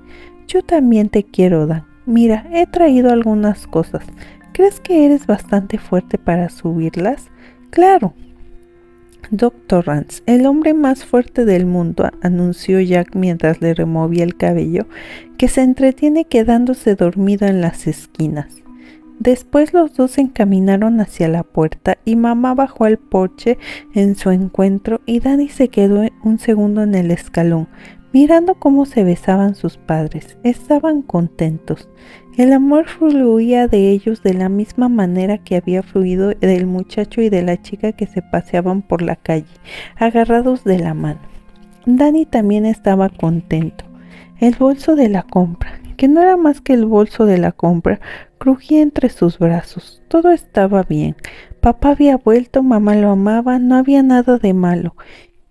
Yo 0.46 0.62
también 0.62 1.08
te 1.08 1.24
quiero, 1.24 1.66
Dan. 1.66 1.87
Mira, 2.08 2.46
he 2.50 2.66
traído 2.66 3.10
algunas 3.10 3.66
cosas. 3.66 4.02
¿Crees 4.52 4.80
que 4.80 5.04
eres 5.04 5.26
bastante 5.26 5.76
fuerte 5.76 6.16
para 6.16 6.48
subirlas? 6.48 7.26
Claro. 7.68 8.14
Doctor 9.30 9.86
Rance, 9.86 10.22
el 10.24 10.46
hombre 10.46 10.72
más 10.72 11.04
fuerte 11.04 11.44
del 11.44 11.66
mundo, 11.66 12.08
anunció 12.22 12.80
Jack 12.80 13.14
mientras 13.14 13.60
le 13.60 13.74
removía 13.74 14.24
el 14.24 14.38
cabello, 14.38 14.86
que 15.36 15.48
se 15.48 15.60
entretiene 15.60 16.24
quedándose 16.24 16.94
dormido 16.94 17.46
en 17.46 17.60
las 17.60 17.86
esquinas. 17.86 18.62
Después 19.18 19.74
los 19.74 19.92
dos 19.92 20.12
se 20.12 20.22
encaminaron 20.22 21.02
hacia 21.02 21.28
la 21.28 21.42
puerta 21.42 21.98
y 22.06 22.16
mamá 22.16 22.54
bajó 22.54 22.84
al 22.84 22.96
porche 22.96 23.58
en 23.94 24.16
su 24.16 24.30
encuentro 24.30 25.02
y 25.04 25.20
Danny 25.20 25.50
se 25.50 25.68
quedó 25.68 26.08
un 26.22 26.38
segundo 26.38 26.82
en 26.82 26.94
el 26.94 27.10
escalón, 27.10 27.68
mirando 28.12 28.54
cómo 28.54 28.86
se 28.86 29.04
besaban 29.04 29.54
sus 29.54 29.76
padres. 29.76 30.38
Estaban 30.42 31.02
contentos. 31.02 31.88
El 32.36 32.52
amor 32.52 32.86
fluía 32.86 33.66
de 33.66 33.90
ellos 33.90 34.22
de 34.22 34.34
la 34.34 34.48
misma 34.48 34.88
manera 34.88 35.38
que 35.38 35.56
había 35.56 35.82
fluido 35.82 36.28
del 36.30 36.66
muchacho 36.66 37.20
y 37.20 37.30
de 37.30 37.42
la 37.42 37.60
chica 37.60 37.92
que 37.92 38.06
se 38.06 38.22
paseaban 38.22 38.82
por 38.82 39.02
la 39.02 39.16
calle, 39.16 39.46
agarrados 39.96 40.64
de 40.64 40.78
la 40.78 40.94
mano. 40.94 41.20
Danny 41.84 42.26
también 42.26 42.64
estaba 42.64 43.08
contento. 43.08 43.84
El 44.38 44.54
bolso 44.54 44.94
de 44.94 45.08
la 45.08 45.24
compra, 45.24 45.80
que 45.96 46.06
no 46.06 46.22
era 46.22 46.36
más 46.36 46.60
que 46.60 46.74
el 46.74 46.86
bolso 46.86 47.26
de 47.26 47.38
la 47.38 47.50
compra, 47.50 48.00
crujía 48.38 48.82
entre 48.82 49.08
sus 49.08 49.40
brazos. 49.40 50.00
Todo 50.06 50.30
estaba 50.30 50.84
bien. 50.84 51.16
Papá 51.60 51.90
había 51.90 52.18
vuelto, 52.18 52.62
mamá 52.62 52.94
lo 52.94 53.10
amaba, 53.10 53.58
no 53.58 53.74
había 53.74 54.04
nada 54.04 54.38
de 54.38 54.54
malo 54.54 54.94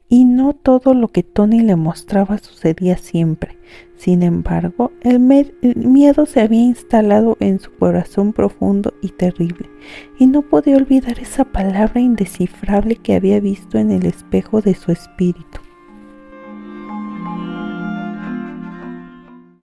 y 0.10 0.26
no 0.26 0.54
todo 0.54 0.94
lo 0.94 1.10
que 1.10 1.24
Tony 1.24 1.62
le 1.62 1.76
mostraba 1.76 2.38
sucedía 2.38 2.98
siempre. 2.98 3.58
Sin 3.96 4.24
embargo, 4.24 4.92
el, 5.02 5.20
miedo 5.20 6.26
se 6.26 6.42
había 6.42 6.62
instalado 6.62 7.36
en 7.40 7.60
su 7.60 7.72
corazón 7.72 8.32
profundo 8.32 8.94
y 9.02 9.10
terrible, 9.10 9.70
y 10.18 10.28
no 10.28 10.44
podía 10.44 10.78
olvidar 10.78 11.20
esa 11.20 11.46
palabra 11.46 12.00
indescifrable 12.00 12.96
que 12.96 13.16
había 13.16 13.40
visto 13.40 13.78
en 13.78 13.92
el 13.92 14.06
espejo 14.06 14.62
de 14.62 14.76
su 14.76 14.92
espíritu. 14.92 15.67